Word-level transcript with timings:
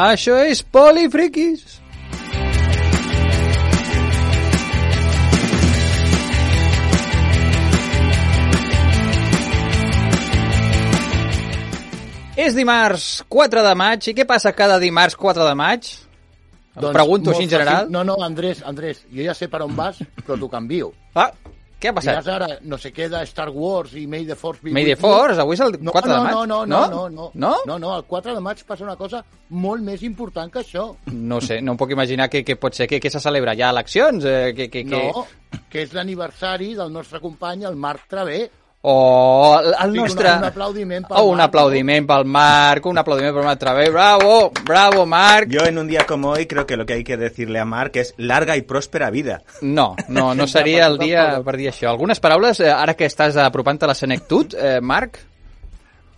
Això 0.00 0.38
és 0.48 0.62
Polifriquis. 0.64 1.76
És 12.40 12.54
dimarts 12.56 13.20
4 13.28 13.60
de 13.66 13.72
maig, 13.76 14.06
i 14.08 14.14
què 14.16 14.24
passa 14.24 14.54
cada 14.56 14.78
dimarts 14.80 15.18
4 15.20 15.44
de 15.44 15.52
maig? 15.58 15.90
Em 16.70 16.86
Doncs 16.86 16.96
pregunto 16.96 17.34
així 17.34 17.44
en 17.44 17.50
general. 17.52 17.82
fàcil. 17.82 17.92
No, 17.92 18.04
no, 18.08 18.16
Andrés, 18.24 18.62
Andrés, 18.64 19.02
jo 19.12 19.26
ja 19.26 19.34
sé 19.36 19.50
per 19.52 19.60
on 19.66 19.76
vas, 19.76 20.00
però 20.24 20.38
t'ho 20.40 20.48
canvio. 20.48 20.94
Ah, 21.12 21.28
què 21.80 21.88
ha 21.88 21.92
Diràs 21.96 22.04
passat? 22.20 22.28
ara, 22.34 22.48
no 22.62 22.76
sé 22.78 22.92
què 22.92 23.08
de 23.08 23.22
Star 23.26 23.48
Wars 23.50 23.94
i 23.96 24.06
May 24.06 24.26
the 24.28 24.36
Force 24.36 24.60
be 24.62 24.70
May 24.76 24.84
the. 24.84 24.96
Force, 25.00 25.40
avui 25.40 25.54
és 25.56 25.60
el 25.64 25.78
No, 25.80 25.92
4 25.92 26.08
no, 26.10 26.14
de 26.16 26.22
maig. 26.22 26.34
no, 26.34 26.44
no, 26.46 26.66
no, 26.66 26.86
no, 26.90 27.08
no, 27.08 27.30
No? 27.34 27.54
no, 27.66 27.78
no, 27.78 27.96
el 27.96 28.04
4 28.04 28.34
de 28.34 28.40
maig 28.40 28.62
passa 28.68 28.84
una 28.84 28.96
cosa 28.96 29.24
molt 29.48 29.82
més 29.82 30.02
important 30.02 30.52
que 30.52 30.60
això. 30.60 30.94
No 31.10 31.40
sé, 31.40 31.60
no 31.62 31.72
em 31.72 31.78
puc 31.80 31.90
imaginar 31.90 32.28
què, 32.30 32.44
què 32.44 32.56
pot 32.60 32.74
ser. 32.74 32.86
Què, 32.86 33.00
què 33.00 33.10
se 33.10 33.20
celebra? 33.20 33.52
Ha 33.56 33.70
eleccions? 33.70 34.24
Eh, 34.24 34.52
què, 34.54 34.68
què, 34.70 34.84
què... 34.86 35.02
No, 35.14 35.26
que 35.70 35.82
és 35.82 35.92
l'aniversari 35.96 36.74
del 36.74 36.92
nostre 36.92 37.18
company, 37.20 37.64
el 37.64 37.76
Marc 37.76 38.06
Travé. 38.08 38.50
O 38.82 39.60
el, 39.62 39.74
el 39.90 39.94
nostre... 39.94 40.30
un- 40.32 40.38
un 40.38 40.44
aplaudiment 40.44 41.06
pel 41.06 41.18
oh, 41.20 41.24
un 41.28 41.36
Marc, 41.36 41.48
aplaudiment 41.50 42.06
pel 42.08 42.24
Marc, 42.24 42.86
un 42.86 42.98
aplaudiment 42.98 43.34
pel 43.36 43.44
Marc 43.44 43.60
Travé. 43.60 43.90
Bravo, 43.90 44.50
bravo, 44.64 45.04
Marc. 45.04 45.48
Yo 45.50 45.66
en 45.66 45.76
un 45.76 45.86
día 45.86 46.06
como 46.06 46.30
hoy 46.30 46.46
creo 46.46 46.64
que 46.66 46.78
lo 46.78 46.86
que 46.86 46.94
hay 46.94 47.04
que 47.04 47.18
decirle 47.18 47.58
a 47.58 47.66
Marc 47.66 47.96
es 47.96 48.14
larga 48.16 48.56
y 48.56 48.62
próspera 48.62 49.10
vida. 49.10 49.42
No, 49.60 49.96
no, 50.08 50.34
no 50.34 50.46
seria 50.56 50.86
el 50.86 50.96
dia 50.98 51.42
per 51.44 51.58
dir 51.60 51.68
això. 51.74 51.90
Algunes 51.90 52.20
paraules, 52.20 52.60
eh, 52.60 52.70
ara 52.72 52.94
que 52.96 53.04
estàs 53.10 53.36
apropant 53.36 53.82
a 53.84 53.92
la 53.92 53.94
senectut, 53.94 54.54
eh, 54.54 54.78
Marc? 54.80 55.26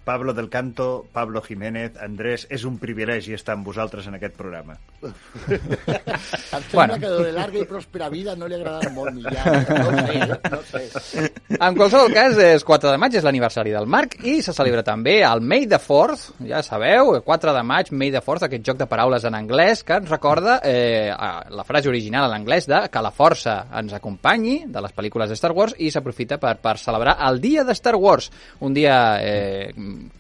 Pablo 0.05 0.35
del 0.35 0.49
Canto, 0.51 1.07
Pablo 1.13 1.43
Jiménez, 1.43 1.93
Andrés, 2.03 2.47
és 2.51 2.65
un 2.67 2.79
privilegi 2.83 3.35
estar 3.37 3.55
amb 3.55 3.67
vosaltres 3.67 4.07
en 4.11 4.17
aquest 4.19 4.35
programa. 4.39 4.77
Em 5.03 6.63
sembla 6.69 6.71
Bueno. 6.73 6.99
que 6.99 7.09
de 7.09 7.33
larga 7.33 7.59
i 7.61 7.67
pròspera 7.69 8.09
vida 8.11 8.35
no 8.37 8.49
li 8.49 8.57
agrada 8.57 8.91
molt, 8.95 9.13
Millán. 9.15 9.67
No 9.69 9.93
sé, 10.07 10.19
no 10.51 10.59
ho 10.59 11.01
sé. 11.01 11.31
En 11.59 11.77
qualsevol 11.79 12.13
cas, 12.15 12.37
és 12.43 12.65
4 12.67 12.91
de 12.93 12.99
maig, 13.01 13.15
és 13.19 13.25
l'aniversari 13.27 13.73
del 13.75 13.87
Marc, 13.87 14.17
i 14.27 14.41
se 14.43 14.55
celebra 14.57 14.83
també 14.87 15.21
el 15.27 15.41
May 15.45 15.67
the 15.71 15.79
Fourth, 15.83 16.33
ja 16.49 16.63
sabeu, 16.67 17.15
4 17.25 17.55
de 17.55 17.63
maig, 17.67 17.93
May 17.93 18.11
the 18.15 18.23
Fourth, 18.25 18.47
aquest 18.49 18.65
joc 18.67 18.81
de 18.81 18.89
paraules 18.91 19.25
en 19.29 19.37
anglès 19.39 19.85
que 19.87 19.99
ens 20.01 20.11
recorda 20.11 20.59
eh, 20.65 21.11
a 21.13 21.47
la 21.51 21.65
frase 21.65 21.89
original 21.93 22.29
en 22.31 22.37
anglès 22.41 22.67
de 22.71 22.83
que 22.93 23.03
la 23.05 23.13
força 23.15 23.59
ens 23.79 23.95
acompanyi, 23.97 24.63
de 24.67 24.83
les 24.83 24.95
pel·lícules 24.97 25.31
de 25.31 25.39
Star 25.39 25.53
Wars, 25.57 25.77
i 25.79 25.91
s'aprofita 25.95 26.39
per, 26.43 26.57
per 26.63 26.77
celebrar 26.83 27.17
el 27.29 27.41
dia 27.41 27.65
de 27.65 27.77
Star 27.79 27.95
Wars, 27.97 28.31
un 28.61 28.75
dia 28.75 28.97
eh, 29.23 29.73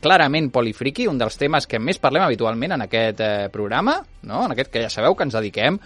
clarament 0.02 0.50
polifriqui, 0.54 1.08
un 1.10 1.20
dels 1.20 1.36
temes 1.40 1.68
que 1.68 1.80
més 1.82 2.00
parlem 2.02 2.24
habitualment 2.26 2.76
en 2.76 2.86
aquest 2.86 3.20
eh, 3.20 3.34
programa, 3.52 4.00
no? 4.28 4.46
en 4.46 4.56
aquest 4.56 4.72
que 4.72 4.82
ja 4.86 4.90
sabeu 4.92 5.16
que 5.16 5.28
ens 5.28 5.38
dediquem 5.38 5.78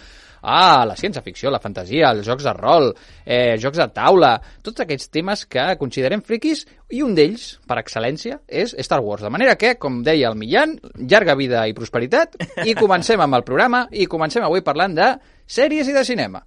a 0.47 0.85
la 0.87 0.95
ciència-ficció, 0.95 1.51
la 1.51 1.61
fantasia, 1.63 2.13
els 2.15 2.27
jocs 2.27 2.45
de 2.47 2.53
rol, 2.55 2.93
eh, 3.25 3.57
jocs 3.59 3.81
de 3.81 3.89
taula, 3.95 4.37
tots 4.63 4.85
aquests 4.85 5.11
temes 5.11 5.45
que 5.51 5.65
considerem 5.81 6.23
friquis 6.23 6.65
i 6.95 7.03
un 7.03 7.17
d'ells, 7.19 7.49
per 7.67 7.81
excel·lència, 7.83 8.41
és 8.47 8.77
Star 8.87 9.01
Wars. 9.03 9.27
De 9.27 9.33
manera 9.33 9.57
que, 9.59 9.75
com 9.75 10.03
deia 10.07 10.31
el 10.31 10.39
Millán, 10.39 10.77
llarga 10.97 11.35
vida 11.35 11.67
i 11.67 11.75
prosperitat, 11.75 12.39
i 12.65 12.77
comencem 12.79 13.21
amb 13.21 13.41
el 13.41 13.47
programa, 13.49 13.87
i 13.91 14.07
comencem 14.07 14.47
avui 14.47 14.63
parlant 14.63 14.95
de 14.95 15.15
sèries 15.47 15.91
i 15.91 15.97
de 15.97 16.05
cinema. 16.07 16.45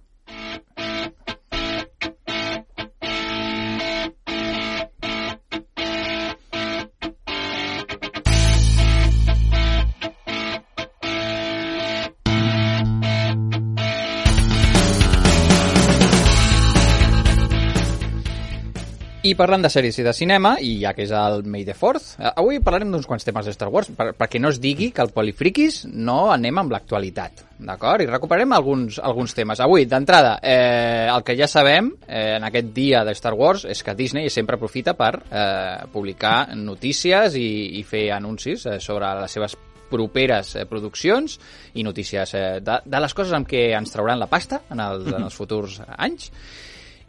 I 19.30 19.36
parlant 19.38 19.62
de 19.62 19.68
sèries 19.70 19.94
i 20.00 20.02
de 20.02 20.10
cinema, 20.16 20.56
i 20.58 20.72
ja 20.80 20.90
que 20.96 21.04
és 21.04 21.10
el 21.14 21.44
May 21.46 21.62
the 21.62 21.74
Fourth, 21.76 22.16
eh, 22.18 22.32
avui 22.40 22.58
parlarem 22.64 22.90
d'uns 22.90 23.06
quants 23.06 23.22
temes 23.22 23.46
de 23.46 23.52
Star 23.54 23.68
Wars, 23.70 23.90
per, 23.94 24.26
no 24.42 24.50
es 24.50 24.58
digui 24.58 24.88
que 24.90 25.04
el 25.04 25.12
Polifriquis 25.14 25.84
no 25.86 26.32
anem 26.34 26.58
amb 26.58 26.72
l'actualitat, 26.74 27.44
d'acord? 27.68 28.02
I 28.02 28.08
recuperarem 28.10 28.56
alguns, 28.56 28.98
alguns 28.98 29.36
temes. 29.36 29.60
Avui, 29.62 29.84
d'entrada, 29.86 30.40
eh, 30.42 31.06
el 31.12 31.22
que 31.22 31.36
ja 31.38 31.46
sabem 31.46 31.92
eh, 32.08 32.38
en 32.40 32.48
aquest 32.48 32.72
dia 32.74 33.04
de 33.06 33.14
Star 33.14 33.36
Wars 33.38 33.66
és 33.70 33.84
que 33.86 33.94
Disney 33.94 34.30
sempre 34.34 34.58
aprofita 34.58 34.96
per 34.98 35.12
eh, 35.20 35.86
publicar 35.92 36.56
notícies 36.56 37.36
i, 37.38 37.78
i 37.78 37.84
fer 37.86 38.08
anuncis 38.16 38.66
eh, 38.66 38.80
sobre 38.80 39.12
les 39.20 39.38
seves 39.38 39.54
properes 39.90 40.56
eh, 40.56 40.64
produccions 40.66 41.38
i 41.74 41.86
notícies 41.86 42.34
eh, 42.34 42.42
de, 42.64 42.80
de 42.82 43.04
les 43.04 43.14
coses 43.14 43.36
amb 43.36 43.46
què 43.46 43.68
ens 43.78 43.94
trauran 43.94 44.18
la 44.18 44.30
pasta 44.32 44.64
en, 44.70 44.82
el, 44.82 45.06
en 45.12 45.28
els 45.28 45.38
futurs 45.38 45.78
anys. 45.98 46.32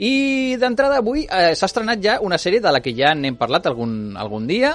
I 0.02 0.58
d'entrada 0.58 0.98
avui 0.98 1.28
eh, 1.28 1.54
s'ha 1.54 1.68
estrenat 1.70 2.02
ja 2.02 2.18
una 2.26 2.40
sèrie 2.42 2.62
de 2.64 2.72
la 2.74 2.82
que 2.82 2.96
ja 2.98 3.14
n'hem 3.14 3.36
parlat 3.38 3.68
algun, 3.70 4.16
algun 4.18 4.48
dia, 4.50 4.72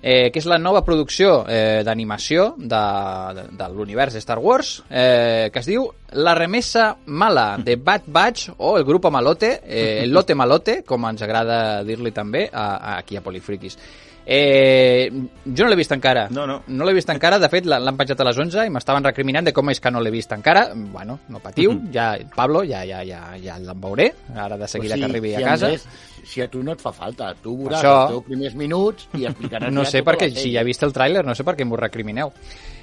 eh, 0.00 0.30
que 0.30 0.38
és 0.38 0.46
la 0.46 0.60
nova 0.62 0.84
producció 0.86 1.40
eh, 1.50 1.82
d'animació 1.84 2.52
de, 2.56 2.82
de, 3.34 3.44
de 3.58 3.68
l'univers 3.74 4.14
de 4.14 4.22
Star 4.22 4.38
Wars, 4.38 4.76
eh, 4.88 5.50
que 5.52 5.58
es 5.58 5.66
diu 5.66 5.88
La 6.12 6.36
remesa 6.38 6.96
mala 7.06 7.56
de 7.58 7.76
Bad 7.76 8.06
Batch 8.06 8.54
o 8.58 8.76
el 8.78 8.84
grupo 8.84 9.10
malote, 9.10 9.60
eh, 9.64 10.04
el 10.04 10.14
lote 10.14 10.34
malote, 10.38 10.80
com 10.86 11.08
ens 11.10 11.26
agrada 11.26 11.82
dir-li 11.82 12.14
també 12.14 12.46
a, 12.52 12.66
a, 12.76 12.96
aquí 12.98 13.18
a 13.18 13.22
Polifriquis. 13.26 13.76
Eh, 14.32 15.10
jo 15.44 15.64
no 15.64 15.70
l'he 15.72 15.76
vist 15.80 15.90
encara. 15.90 16.28
No, 16.30 16.44
no. 16.46 16.60
No 16.70 16.86
l'he 16.86 16.94
vist 16.94 17.08
encara. 17.10 17.40
De 17.42 17.48
fet, 17.50 17.66
l'han 17.66 17.96
penjat 17.98 18.20
a 18.22 18.26
les 18.28 18.38
11 18.38 18.68
i 18.68 18.70
m'estaven 18.70 19.02
recriminant 19.08 19.48
de 19.48 19.52
com 19.56 19.72
és 19.72 19.82
que 19.82 19.90
no 19.90 19.98
l'he 20.04 20.12
vist 20.14 20.30
encara. 20.36 20.68
Bueno, 20.74 21.18
no 21.34 21.40
patiu. 21.42 21.74
Ja, 21.90 22.12
Pablo, 22.36 22.62
ja, 22.62 22.84
ja, 22.86 23.02
ja, 23.06 23.24
ja 23.42 23.58
l'en 23.58 23.80
veuré. 23.82 24.12
Ara 24.36 24.56
de 24.60 24.68
seguida 24.70 24.94
Pues 24.94 25.02
que 25.02 25.10
arribi 25.10 25.34
si 25.34 25.42
a 25.42 25.46
casa. 25.48 25.66
Andrés, 25.66 25.88
si 26.24 26.42
a 26.42 26.48
tu 26.50 26.62
no 26.62 26.72
et 26.72 26.80
fa 26.82 26.92
falta, 26.92 27.32
tu 27.42 27.56
veuràs 27.58 27.80
Això- 27.80 27.94
els 28.02 28.12
teus 28.14 28.24
primers 28.26 28.54
minuts 28.58 29.08
i 29.18 29.26
explicaràs 29.28 29.72
No 29.76 29.84
ja 29.84 29.90
sé 29.90 30.02
perquè, 30.06 30.30
si 30.34 30.52
ja 30.54 30.62
he 30.62 30.68
vist 30.68 30.82
el 30.86 30.92
tràiler, 30.92 31.24
no 31.26 31.34
sé 31.34 31.44
per 31.46 31.54
què 31.58 31.66
m'ho 31.66 31.78
recrimineu. 31.80 32.32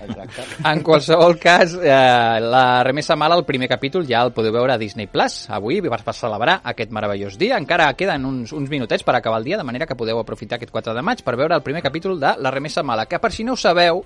Exacte. 0.02 0.46
En 0.72 0.84
qualsevol 0.86 1.38
cas, 1.40 1.74
eh, 1.82 2.40
la 2.44 2.84
remesa 2.84 3.16
mala, 3.16 3.36
el 3.36 3.46
primer 3.46 3.70
capítol, 3.70 4.06
ja 4.08 4.24
el 4.26 4.34
podeu 4.36 4.54
veure 4.54 4.74
a 4.74 4.78
Disney 4.78 5.08
Plus. 5.08 5.50
Avui 5.50 5.82
vas 5.82 6.04
per 6.04 6.16
celebrar 6.16 6.60
aquest 6.64 6.92
meravellós 6.92 7.38
dia. 7.38 7.58
Encara 7.58 7.94
queden 7.98 8.26
uns, 8.26 8.54
uns 8.54 8.70
minutets 8.70 9.04
per 9.04 9.16
acabar 9.16 9.40
el 9.40 9.46
dia, 9.46 9.58
de 9.58 9.64
manera 9.68 9.86
que 9.86 9.96
podeu 9.96 10.20
aprofitar 10.20 10.58
aquest 10.58 10.72
4 10.72 10.94
de 10.94 11.02
maig 11.06 11.24
per 11.24 11.36
veure 11.36 11.56
el 11.56 11.64
primer 11.64 11.82
capítol 11.82 12.20
de 12.20 12.36
La 12.40 12.52
remesa 12.52 12.84
mala, 12.84 13.06
que 13.06 13.20
per 13.20 13.32
si 13.32 13.44
no 13.44 13.54
ho 13.54 13.60
sabeu, 13.60 14.04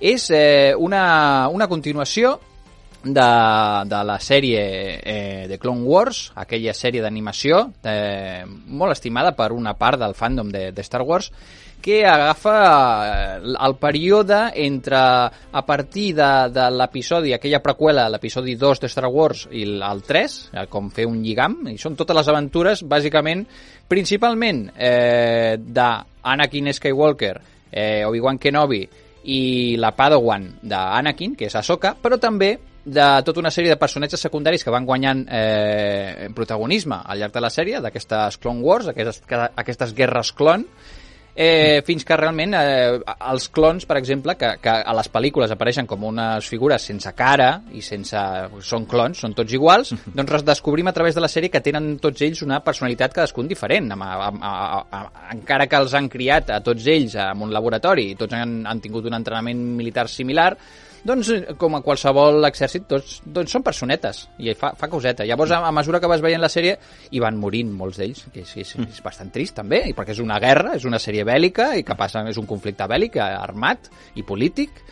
és 0.00 0.30
eh, 0.30 0.74
una, 0.76 1.48
una 1.48 1.68
continuació 1.68 2.38
de, 3.06 3.88
de 3.88 4.00
la 4.04 4.18
sèrie 4.20 4.62
eh, 5.02 5.46
de 5.48 5.58
Clone 5.58 5.86
Wars, 5.86 6.30
aquella 6.34 6.74
sèrie 6.74 7.04
d'animació 7.04 7.62
eh, 7.84 8.42
molt 8.46 8.96
estimada 8.96 9.34
per 9.36 9.52
una 9.54 9.76
part 9.78 10.00
del 10.00 10.16
fandom 10.18 10.50
de, 10.50 10.70
de 10.72 10.84
Star 10.86 11.02
Wars, 11.06 11.30
que 11.80 12.04
agafa 12.06 12.56
eh, 13.38 13.54
el 13.54 13.76
període 13.78 14.50
entre 14.54 14.98
a 14.98 15.62
partir 15.66 16.14
de, 16.16 16.30
de 16.50 16.68
l'episodi, 16.74 17.34
aquella 17.36 17.62
preqüela, 17.62 18.08
l'episodi 18.10 18.56
2 18.58 18.82
de 18.82 18.90
Star 18.90 19.06
Wars 19.06 19.46
i 19.52 19.62
el 19.68 19.82
el 19.86 20.02
3, 20.02 20.36
eh, 20.52 20.66
com 20.72 20.90
fer 20.90 21.06
un 21.06 21.22
lligam, 21.22 21.60
i 21.70 21.78
són 21.78 21.96
totes 21.96 22.16
les 22.16 22.30
aventures, 22.32 22.82
bàsicament, 22.82 23.46
principalment 23.86 24.66
eh, 24.74 25.56
d'Anakin 25.62 26.72
Skywalker, 26.74 27.36
eh, 27.70 28.02
Obi-Wan 28.06 28.42
Kenobi 28.42 28.82
i 29.26 29.42
la 29.78 29.92
Padawan 29.94 30.56
d'Anakin, 30.62 31.34
que 31.38 31.46
és 31.46 31.54
Ahsoka, 31.58 31.94
però 32.02 32.18
també 32.18 32.56
de 32.86 33.06
tota 33.26 33.42
una 33.42 33.50
sèrie 33.50 33.72
de 33.72 33.80
personatges 33.80 34.22
secundaris 34.22 34.62
que 34.62 34.70
van 34.70 34.86
guanyant 34.86 35.24
eh, 35.26 36.28
protagonisme 36.34 37.00
al 37.02 37.18
llarg 37.18 37.34
de 37.34 37.42
la 37.42 37.50
sèrie, 37.50 37.80
d'aquestes 37.82 38.38
Clone 38.38 38.62
Wars, 38.62 38.92
aquestes, 38.92 39.24
aquestes 39.58 39.94
guerres 39.96 40.30
clon, 40.38 40.62
eh, 41.34 41.82
fins 41.84 42.06
que 42.06 42.16
realment 42.16 42.54
eh, 42.56 43.00
els 43.32 43.48
clons, 43.50 43.84
per 43.90 43.98
exemple, 43.98 44.36
que, 44.38 44.52
que 44.62 44.76
a 44.78 44.94
les 44.96 45.10
pel·lícules 45.12 45.50
apareixen 45.52 45.90
com 45.90 46.06
unes 46.08 46.46
figures 46.46 46.88
sense 46.92 47.12
cara 47.18 47.50
i 47.74 47.82
sense... 47.84 48.22
són 48.62 48.86
clons, 48.86 49.18
són 49.20 49.34
tots 49.36 49.58
iguals, 49.58 49.92
doncs 50.16 50.46
descobrim 50.46 50.86
a 50.86 50.94
través 50.96 51.18
de 51.18 51.26
la 51.26 51.30
sèrie 51.32 51.50
que 51.52 51.64
tenen 51.66 51.96
tots 52.02 52.22
ells 52.22 52.46
una 52.46 52.62
personalitat 52.64 53.18
cadascun 53.18 53.50
diferent. 53.50 53.90
Amb, 53.98 54.06
amb, 54.06 54.40
amb, 54.40 54.96
amb, 54.96 55.22
encara 55.36 55.66
que 55.66 55.82
els 55.82 55.98
han 55.98 56.08
criat 56.12 56.54
a 56.54 56.62
tots 56.64 56.86
ells 56.86 57.18
en 57.20 57.44
un 57.44 57.52
laboratori 57.52 58.12
i 58.12 58.18
tots 58.18 58.38
han, 58.38 58.60
han 58.66 58.80
tingut 58.80 59.10
un 59.10 59.18
entrenament 59.18 59.60
militar 59.76 60.08
similar, 60.08 60.52
doncs, 61.06 61.30
com 61.60 61.78
a 61.78 61.82
qualsevol 61.84 62.44
exèrcit, 62.48 62.86
tots, 62.90 63.20
doncs 63.24 63.54
són 63.56 63.64
personetes, 63.66 64.24
i 64.42 64.52
fa, 64.58 64.72
fa 64.78 64.88
coseta. 64.92 65.26
Llavors, 65.28 65.54
a, 65.54 65.62
a 65.68 65.72
mesura 65.74 66.00
que 66.02 66.10
vas 66.10 66.24
veient 66.24 66.42
la 66.42 66.50
sèrie, 66.52 66.76
hi 67.10 67.22
van 67.22 67.38
morint 67.40 67.70
molts 67.72 68.00
d'ells, 68.02 68.26
que 68.34 68.42
és, 68.44 68.56
és, 68.62 68.74
és 68.84 69.02
bastant 69.04 69.30
trist, 69.34 69.56
també, 69.60 69.84
i 69.90 69.94
perquè 69.96 70.16
és 70.16 70.22
una 70.24 70.40
guerra, 70.42 70.74
és 70.80 70.86
una 70.88 71.00
sèrie 71.02 71.26
bèl·lica, 71.28 71.72
i 71.78 71.86
que 71.86 71.98
passa, 71.98 72.24
és 72.28 72.40
un 72.42 72.48
conflicte 72.50 72.88
bèl·lic, 72.90 73.20
eh, 73.20 73.28
armat 73.46 73.90
i 74.16 74.26
polític. 74.26 74.82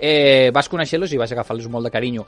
Eh, 0.00 0.48
vas 0.56 0.70
conèixer-los 0.72 1.12
i 1.12 1.20
vas 1.20 1.32
agafar-los 1.36 1.68
molt 1.68 1.86
de 1.86 1.92
carinyo. 1.92 2.24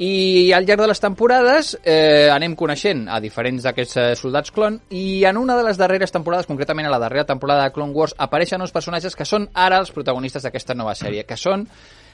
I 0.00 0.48
al 0.56 0.64
llarg 0.64 0.80
de 0.80 0.86
les 0.88 1.02
temporades 1.02 1.74
eh, 1.84 2.30
anem 2.32 2.54
coneixent 2.56 3.02
a 3.12 3.18
diferents 3.20 3.66
d'aquests 3.66 3.98
eh, 4.00 4.04
soldats 4.16 4.54
clon 4.56 4.78
i 4.96 5.26
en 5.28 5.36
una 5.36 5.58
de 5.58 5.66
les 5.66 5.76
darreres 5.76 6.14
temporades, 6.14 6.48
concretament 6.48 6.88
a 6.88 6.92
la 6.94 7.02
darrera 7.02 7.26
temporada 7.28 7.66
de 7.66 7.74
Clone 7.74 7.92
Wars, 7.92 8.14
apareixen 8.16 8.64
uns 8.64 8.72
personatges 8.72 9.12
que 9.12 9.28
són 9.28 9.50
ara 9.52 9.76
els 9.82 9.92
protagonistes 9.92 10.46
d'aquesta 10.46 10.78
nova 10.78 10.96
sèrie, 10.96 11.26
que 11.28 11.36
són 11.36 11.66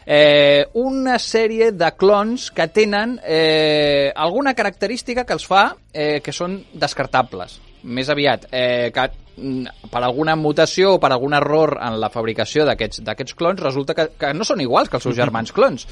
Eh, 0.06 0.64
una 0.78 1.16
sèrie 1.18 1.72
de 1.74 1.88
clons 1.98 2.52
que 2.54 2.68
tenen 2.70 3.16
eh, 3.26 4.12
alguna 4.14 4.54
característica 4.54 5.24
que 5.26 5.34
els 5.34 5.46
fa 5.50 5.72
eh, 5.92 6.20
que 6.22 6.30
són 6.30 6.60
descartables. 6.78 7.56
Més 7.90 8.06
aviat, 8.14 8.46
eh, 8.54 8.92
que 8.94 9.08
mm, 9.34 9.90
per 9.90 10.04
alguna 10.06 10.36
mutació 10.38 10.92
o 10.94 11.00
per 11.02 11.10
algun 11.10 11.34
error 11.34 11.74
en 11.82 11.98
la 11.98 12.10
fabricació 12.14 12.64
d'aquests 12.68 13.34
clons 13.34 13.64
resulta 13.64 13.96
que, 13.98 14.12
que 14.14 14.30
no 14.34 14.46
són 14.46 14.62
iguals 14.62 14.88
que 14.88 15.00
els 15.00 15.08
seus 15.08 15.18
germans 15.18 15.50
clons. 15.50 15.88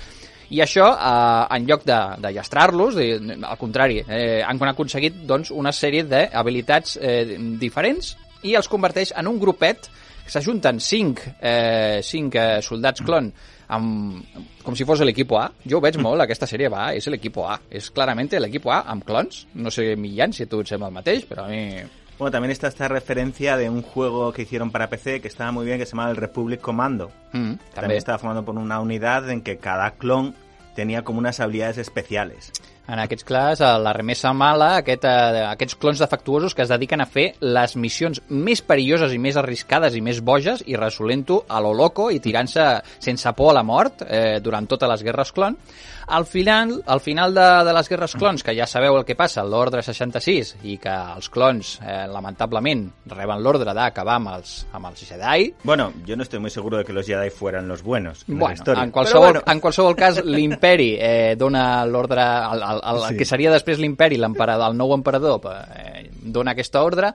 I 0.55 0.63
això, 0.63 0.87
eh, 0.95 1.57
en 1.57 1.67
lloc 1.67 1.83
de, 1.89 1.99
de 2.23 2.33
llastrar-los, 2.37 3.01
al 3.01 3.59
contrari, 3.59 3.99
eh, 4.07 4.45
han 4.47 4.63
aconseguit 4.71 5.25
doncs, 5.27 5.51
una 5.51 5.75
sèrie 5.75 6.07
d'habilitats 6.07 7.01
eh, 7.03 7.35
diferents 7.59 8.15
i 8.47 8.55
els 8.55 8.71
converteix 8.71 9.11
en 9.19 9.27
un 9.27 9.43
grupet 9.43 9.91
que 10.25 10.33
s'ajunten 10.33 10.79
cinc, 10.81 11.21
eh, 11.41 11.99
cinc 12.07 12.39
eh, 12.39 12.63
soldats 12.63 13.03
clon 13.03 13.33
amb, 13.75 14.23
com 14.65 14.77
si 14.79 14.87
fos 14.89 15.01
l'equip 15.05 15.33
A. 15.39 15.49
Jo 15.69 15.79
ho 15.79 15.83
veig 15.85 15.99
molt, 16.03 16.23
aquesta 16.25 16.47
sèrie 16.51 16.71
va, 16.73 16.93
és 16.97 17.07
l'equip 17.11 17.37
A. 17.45 17.59
És 17.71 17.91
clarament 17.91 18.31
l'equip 18.41 18.67
A 18.71 18.83
amb 18.95 19.05
clons. 19.05 19.45
No 19.55 19.71
sé, 19.75 19.95
Millán, 19.97 20.33
si 20.33 20.45
a 20.45 20.47
tu 20.51 20.61
et 20.65 20.71
sembla 20.71 20.89
el 20.93 20.95
mateix, 21.01 21.27
però 21.29 21.45
a 21.47 21.49
mi... 21.53 21.67
Bueno, 22.17 22.31
también 22.31 22.53
está 22.53 22.69
esta 22.69 22.87
referencia 22.87 23.57
de 23.57 23.69
un 23.69 23.83
juego 23.83 24.33
que 24.33 24.43
hicieron 24.43 24.71
para 24.71 24.89
PC 24.89 25.21
que 25.21 25.27
estaba 25.27 25.51
muy 25.51 25.67
bien, 25.67 25.79
que 25.81 25.85
se 25.85 25.97
llama 25.97 26.09
el 26.11 26.17
Republic 26.17 26.61
Commando. 26.61 27.11
Mm, 27.33 27.59
También 27.75 27.75
també. 27.75 27.97
estaba 27.97 28.19
formado 28.19 28.45
por 28.45 28.57
una 28.57 28.79
unidad 28.79 29.29
en 29.31 29.43
que 29.43 29.57
cada 29.59 29.91
clon 29.97 30.33
tenía 30.77 31.03
como 31.03 31.19
unas 31.19 31.41
habilidades 31.41 31.77
especiales. 31.79 32.53
En 32.85 33.01
aquests 33.01 33.25
a 33.65 33.79
la 33.81 33.95
remesa 33.97 34.35
mala, 34.37 34.75
aquest, 34.83 35.07
eh, 35.09 35.45
aquests 35.49 35.79
clons 35.81 36.03
defectuosos 36.03 36.55
que 36.55 36.63
es 36.63 36.69
dediquen 36.69 37.01
a 37.01 37.07
fer 37.09 37.31
les 37.41 37.77
missions 37.81 38.21
més 38.29 38.61
perilloses 38.61 39.15
i 39.15 39.19
més 39.19 39.39
arriscades 39.41 39.97
i 39.97 40.03
més 40.05 40.21
boges 40.21 40.63
i 40.67 40.77
resolent-ho 40.77 41.45
a 41.49 41.63
lo 41.65 41.73
loco 41.73 42.11
i 42.11 42.21
tirant-se 42.21 42.67
sense 42.99 43.33
por 43.33 43.51
a 43.51 43.55
la 43.55 43.65
mort 43.65 44.05
eh, 44.05 44.39
durant 44.45 44.69
totes 44.69 44.91
les 44.91 45.03
guerres 45.03 45.33
clon. 45.33 45.57
Al 46.07 46.27
final, 46.27 46.83
al 46.87 47.01
final 47.01 47.33
de, 47.35 47.45
de 47.65 47.73
les 47.73 47.89
guerres 47.89 48.13
clons, 48.15 48.43
que 48.45 48.55
ja 48.57 48.67
sabeu 48.69 48.97
el 48.99 49.05
que 49.09 49.15
passa, 49.17 49.43
l'ordre 49.45 49.83
66, 49.83 50.55
i 50.69 50.77
que 50.79 50.93
els 50.93 51.29
clons, 51.33 51.79
eh, 51.83 52.05
lamentablement, 52.13 52.85
reben 53.11 53.43
l'ordre 53.43 53.73
d'acabar 53.75 54.17
amb 54.21 54.33
els, 54.35 54.67
amb 54.73 54.91
els 54.91 55.05
Jedi, 55.09 55.55
Bueno, 55.65 55.93
yo 56.07 56.17
no 56.17 56.23
estoy 56.23 56.41
muy 56.41 56.51
seguro 56.51 56.79
de 56.79 56.85
que 56.85 56.93
los 56.93 57.07
Jedi 57.07 57.31
fueran 57.31 57.69
los 57.69 57.83
buenos 57.83 58.25
en 58.29 58.35
la 58.35 58.41
Bueno, 58.41 58.55
historia. 58.55 58.83
en 58.85 58.91
qualsevol, 58.91 59.25
bueno, 59.33 59.43
en 59.47 59.61
qualsevol 59.61 59.97
cas, 59.97 60.23
l'imperi 60.25 60.97
eh, 61.01 61.37
dona 61.39 61.85
l'ordre, 61.87 62.21
el, 62.23 62.63
el, 62.63 62.81
el, 62.83 63.03
el 63.03 63.09
Sí. 63.09 63.17
que 63.17 63.25
seria 63.25 63.51
després 63.53 63.79
l'imperi, 63.79 64.17
l'emperador, 64.19 64.71
el 64.71 64.77
nou 64.77 64.93
emperador, 64.95 65.41
eh, 65.77 66.11
dona 66.23 66.53
aquesta 66.53 66.83
ordre, 66.83 67.13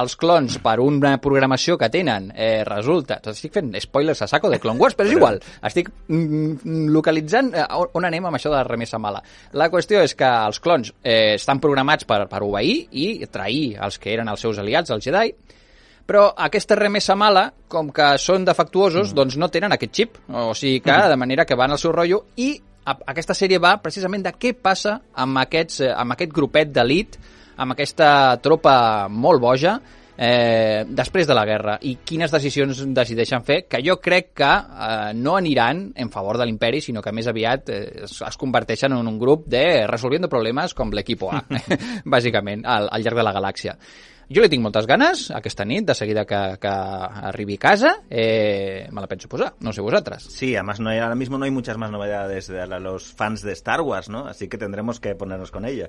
els 0.00 0.16
clons, 0.20 0.58
per 0.60 0.78
una 0.84 1.14
programació 1.22 1.78
que 1.80 1.88
tenen, 1.92 2.30
eh, 2.36 2.62
resulta... 2.68 3.20
Estic 3.32 3.54
fent 3.54 3.72
spoilers 3.80 4.22
a 4.22 4.28
saco 4.28 4.50
de 4.52 4.58
Clone 4.60 4.80
Wars, 4.80 4.96
però 4.98 5.08
és 5.08 5.16
igual. 5.16 5.40
Estic 5.64 5.88
mm, 6.08 6.88
localitzant 6.92 7.52
eh, 7.56 7.64
on- 7.78 8.08
anem 8.08 8.26
amb 8.28 8.36
això 8.36 8.52
de 8.52 8.58
la 8.58 8.66
remesa 8.68 9.00
mala. 9.00 9.22
La 9.52 9.70
qüestió 9.72 10.02
és 10.04 10.14
que 10.18 10.28
els 10.28 10.60
clons 10.60 10.92
eh, 11.02 11.34
estan 11.36 11.60
programats 11.60 12.04
per, 12.08 12.26
per 12.28 12.42
obeir 12.44 12.88
i 12.92 13.08
trair 13.32 13.78
els 13.80 13.98
que 13.98 14.12
eren 14.12 14.28
els 14.28 14.44
seus 14.44 14.60
aliats, 14.60 14.90
els 14.92 15.04
Jedi, 15.04 15.32
però 16.08 16.30
aquesta 16.36 16.76
remesa 16.76 17.16
mala, 17.20 17.50
com 17.68 17.90
que 17.92 18.14
són 18.20 18.44
defectuosos, 18.48 19.10
doncs 19.16 19.36
no 19.36 19.50
tenen 19.52 19.74
aquest 19.76 19.92
xip. 19.92 20.14
O 20.32 20.54
sigui 20.56 20.80
que, 20.80 20.94
de 21.12 21.16
manera 21.20 21.44
que 21.44 21.56
van 21.56 21.72
al 21.72 21.80
seu 21.80 21.92
rotllo, 21.92 22.22
i 22.40 22.54
aquesta 22.88 23.34
sèrie 23.36 23.58
va 23.60 23.74
precisament 23.84 24.22
de 24.24 24.32
què 24.32 24.54
passa 24.56 24.94
amb, 25.20 25.36
aquests, 25.42 25.82
eh, 25.84 25.92
amb 25.92 26.14
aquest 26.16 26.32
grupet 26.32 26.72
d'elit, 26.72 27.18
amb 27.58 27.74
aquesta 27.74 28.10
tropa 28.42 29.08
molt 29.10 29.42
boja, 29.42 29.78
eh, 30.18 30.84
després 30.88 31.28
de 31.28 31.36
la 31.36 31.44
guerra 31.46 31.76
i 31.86 31.96
quines 32.04 32.32
decisions 32.34 32.82
decideixen 32.94 33.44
fer 33.46 33.60
que 33.70 33.80
jo 33.86 33.98
crec 34.02 34.32
que 34.40 34.50
eh, 34.50 35.14
no 35.14 35.36
aniran 35.38 35.88
en 35.94 36.10
favor 36.10 36.38
de 36.38 36.46
l'imperi, 36.48 36.82
sinó 36.82 37.02
que 37.02 37.14
més 37.14 37.30
aviat 37.30 37.70
eh, 37.70 37.80
es, 38.04 38.18
es 38.26 38.38
converteixen 38.40 38.94
en 38.98 39.06
un 39.06 39.18
grup 39.18 39.46
de 39.46 39.86
resolviendo 39.86 40.30
problemes 40.30 40.74
com 40.74 40.92
l'equip 40.92 41.26
A, 41.30 41.42
bàsicament, 42.16 42.66
al, 42.66 42.90
al 42.90 43.02
llarg 43.04 43.22
de 43.22 43.26
la 43.26 43.34
galàxia. 43.36 43.78
Jo 44.28 44.42
li 44.44 44.50
tinc 44.52 44.60
moltes 44.60 44.84
ganes 44.84 45.22
aquesta 45.32 45.64
nit, 45.64 45.86
de 45.88 45.94
seguida 45.96 46.26
que, 46.28 46.38
que 46.60 46.72
arribi 47.30 47.56
a 47.56 47.62
casa, 47.62 47.94
eh, 48.10 48.86
me 48.92 49.00
la 49.00 49.08
penso 49.08 49.28
posar, 49.28 49.54
no 49.64 49.72
sé 49.72 49.80
vosaltres. 49.80 50.26
Sí, 50.28 50.54
además 50.54 50.80
no 50.80 50.90
hay, 50.90 50.98
ahora 50.98 51.14
mismo 51.14 51.38
no 51.38 51.46
hay 51.46 51.50
muchas 51.50 51.78
más 51.78 51.90
novedades 51.90 52.48
de 52.48 52.66
los 52.78 53.10
fans 53.14 53.40
de 53.40 53.52
Star 53.52 53.80
Wars, 53.80 54.10
¿no? 54.10 54.26
Así 54.26 54.46
que 54.48 54.58
tendremos 54.58 55.00
que 55.00 55.14
ponernos 55.14 55.50
con 55.50 55.64
ella. 55.64 55.88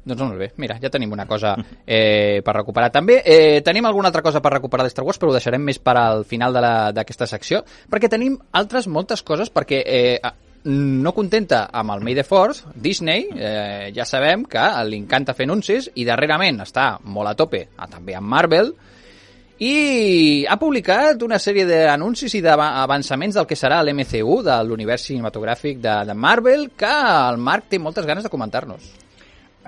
Doncs 0.00 0.22
molt 0.22 0.38
bé, 0.40 0.50
mira, 0.56 0.78
ja 0.80 0.88
tenim 0.88 1.12
una 1.12 1.26
cosa 1.28 1.54
eh, 1.84 2.40
per 2.44 2.54
recuperar. 2.56 2.88
També 2.92 3.20
eh, 3.20 3.60
tenim 3.64 3.84
alguna 3.84 4.08
altra 4.08 4.22
cosa 4.24 4.40
per 4.40 4.54
recuperar 4.54 4.86
de 4.86 4.92
Star 4.92 5.04
Wars, 5.04 5.20
però 5.20 5.30
ho 5.30 5.36
deixarem 5.36 5.60
més 5.62 5.78
per 5.78 5.96
al 6.00 6.24
final 6.24 6.56
d'aquesta 6.96 7.28
secció, 7.28 7.60
perquè 7.90 8.08
tenim 8.08 8.38
altres 8.56 8.88
moltes 8.88 9.20
coses, 9.22 9.52
perquè 9.52 9.82
eh, 9.84 10.32
no 10.64 11.12
contenta 11.16 11.66
amb 11.72 11.92
el 11.94 12.04
May 12.04 12.16
the 12.16 12.24
Force, 12.24 12.64
Disney, 12.74 13.28
eh, 13.32 13.90
ja 13.96 14.04
sabem 14.08 14.44
que 14.48 14.64
li 14.88 14.96
encanta 15.00 15.36
fer 15.36 15.48
anuncis 15.48 15.90
i 15.94 16.08
darrerament 16.08 16.60
està 16.64 16.94
molt 17.04 17.32
a 17.32 17.36
tope, 17.36 17.66
a, 17.76 17.88
també 17.88 18.16
amb 18.16 18.28
Marvel, 18.28 18.72
i 19.60 20.46
ha 20.48 20.56
publicat 20.56 21.20
una 21.20 21.36
sèrie 21.36 21.66
d'anuncis 21.68 22.32
i 22.38 22.40
d'avançaments 22.40 23.36
del 23.36 23.48
que 23.48 23.58
serà 23.58 23.82
l'MCU, 23.84 24.40
de 24.46 24.56
l'univers 24.64 25.04
cinematogràfic 25.10 25.84
de, 25.84 25.98
de 26.08 26.16
Marvel, 26.16 26.70
que 26.72 26.88
el 26.88 27.36
Marc 27.36 27.68
té 27.68 27.78
moltes 27.78 28.08
ganes 28.08 28.24
de 28.24 28.32
comentar-nos. 28.32 28.88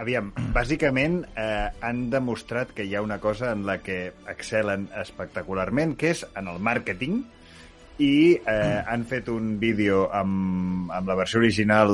Aviam, 0.00 0.30
bàsicament 0.54 1.18
eh, 1.36 1.68
han 1.84 2.06
demostrat 2.12 2.70
que 2.72 2.86
hi 2.88 2.94
ha 2.96 3.02
una 3.04 3.18
cosa 3.20 3.50
en 3.52 3.66
la 3.68 3.76
que 3.84 4.14
excel·len 4.32 4.86
espectacularment, 5.02 5.92
que 6.00 6.14
és 6.14 6.22
en 6.38 6.48
el 6.48 6.62
màrqueting, 6.64 7.18
i 8.00 8.14
eh, 8.40 8.80
han 8.88 9.04
fet 9.10 9.28
un 9.28 9.58
vídeo 9.60 10.06
amb, 10.16 10.88
amb 10.96 11.12
la 11.12 11.18
versió 11.18 11.42
original 11.42 11.92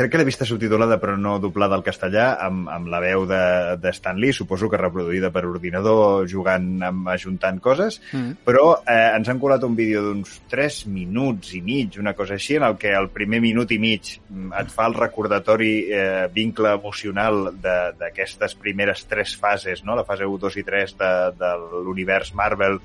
crec 0.00 0.14
que 0.14 0.20
l'he 0.20 0.28
vista 0.28 0.48
subtitulada 0.48 0.98
però 1.02 1.16
no 1.20 1.36
doblada 1.42 1.76
al 1.76 1.84
castellà 1.86 2.32
amb, 2.40 2.68
amb 2.72 2.90
la 2.90 3.02
veu 3.04 3.26
de, 3.28 3.42
de 3.80 3.92
Stan 3.96 4.18
Lee, 4.20 4.34
suposo 4.36 4.70
que 4.72 4.80
reproduïda 4.80 5.30
per 5.34 5.44
ordinador 5.48 6.26
jugant 6.30 6.72
amb, 6.90 7.08
ajuntant 7.12 7.60
coses 7.60 8.00
Mm. 8.10 8.40
però 8.46 8.80
eh, 8.88 9.12
ens 9.16 9.28
han 9.28 9.38
colat 9.38 9.62
un 9.66 9.74
vídeo 9.76 10.00
d'uns 10.02 10.40
3 10.50 10.80
minuts 10.90 11.52
i 11.54 11.60
mig, 11.62 11.98
una 12.00 12.14
cosa 12.16 12.34
així, 12.34 12.56
en 12.56 12.64
el 12.66 12.76
que 12.80 12.90
el 12.96 13.10
primer 13.12 13.40
minut 13.44 13.70
i 13.74 13.78
mig 13.82 14.16
mm, 14.16 14.54
et 14.60 14.72
fa 14.72 14.86
el 14.88 14.96
recordatori 14.96 15.72
eh, 15.92 16.26
vincle 16.32 16.72
emocional 16.78 17.50
d'aquestes 17.60 18.56
primeres 18.58 19.04
tres 19.10 19.36
fases, 19.36 19.84
no? 19.84 19.96
la 19.98 20.06
fase 20.08 20.26
1, 20.26 20.40
2 20.42 20.58
i 20.62 20.66
3 20.66 20.96
de, 21.00 21.12
de 21.38 21.52
l'univers 21.86 22.32
Marvel, 22.34 22.80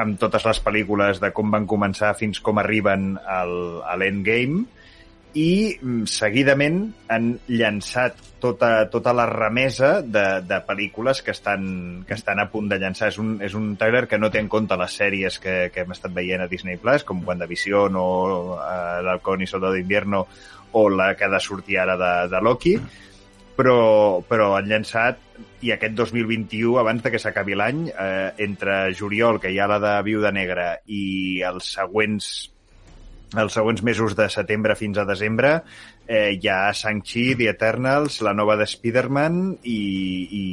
amb 0.00 0.18
totes 0.20 0.44
les 0.46 0.60
pel·lícules 0.62 1.20
de 1.22 1.32
com 1.36 1.52
van 1.52 1.66
començar 1.68 2.14
fins 2.18 2.40
com 2.44 2.60
arriben 2.60 3.14
al, 3.24 3.54
a 3.84 3.96
l'endgame, 3.98 4.66
i 5.36 5.76
mm, 5.76 6.06
seguidament 6.08 6.80
han 7.12 7.34
llançat 7.50 8.18
tota, 8.40 8.86
tota 8.92 9.12
la 9.16 9.26
remesa 9.28 10.00
de, 10.00 10.24
de 10.48 10.58
pel·lícules 10.64 11.20
que 11.24 11.34
estan, 11.34 11.66
que 12.08 12.16
estan 12.16 12.40
a 12.40 12.48
punt 12.52 12.70
de 12.70 12.78
llançar. 12.80 13.10
És 13.12 13.18
un, 13.20 13.36
és 13.44 13.56
un 13.58 13.74
trailer 13.76 14.06
que 14.08 14.20
no 14.20 14.30
té 14.32 14.40
en 14.40 14.48
compte 14.52 14.78
les 14.80 14.96
sèries 14.96 15.38
que, 15.42 15.56
que 15.74 15.84
hem 15.84 15.92
estat 15.92 16.14
veient 16.16 16.44
a 16.44 16.48
Disney 16.48 16.80
Plus, 16.80 17.04
com 17.04 17.24
WandaVision 17.26 18.00
o 18.00 18.06
uh, 18.56 18.60
l'Halcón 19.04 19.44
i 19.44 19.50
Soldado 19.50 19.76
d'Invierno 19.76 20.24
o 20.76 20.88
la 20.92 21.12
que 21.16 21.28
ha 21.28 21.32
de 21.32 21.40
sortir 21.40 21.78
ara 21.80 21.96
de, 22.00 22.12
de 22.32 22.40
Loki, 22.44 22.74
però, 23.56 24.20
però 24.28 24.50
han 24.56 24.68
llançat 24.68 25.20
i 25.64 25.72
aquest 25.72 25.96
2021, 25.96 26.76
abans 26.80 27.04
de 27.04 27.12
que 27.12 27.20
s'acabi 27.20 27.56
l'any, 27.56 27.86
eh, 27.88 28.32
entre 28.44 28.92
juliol, 28.96 29.40
que 29.40 29.52
hi 29.52 29.60
ha 29.60 29.68
la 29.70 29.78
de 29.80 29.94
Viuda 30.04 30.32
Negra, 30.32 30.74
i 30.84 31.40
els 31.48 31.72
següents 31.78 32.28
els 33.34 33.56
següents 33.58 33.82
mesos 33.82 34.14
de 34.14 34.28
setembre 34.30 34.76
fins 34.78 35.00
a 35.02 35.04
desembre 35.04 35.50
eh, 36.06 36.36
hi 36.38 36.48
ha 36.48 36.70
Shang-Chi, 36.72 37.34
The 37.34 37.48
Eternals, 37.50 38.20
la 38.22 38.34
nova 38.36 38.54
de 38.56 38.68
Spider-Man 38.70 39.40
i, 39.66 39.80
i 40.30 40.44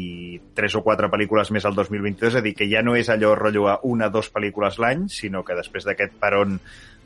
tres 0.57 0.73
o 0.75 0.81
quatre 0.85 1.11
pel·lícules 1.13 1.53
més 1.53 1.67
al 1.69 1.77
2022, 1.77 2.33
és 2.33 2.39
a 2.39 2.43
dir, 2.45 2.55
que 2.57 2.67
ja 2.71 2.81
no 2.81 2.97
és 2.97 3.11
allò 3.13 3.35
rotllo 3.37 3.69
a 3.69 3.77
una 3.85 4.09
o 4.09 4.15
dues 4.15 4.31
pel·lícules 4.33 4.81
l'any, 4.81 5.05
sinó 5.13 5.43
que 5.45 5.57
després 5.59 5.85
d'aquest 5.85 6.17
peron 6.21 6.57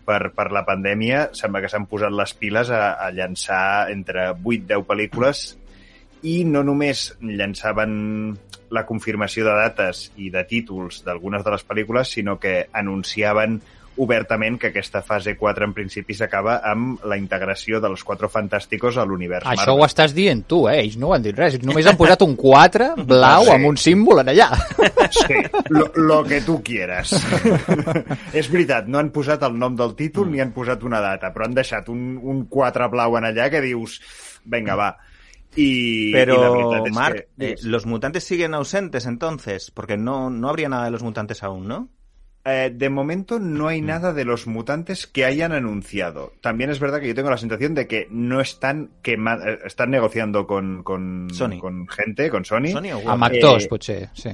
per, 0.08 0.32
per 0.32 0.50
la 0.56 0.64
pandèmia 0.64 1.28
sembla 1.36 1.62
que 1.64 1.72
s'han 1.72 1.88
posat 1.92 2.16
les 2.16 2.34
piles 2.40 2.72
a, 2.72 2.96
a 2.96 3.12
llançar 3.12 3.92
entre 3.92 4.32
8-10 4.32 4.86
pel·lícules. 4.88 5.48
I 6.24 6.42
no 6.48 6.64
només 6.66 7.12
llançaven 7.20 7.92
la 8.74 8.86
confirmació 8.88 9.46
de 9.46 9.56
dates 9.56 10.08
i 10.20 10.32
de 10.32 10.44
títols 10.48 11.04
d'algunes 11.06 11.44
de 11.44 11.52
les 11.54 11.68
pel·lícules, 11.68 12.16
sinó 12.16 12.40
que 12.40 12.62
anunciaven 12.72 13.60
obertament 13.98 14.60
que 14.62 14.68
aquesta 14.72 15.02
fase 15.02 15.36
4 15.38 15.66
en 15.66 15.74
principi 15.74 16.14
s'acaba 16.14 16.60
amb 16.64 17.04
la 17.06 17.18
integració 17.18 17.80
dels 17.82 18.04
Quatre 18.04 18.28
Fantàsticos 18.30 18.98
a 18.98 19.06
l'univers 19.06 19.46
Això 19.46 19.72
ho 19.74 19.78
Marvel. 19.80 19.90
estàs 19.90 20.14
dient 20.14 20.44
tu, 20.48 20.68
eh? 20.70 20.80
Ells 20.84 20.98
no 21.02 21.14
han 21.14 21.24
dit 21.26 21.36
res. 21.38 21.58
Només 21.64 21.86
han 21.90 21.98
posat 21.98 22.22
un 22.22 22.36
4 22.36 22.94
blau 23.06 23.44
Sí. 23.46 23.52
amb 23.56 23.66
un 23.72 23.78
símbol 23.78 24.20
en 24.22 24.28
allà. 24.34 24.50
Sí, 25.12 25.42
lo, 25.70 25.92
lo 25.96 26.24
que 26.24 26.42
tu 26.42 26.62
quieras. 26.64 27.14
És 28.34 28.50
veritat, 28.52 28.88
no 28.88 29.00
han 29.00 29.12
posat 29.16 29.44
el 29.48 29.58
nom 29.58 29.76
del 29.76 29.96
títol 29.96 30.30
ni 30.32 30.40
han 30.44 30.54
posat 30.56 30.84
una 30.84 31.00
data, 31.02 31.32
però 31.34 31.46
han 31.48 31.54
deixat 31.58 31.90
un, 31.90 32.18
un 32.22 32.46
4 32.52 32.90
blau 32.94 33.18
en 33.18 33.26
allà 33.32 33.50
que 33.50 33.62
dius, 33.62 34.00
venga, 34.46 34.76
va. 34.76 34.90
La 35.58 36.14
Pero, 36.14 36.36
veritat 36.54 36.88
és 36.88 36.94
Marc, 36.94 37.16
que... 37.38 37.48
eh, 37.48 37.56
los 37.64 37.86
mutantes 37.88 38.24
siguen 38.24 38.54
ausentes 38.54 39.06
entonces, 39.08 39.72
porque 39.72 39.98
no, 39.98 40.30
no 40.30 40.50
habría 40.50 40.70
nada 40.70 40.86
de 40.86 40.92
los 40.92 41.02
mutantes 41.02 41.42
aún, 41.42 41.68
¿no? 41.68 41.88
Eh, 42.50 42.72
de 42.74 42.90
momento 42.90 43.40
no 43.40 43.68
hay 43.68 43.82
nada 43.82 44.14
de 44.14 44.24
los 44.24 44.48
mutantes 44.48 45.06
que 45.06 45.26
hayan 45.26 45.52
anunciado. 45.52 46.32
También 46.40 46.70
es 46.70 46.80
verdad 46.80 47.02
que 47.02 47.08
yo 47.10 47.16
tengo 47.16 47.30
la 47.30 47.38
sensación 47.38 47.74
de 47.76 47.88
que 47.88 48.08
no 48.10 48.40
están 48.40 48.92
quema- 49.04 49.38
eh, 49.46 49.60
están 49.66 49.90
negociando 49.92 50.48
con, 50.48 50.82
con, 50.84 51.28
Sony. 51.34 51.60
con 51.60 51.88
gente, 51.90 52.30
con 52.30 52.46
Sony. 52.46 52.68
Sony 52.72 52.94
o 52.94 53.10
Amb 53.10 53.24
actors, 53.26 53.66
Eh, 53.66 53.68
potser, 53.68 54.10
sí. 54.14 54.30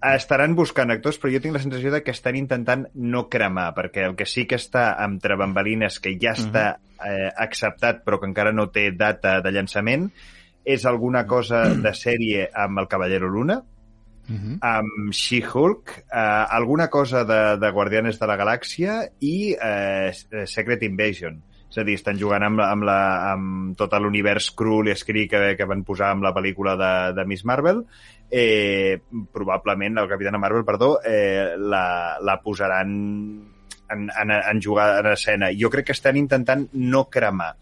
Estaran 0.00 0.54
buscant 0.56 0.88
actors, 0.90 1.18
però 1.20 1.28
jo 1.34 1.42
tinc 1.44 1.52
la 1.52 1.60
sensació 1.60 1.90
de 1.92 2.00
que 2.02 2.14
estan 2.14 2.38
intentant 2.40 2.86
no 2.94 3.26
cremar, 3.28 3.74
perquè 3.76 4.06
el 4.08 4.14
que 4.16 4.24
sí 4.24 4.46
que 4.48 4.56
està 4.56 4.94
entre 5.04 5.36
bambalines, 5.36 5.98
que 6.00 6.14
ja 6.18 6.32
està 6.32 6.78
eh, 7.04 7.28
acceptat 7.36 8.00
però 8.06 8.16
que 8.18 8.30
encara 8.30 8.52
no 8.56 8.70
té 8.72 8.86
data 8.96 9.42
de 9.44 9.52
llançament, 9.52 10.08
és 10.64 10.86
alguna 10.88 11.26
cosa 11.26 11.66
de 11.84 11.92
sèrie 11.92 12.48
amb 12.54 12.80
el 12.80 12.88
Cavallero 12.88 13.28
Luna, 13.28 13.60
Mhm. 14.30 14.58
amb 14.62 15.12
She-Hulk, 15.12 15.94
eh, 16.06 16.44
alguna 16.58 16.88
cosa 16.88 17.24
de, 17.24 17.56
de 17.58 17.70
Guardianes 17.70 18.18
de 18.18 18.26
la 18.26 18.36
Galàxia 18.38 19.00
i 19.20 19.54
eh, 19.60 20.12
Secret 20.46 20.82
Invasion. 20.86 21.42
És 21.70 21.78
a 21.78 21.84
dir, 21.86 21.94
estan 21.94 22.18
jugant 22.18 22.42
amb, 22.42 22.60
amb, 22.64 22.82
la, 22.82 23.00
amb 23.30 23.76
tot 23.78 23.92
l'univers 24.02 24.50
cru 24.58 24.80
i 24.86 24.90
escrit 24.90 25.30
que, 25.30 25.54
que 25.54 25.68
van 25.70 25.84
posar 25.86 26.10
amb 26.10 26.26
la 26.26 26.32
pel·lícula 26.34 26.74
de, 26.78 26.92
de 27.14 27.24
Miss 27.30 27.44
Marvel. 27.46 27.84
Eh, 28.30 28.98
probablement, 29.32 29.94
la 29.94 30.08
Capitana 30.10 30.38
Marvel, 30.38 30.64
perdó, 30.66 30.96
eh, 31.06 31.54
la, 31.58 32.18
la 32.22 32.40
posaran 32.42 32.90
en, 33.90 34.10
en, 34.10 34.30
en 34.30 34.62
jugar 34.62 35.04
en 35.04 35.12
escena. 35.12 35.50
Jo 35.54 35.70
crec 35.70 35.90
que 35.90 35.98
estan 35.98 36.18
intentant 36.18 36.66
no 36.72 37.04
cremar. 37.10 37.54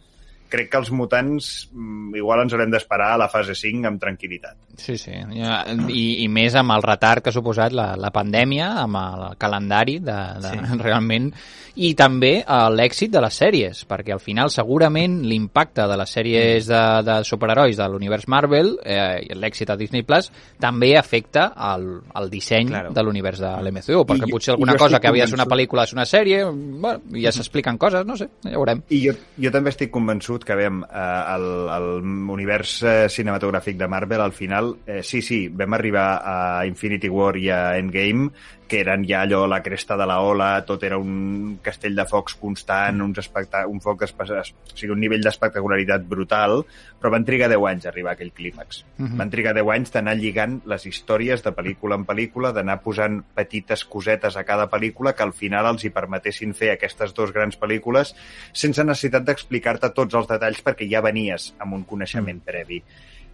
Crec 0.48 0.70
que 0.72 0.78
els 0.80 0.90
mutants 0.94 1.68
mm, 1.72 2.14
igual 2.16 2.42
ens 2.44 2.54
haurem 2.56 2.70
d'esperar 2.72 3.12
a 3.14 3.20
la 3.24 3.28
fase 3.28 3.54
5 3.58 3.86
amb 3.90 4.00
tranquil·litat. 4.02 4.56
Sí, 4.78 4.96
sí. 4.96 5.12
I, 5.12 6.02
I 6.24 6.28
més 6.32 6.54
amb 6.58 6.72
el 6.76 6.82
retard 6.84 7.22
que 7.24 7.32
ha 7.32 7.34
suposat 7.34 7.74
la, 7.74 7.90
la 7.98 8.10
pandèmia, 8.14 8.70
amb 8.84 8.96
el 9.00 9.24
calendari 9.40 9.98
de, 10.00 10.18
de 10.42 10.48
Sí. 10.48 10.58
realment, 10.86 11.32
i 11.78 11.92
també 11.98 12.38
eh, 12.40 12.60
l'èxit 12.74 13.10
de 13.12 13.20
les 13.22 13.36
sèries, 13.42 13.82
perquè 13.86 14.14
al 14.14 14.22
final 14.22 14.48
segurament 14.50 15.18
l'impacte 15.28 15.84
de 15.86 15.96
les 16.00 16.10
sèries 16.16 16.66
de, 16.70 16.80
de 17.06 17.18
superherois 17.28 17.76
de 17.78 17.86
l'univers 17.92 18.26
Marvel, 18.30 18.72
eh, 18.84 19.28
l'èxit 19.38 19.70
a 19.70 19.76
Disney 19.78 20.02
Plus, 20.06 20.30
també 20.62 20.94
afecta 20.98 21.50
el, 21.74 21.88
el 22.18 22.30
disseny 22.32 22.68
Claro. 22.72 22.90
de 22.92 23.02
l'univers 23.06 23.38
de 23.40 23.50
l'MCU, 23.64 24.02
perquè 24.08 24.26
I 24.28 24.32
potser 24.32 24.52
alguna 24.54 24.74
jo 24.74 24.82
cosa 24.86 24.98
que 25.00 25.08
havia 25.10 25.24
de 25.26 25.30
ser 25.32 25.38
una 25.38 25.46
pel·lícula 25.48 25.84
és 25.86 25.92
una 25.94 26.04
sèrie, 26.08 26.42
bueno, 26.50 27.00
ja 27.22 27.32
s'expliquen 27.34 27.78
coses, 27.78 28.04
no 28.06 28.16
sé, 28.18 28.26
ja 28.44 28.54
veurem. 28.56 28.82
I 28.94 28.98
jo, 29.06 29.14
jo 29.38 29.52
també 29.54 29.70
estic 29.74 29.90
convençut 29.94 30.37
que, 30.44 30.56
veiem, 30.58 30.82
eh, 30.84 31.22
el, 31.34 31.46
el 31.74 31.88
univers 32.34 32.74
eh, 32.82 32.94
cinematogràfic 33.12 33.78
de 33.80 33.88
Marvel, 33.88 34.22
al 34.24 34.34
final, 34.36 34.74
eh, 34.86 35.02
sí, 35.02 35.22
sí, 35.22 35.46
vam 35.48 35.74
arribar 35.78 36.08
a 36.22 36.36
Infinity 36.68 37.10
War 37.12 37.34
i 37.40 37.48
a 37.54 37.62
Endgame, 37.78 38.30
que 38.68 38.82
eren 38.84 39.04
ja 39.08 39.22
allò, 39.24 39.46
la 39.48 39.62
cresta 39.64 39.96
de 39.96 40.06
la 40.06 40.20
ola, 40.22 40.50
tot 40.68 40.84
era 40.86 40.98
un 41.00 41.58
castell 41.64 41.96
de 41.96 42.04
focs 42.06 42.36
constant, 42.38 43.00
uns 43.02 43.18
especta 43.22 43.64
un 43.66 43.80
foc 43.80 44.04
o 44.04 44.08
sigui, 44.08 44.92
un 44.92 45.00
nivell 45.00 45.24
d'espectacularitat 45.24 46.04
brutal, 46.06 46.60
però 47.00 47.12
van 47.14 47.24
trigar 47.26 47.48
10 47.50 47.66
anys 47.72 47.86
a 47.86 47.90
arribar 47.90 48.12
a 48.12 48.18
aquell 48.18 48.32
clímax. 48.32 48.84
Mhm. 48.98 49.16
Van 49.18 49.30
trigar 49.30 49.54
10 49.56 49.72
anys 49.74 49.92
d'anar 49.92 50.16
lligant 50.16 50.60
les 50.66 50.86
històries 50.86 51.42
de 51.42 51.54
pel·lícula 51.56 51.98
en 51.98 52.06
pel·lícula, 52.06 52.52
d'anar 52.52 52.80
posant 52.82 53.22
petites 53.34 53.84
cosetes 53.84 54.36
a 54.36 54.44
cada 54.44 54.68
pel·lícula 54.70 55.14
que 55.14 55.22
al 55.22 55.32
final 55.32 55.66
els 55.66 55.84
hi 55.84 55.90
permetessin 55.90 56.54
fer 56.54 56.72
aquestes 56.72 57.14
dues 57.14 57.32
grans 57.32 57.58
pel·lícules 57.58 58.14
sense 58.52 58.84
necessitat 58.84 59.24
d'explicar-te 59.24 59.90
tots 59.96 60.14
els 60.14 60.28
detalls 60.28 60.62
perquè 60.62 60.88
ja 60.90 61.00
venies 61.00 61.54
amb 61.58 61.74
un 61.74 61.84
coneixement 61.84 62.40
previ. 62.44 62.82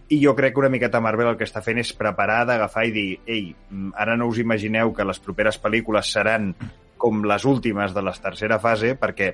I 0.09 0.19
jo 0.23 0.35
crec 0.37 0.53
que 0.53 0.59
una 0.61 0.69
miqueta 0.69 0.99
Marvel 1.01 1.31
el 1.31 1.37
que 1.39 1.47
està 1.47 1.63
fent 1.65 1.79
és 1.81 1.93
preparar 1.97 2.43
d'agafar 2.45 2.83
i 2.85 2.91
dir 2.93 3.07
ei, 3.25 3.55
mm, 3.71 3.93
ara 3.97 4.15
no 4.15 4.27
us 4.29 4.37
imagineu 4.37 4.93
que 4.93 5.05
les 5.07 5.17
properes 5.19 5.57
pel·lícules 5.61 6.11
seran 6.13 6.51
com 6.97 7.23
les 7.25 7.45
últimes 7.45 7.93
de 7.93 8.01
la 8.05 8.13
tercera 8.13 8.59
fase 8.59 8.93
perquè 8.95 9.33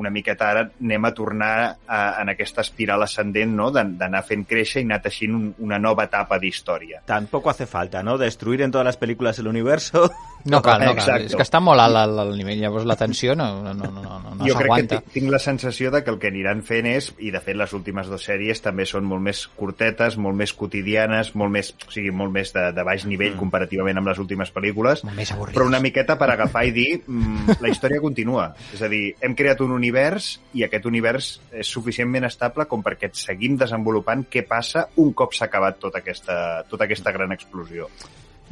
una 0.00 0.08
miqueta 0.08 0.46
ara 0.48 0.60
anem 0.80 1.04
a 1.04 1.10
tornar 1.12 1.76
a, 1.86 1.98
en 2.22 2.30
aquesta 2.32 2.62
espiral 2.64 3.02
ascendent 3.04 3.50
no? 3.52 3.66
d'an- 3.74 3.98
d'anar 4.00 4.22
fent 4.24 4.46
créixer 4.48 4.80
i 4.80 4.86
anar 4.86 5.02
teixint 5.04 5.34
un, 5.36 5.50
una 5.58 5.78
nova 5.78 6.06
etapa 6.08 6.38
d'història. 6.40 7.02
Tampoco 7.04 7.50
hace 7.50 7.66
falta, 7.66 8.02
¿no? 8.02 8.16
Destruir 8.16 8.62
en 8.62 8.70
todas 8.70 8.86
las 8.86 8.96
películas 8.96 9.38
el. 9.38 9.92
No 10.44 10.62
cal, 10.62 10.80
no 10.82 10.94
cal. 10.96 10.98
Exacto. 10.98 11.28
És 11.30 11.36
que 11.38 11.44
està 11.44 11.60
molt 11.62 11.82
alt 11.82 11.98
el, 12.02 12.18
el 12.24 12.32
nivell, 12.38 12.60
llavors 12.62 12.86
la 12.88 12.96
tensió 12.98 13.36
no, 13.38 13.46
no, 13.62 13.72
no, 13.76 13.90
no, 13.94 14.18
no, 14.24 14.46
jo 14.46 14.56
crec 14.58 14.88
que 14.90 15.00
tinc, 15.14 15.30
la 15.32 15.38
sensació 15.42 15.92
de 15.94 16.02
que 16.02 16.10
el 16.10 16.18
que 16.22 16.30
aniran 16.32 16.62
fent 16.66 16.88
és, 16.90 17.12
i 17.22 17.30
de 17.34 17.40
fet 17.44 17.58
les 17.58 17.74
últimes 17.76 18.10
dues 18.10 18.26
sèries 18.26 18.62
també 18.64 18.86
són 18.88 19.06
molt 19.08 19.22
més 19.24 19.44
curtetes, 19.58 20.16
molt 20.20 20.38
més 20.38 20.54
quotidianes, 20.58 21.34
molt 21.38 21.54
més, 21.54 21.72
o 21.86 21.92
sigui, 21.94 22.10
molt 22.14 22.34
més 22.34 22.52
de, 22.54 22.68
de 22.74 22.86
baix 22.86 23.06
nivell 23.08 23.34
mm. 23.34 23.40
comparativament 23.40 24.02
amb 24.02 24.12
les 24.12 24.22
últimes 24.22 24.52
pel·lícules, 24.54 25.04
però 25.52 25.68
una 25.68 25.82
miqueta 25.84 26.18
per 26.20 26.30
agafar 26.32 26.64
i 26.68 26.74
dir 26.74 26.88
mm, 27.00 27.58
la 27.62 27.70
història 27.72 28.02
continua. 28.02 28.48
És 28.74 28.82
a 28.82 28.90
dir, 28.92 29.04
hem 29.22 29.36
creat 29.38 29.62
un 29.64 29.76
univers 29.76 30.34
i 30.58 30.66
aquest 30.66 30.88
univers 30.90 31.32
és 31.62 31.70
suficientment 31.70 32.26
estable 32.28 32.66
com 32.70 32.82
perquè 32.84 33.12
et 33.12 33.18
seguim 33.18 33.56
desenvolupant 33.60 34.26
què 34.32 34.46
passa 34.48 34.88
un 35.02 35.14
cop 35.16 35.36
s'ha 35.36 35.48
acabat 35.50 35.80
tota 35.82 36.02
aquesta, 36.02 36.36
tota 36.68 36.88
aquesta 36.88 37.14
gran 37.14 37.32
explosió. 37.34 37.88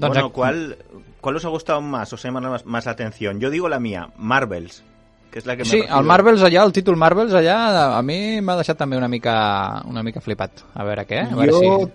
Doncs 0.00 0.14
bueno, 0.14 0.32
¿cuál, 0.32 0.76
¿cuál 1.20 1.36
os 1.36 1.44
ha 1.44 1.48
gustado 1.48 1.80
más? 1.80 2.12
¿Os 2.12 2.24
ha 2.24 2.28
llamado 2.28 2.50
más, 2.50 2.64
más 2.66 2.86
la 2.86 2.92
atención? 2.92 3.38
Yo 3.40 3.50
digo 3.50 3.68
la 3.68 3.78
mía, 3.78 4.08
Marvels, 4.16 4.82
que 5.30 5.38
es 5.38 5.46
la 5.46 5.56
que 5.56 5.64
Sí, 5.64 5.78
el 5.86 6.04
Marvels 6.04 6.42
allà, 6.42 6.64
el 6.64 6.72
títol 6.72 6.96
Marvels 6.96 7.32
allà, 7.32 7.96
a 7.98 8.02
mi 8.02 8.40
m'ha 8.40 8.56
deixat 8.58 8.78
també 8.80 8.96
una 8.98 9.06
mica, 9.08 9.82
una 9.86 10.02
mica 10.02 10.20
flipat. 10.20 10.64
A 10.74 10.82
veure 10.88 11.04
què? 11.06 11.20
A 11.30 11.36
veure 11.36 11.52
jo 11.52 11.60
si... 11.86 11.92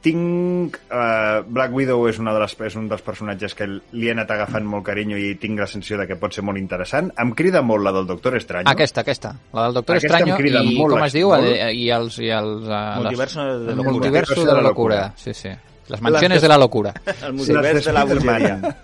tinc... 0.00 0.78
Uh, 0.88 1.42
Black 1.44 1.74
Widow 1.76 2.06
és, 2.08 2.16
una 2.22 2.32
de 2.32 2.40
les, 2.40 2.54
és 2.70 2.76
un 2.80 2.86
dels 2.88 3.02
personatges 3.04 3.52
que 3.58 3.66
li 3.68 4.08
he 4.08 4.14
anat 4.14 4.30
agafant 4.32 4.64
molt 4.64 4.86
carinyo 4.86 5.18
i 5.20 5.34
tinc 5.40 5.60
la 5.60 5.66
sensació 5.68 5.98
de 6.00 6.06
que 6.08 6.16
pot 6.16 6.32
ser 6.32 6.44
molt 6.46 6.56
interessant. 6.56 7.10
Em 7.20 7.34
crida 7.36 7.60
molt 7.60 7.84
la 7.84 7.92
del 7.92 8.06
Doctor 8.08 8.38
Estranyo. 8.38 8.70
Aquesta, 8.72 9.04
aquesta. 9.04 9.34
La 9.52 9.66
del 9.68 9.76
Doctor 9.80 9.96
Aquesta 9.98 10.16
em 10.16 10.30
Estranyo 10.30 10.38
crida 10.40 10.62
i, 10.64 10.78
molt 10.78 10.94
com 10.96 11.02
la- 11.04 11.10
es 11.10 11.18
diu? 11.18 11.34
molt. 11.34 11.52
I 11.76 11.90
els... 11.98 12.16
I 12.24 12.30
els 12.32 12.64
uh, 12.64 12.78
Multiverso 13.02 13.44
de 13.44 13.50
el 13.58 13.76
locura. 13.76 13.92
multiverso 13.92 14.44
de 14.46 14.52
la 14.54 14.62
locura. 14.70 15.02
Sí, 15.16 15.34
sí. 15.34 15.50
Les 15.90 16.00
mansiones 16.00 16.36
Les- 16.36 16.42
de 16.42 16.48
la 16.48 16.58
locura. 16.58 16.92
El 17.06 17.14
Les 17.20 17.32
multiverso 17.34 17.88
de 17.90 17.94
la 17.96 18.04
bogeria. 18.04 18.76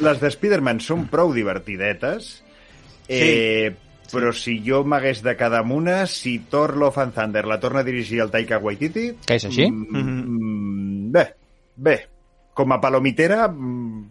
Les 0.00 0.20
de 0.22 0.30
Spider-Man 0.32 0.80
són 0.80 1.06
prou 1.12 1.32
divertidetes, 1.36 2.30
eh, 3.08 3.72
però 4.12 4.32
si 4.36 4.58
jo 4.64 4.82
m'hagués 4.84 5.22
de 5.24 5.34
quedar 5.36 5.60
amb 5.64 5.72
una, 5.76 6.06
si 6.06 6.38
Thor 6.50 6.76
Love 6.76 7.02
and 7.02 7.14
Thunder 7.16 7.44
la 7.48 7.58
torna 7.60 7.80
a 7.80 7.84
dirigir 7.86 8.20
el 8.24 8.30
Taika 8.32 8.58
Waititi... 8.58 9.10
Que 9.26 9.36
és 9.40 9.46
així? 9.48 9.68
Mm, 9.70 11.10
bé, 11.12 11.26
bé. 11.76 11.96
Com 12.54 12.72
a 12.74 12.80
palomitera 12.80 13.46
mm, 13.48 14.02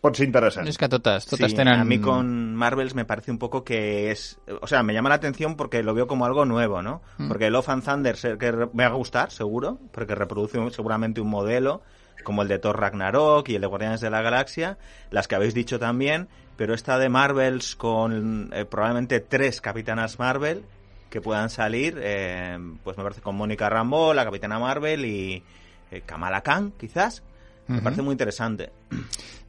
pot 0.00 0.16
ser 0.16 0.26
interessant. 0.26 0.66
És 0.68 0.78
que 0.78 0.88
totes, 0.88 1.26
totes 1.26 1.50
Sí, 1.50 1.56
tenen... 1.56 1.74
A 1.78 1.84
mí 1.84 1.98
con 2.00 2.54
Marvels 2.56 2.94
me 2.94 3.04
parece 3.04 3.30
un 3.30 3.38
poco 3.38 3.62
que 3.64 4.10
es... 4.10 4.38
O 4.62 4.66
sea, 4.66 4.82
me 4.82 4.94
llama 4.94 5.10
la 5.10 5.16
atención 5.16 5.56
porque 5.56 5.82
lo 5.82 5.92
veo 5.94 6.06
como 6.06 6.24
algo 6.24 6.44
nuevo, 6.46 6.80
¿no? 6.82 7.02
Mm. 7.18 7.28
Porque 7.28 7.50
Love 7.50 7.68
and 7.68 7.84
Thunder 7.84 8.16
que 8.38 8.52
me 8.72 8.84
va 8.84 8.90
a 8.90 8.96
gustar, 8.96 9.30
seguro, 9.30 9.78
porque 9.92 10.14
reproduce 10.14 10.58
un- 10.58 10.70
seguramente 10.72 11.20
un 11.20 11.28
modelo 11.28 11.82
como 12.24 12.42
el 12.42 12.48
de 12.48 12.58
Thor 12.58 12.78
Ragnarok 12.78 13.48
y 13.48 13.54
el 13.56 13.60
de 13.62 13.66
Guardianes 13.66 14.00
de 14.00 14.10
la 14.10 14.20
Galaxia, 14.22 14.76
las 15.10 15.26
que 15.28 15.34
habéis 15.36 15.54
dicho 15.54 15.78
también, 15.78 16.28
pero 16.56 16.74
esta 16.74 16.98
de 16.98 17.08
Marvels 17.08 17.76
con 17.76 18.50
eh, 18.52 18.64
probablemente 18.66 19.20
tres 19.20 19.60
Capitanas 19.62 20.18
Marvel 20.18 20.62
que 21.08 21.20
puedan 21.22 21.48
salir, 21.50 21.98
eh, 22.02 22.58
pues 22.84 22.96
me 22.98 23.02
parece 23.02 23.20
con 23.22 23.36
Mónica 23.36 23.68
Rambeau, 23.68 24.12
la 24.14 24.24
Capitana 24.24 24.58
Marvel 24.58 25.04
y 25.06 25.42
eh, 25.90 26.02
Kamala 26.06 26.42
Khan, 26.42 26.72
quizás. 26.78 27.22
Me 27.68 27.80
parece 27.82 28.02
muy 28.02 28.12
interesante. 28.12 28.70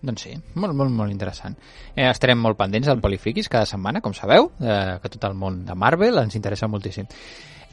Doncs 0.02 0.22
sí, 0.26 0.32
molt, 0.56 0.74
molt, 0.74 0.90
molt 0.90 1.12
interessant. 1.14 1.54
Eh, 1.96 2.08
estarem 2.10 2.40
molt 2.42 2.58
pendents 2.58 2.88
del 2.90 3.00
Polifriquis 3.00 3.48
cada 3.50 3.68
setmana, 3.70 4.02
com 4.02 4.14
sabeu, 4.18 4.52
eh, 4.60 4.98
que 5.02 5.10
tot 5.14 5.24
el 5.30 5.36
món 5.38 5.64
de 5.66 5.76
Marvel 5.76 6.18
ens 6.24 6.36
interessa 6.36 6.68
moltíssim. 6.68 7.06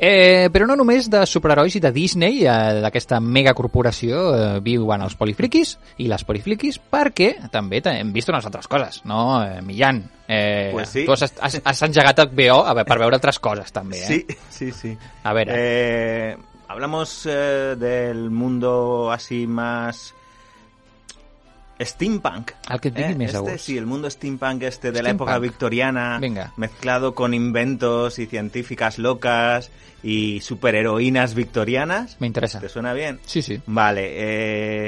Eh, 0.01 0.49
però 0.55 0.63
no 0.69 0.77
només 0.79 1.09
de 1.11 1.25
superherois 1.27 1.75
i 1.75 1.81
de 1.83 1.91
Disney, 1.91 2.45
eh, 2.47 2.83
d'aquesta 2.85 3.19
megacorporació, 3.19 4.21
eh, 4.37 4.61
viuen 4.63 5.03
els 5.03 5.17
polifriquis 5.19 5.73
i 5.99 6.07
les 6.07 6.23
polifriquis, 6.23 6.79
perquè 6.79 7.33
també 7.51 7.81
hem 7.83 8.13
vist 8.15 8.29
unes 8.31 8.47
altres 8.47 8.69
coses, 8.71 9.01
no, 9.11 9.43
eh, 9.43 9.61
Millán? 9.63 10.05
Eh, 10.29 10.69
Pues 10.73 10.89
sí. 10.91 11.05
Tu 11.05 11.13
has, 11.13 11.23
has, 11.41 11.61
has 11.65 11.83
engegat 11.83 12.21
HBO 12.29 12.61
a, 12.65 12.75
ve- 12.75 12.85
per 12.85 12.99
veure 13.01 13.17
altres 13.19 13.41
coses, 13.41 13.73
també, 13.73 13.99
eh? 13.99 14.07
Sí, 14.07 14.27
sí, 14.51 14.71
sí. 14.71 14.97
A 15.25 15.33
veure, 15.33 15.53
Eh, 15.57 16.37
hablamos 16.69 17.27
eh, 17.27 17.75
del 17.77 18.31
mundo 18.31 19.11
así 19.11 19.47
más 19.49 20.15
steampunk. 21.81 22.53
el 22.71 22.81
que 22.81 22.89
Eh, 22.89 23.17
este, 23.21 23.59
sí, 23.59 23.79
el 23.79 23.87
mundo 23.87 24.09
steampunk 24.11 24.63
este 24.63 24.93
de 24.93 25.03
la 25.03 25.11
época 25.11 25.39
victoriana, 25.39 26.19
Venga. 26.21 26.53
mezclado 26.57 27.15
con 27.15 27.35
inventos 27.35 28.19
y 28.19 28.27
científicas 28.27 28.99
locas 28.99 29.71
y 30.03 30.41
superheroínas 30.41 31.35
victorianas. 31.35 32.17
Me 32.21 32.27
interessa. 32.27 32.61
¿Te 32.61 32.69
suena 32.69 32.93
bien? 32.93 33.21
Sí, 33.27 33.43
sí. 33.43 33.61
Vale, 33.67 34.09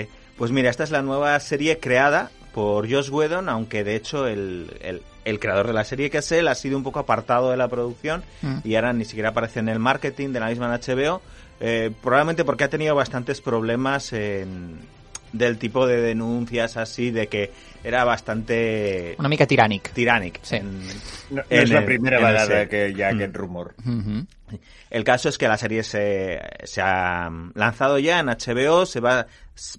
eh, 0.00 0.08
pues 0.36 0.50
mira, 0.50 0.70
esta 0.70 0.84
es 0.84 0.90
la 0.90 1.02
nueva 1.02 1.38
serie 1.40 1.78
creada 1.78 2.30
por 2.54 2.90
Josh 2.90 3.10
Whedon, 3.10 3.48
aunque 3.48 3.84
de 3.84 3.94
hecho 3.96 4.26
el, 4.26 4.76
el- 4.80 5.02
el 5.26 5.38
creador 5.38 5.66
de 5.66 5.74
la 5.74 5.84
serie, 5.84 6.08
que 6.10 6.18
es 6.18 6.32
él, 6.32 6.48
ha 6.48 6.54
sido 6.54 6.78
un 6.78 6.82
poco 6.82 6.98
apartado 6.98 7.50
de 7.50 7.56
la 7.58 7.68
producción 7.68 8.22
Mm. 8.42 8.56
y 8.64 8.74
ahora 8.74 8.92
ni 8.94 9.04
siquiera 9.04 9.28
aparece 9.28 9.60
en 9.60 9.68
el 9.68 9.78
marketing 9.78 10.30
de 10.30 10.40
la 10.40 10.48
misma 10.48 10.66
en 10.66 10.80
HBO, 10.80 11.20
eh, 11.60 11.90
probablemente 12.02 12.42
porque 12.44 12.64
ha 12.64 12.68
tenido 12.70 12.94
bastantes 12.94 13.40
problemas 13.42 14.12
en, 14.14 14.78
del 15.32 15.58
tipo 15.58 15.86
de 15.86 16.00
denuncias 16.00 16.76
así, 16.76 17.10
de 17.10 17.28
que 17.28 17.50
era 17.84 18.04
bastante 18.04 19.14
Una 19.18 19.28
mica 19.28 19.46
tirànic. 19.46 19.92
tirànic. 19.94 20.38
Sí. 20.42 20.56
en- 20.56 20.80
No, 21.30 21.36
no 21.36 21.42
en 21.48 21.62
és 21.62 21.70
la 21.70 21.78
el- 21.80 21.84
primera 21.84 22.16
el 22.18 22.24
vegada 22.24 22.46
set. 22.46 22.68
que 22.70 23.04
ha 23.04 23.12
Mm. 23.12 23.32
rumor. 23.32 23.74
El 24.90 25.04
caso 25.04 25.28
es 25.28 25.38
que 25.38 25.46
la 25.48 25.56
serie 25.56 25.82
se, 25.84 26.40
se 26.64 26.80
ha 26.82 27.30
lanzado 27.54 27.98
ya 28.00 28.18
en 28.18 28.28
HBO, 28.28 28.84
se 28.86 28.98
va, 29.00 29.26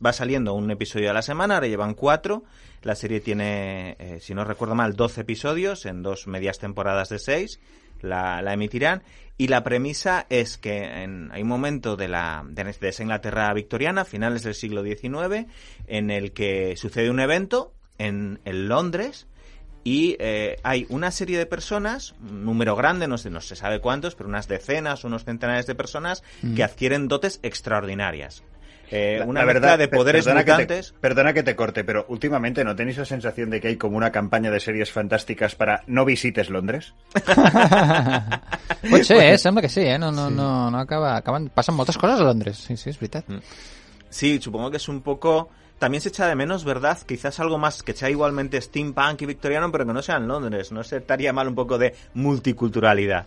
va 0.06 0.14
saliendo 0.14 0.54
un 0.54 0.72
episodio 0.72 1.10
a 1.12 1.14
la 1.14 1.22
semana, 1.22 1.56
ahora 1.56 1.68
llevan 1.68 1.94
cuatro. 1.94 2.44
La 2.84 2.96
serie 2.96 3.20
tiene, 3.20 3.96
eh, 4.00 4.20
si 4.22 4.34
no 4.34 4.44
recuerdo 4.46 4.74
mal, 4.74 4.96
12 4.96 5.22
episodios 5.22 5.86
en 5.86 6.02
dos 6.02 6.26
medias 6.28 6.58
temporadas 6.58 7.10
de 7.10 7.20
seis. 7.20 7.60
La, 8.02 8.42
la 8.42 8.54
emitirán. 8.54 9.04
Y 9.38 9.48
la 9.48 9.64
premisa 9.64 10.28
es 10.30 10.58
que 10.58 10.84
en- 11.04 11.32
hay 11.32 11.42
un 11.42 11.48
momento 11.48 11.96
de, 11.96 12.08
la, 12.08 12.44
de, 12.48 12.64
de 12.64 12.90
esa 12.90 13.02
Inglaterra 13.04 13.52
victoriana, 13.54 14.06
finales 14.06 14.44
del 14.44 14.54
siglo 14.54 14.84
XIX, 14.84 15.48
en 15.88 16.12
el 16.12 16.32
que 16.32 16.76
sucede 16.78 17.10
un 17.10 17.20
evento 17.20 17.74
en, 17.98 18.40
en 18.46 18.68
Londres 18.68 19.28
y 19.84 20.16
eh, 20.20 20.58
hay 20.62 20.86
una 20.90 21.10
serie 21.10 21.40
de 21.40 21.48
personas, 21.48 22.14
un 22.22 22.46
número 22.46 22.76
grande, 22.76 23.08
no, 23.08 23.18
sé, 23.18 23.32
no 23.32 23.42
se 23.42 23.56
sabe 23.56 23.80
cuántos, 23.80 24.14
pero 24.14 24.30
unas 24.30 24.48
decenas, 24.48 25.04
unos 25.06 25.26
centenares 25.26 25.66
de 25.66 25.74
personas 25.74 26.22
que 26.56 26.64
adquieren 26.64 27.08
dotes 27.08 27.40
extraordinarias. 27.42 28.44
Eh, 28.92 29.18
La- 29.20 29.26
una 29.26 29.40
la 29.40 29.46
verdad, 29.46 29.78
de 29.80 29.88
poderes 29.88 30.26
perdona 30.26 30.44
que 30.44 30.52
te- 30.52 30.58
mutantes. 30.64 30.94
perdona 31.00 31.34
que 31.34 31.44
te 31.44 31.56
corte, 31.56 31.84
pero 31.86 32.06
últimamente 32.10 32.64
¿no 32.66 32.76
tenéis 32.76 32.98
la 32.98 33.06
sensación 33.06 33.50
de 33.50 33.62
que 33.62 33.70
hay 33.70 33.78
como 33.78 33.96
una 33.96 34.12
campaña 34.12 34.52
de 34.52 34.60
series 34.60 34.92
fantásticas 34.92 35.56
para 35.56 35.84
no 35.88 36.04
visites 36.04 36.50
Londres? 36.50 36.94
Pot 37.14 39.04
ser, 39.04 39.22
eh? 39.34 39.38
Sembla 39.38 39.62
que 39.62 39.70
sí, 39.70 39.82
eh? 39.82 39.98
No, 39.98 40.12
no, 40.12 40.30
no, 40.30 40.70
no 40.72 40.80
acaba... 40.80 41.16
Acaben... 41.18 41.50
Passen 41.50 41.76
moltes 41.76 41.98
coses 41.98 42.20
a 42.20 42.24
Londres. 42.24 42.58
Sí, 42.58 42.76
sí, 42.78 42.90
és 42.90 43.00
veritat. 43.00 43.26
Sí, 44.10 44.40
supongo 44.42 44.72
que 44.72 44.78
es 44.78 44.88
un 44.90 45.02
poco... 45.02 45.50
También 45.80 46.02
se 46.02 46.10
echa 46.10 46.28
de 46.28 46.36
menos, 46.36 46.64
¿verdad? 46.64 47.00
Quizás 47.08 47.40
algo 47.40 47.58
más 47.58 47.82
que 47.82 47.94
sea 47.94 48.08
igualmente 48.10 48.62
steampunk 48.62 49.22
y 49.24 49.26
victoriano, 49.26 49.72
pero 49.72 49.84
que 49.86 49.94
no 49.94 50.02
sea 50.04 50.18
en 50.18 50.28
Londres. 50.28 50.72
No 50.72 50.84
se 50.84 50.98
estaría 50.98 51.34
mal 51.34 51.48
un 51.48 51.56
poco 51.56 51.80
de 51.80 51.96
multiculturalidad. 52.14 53.26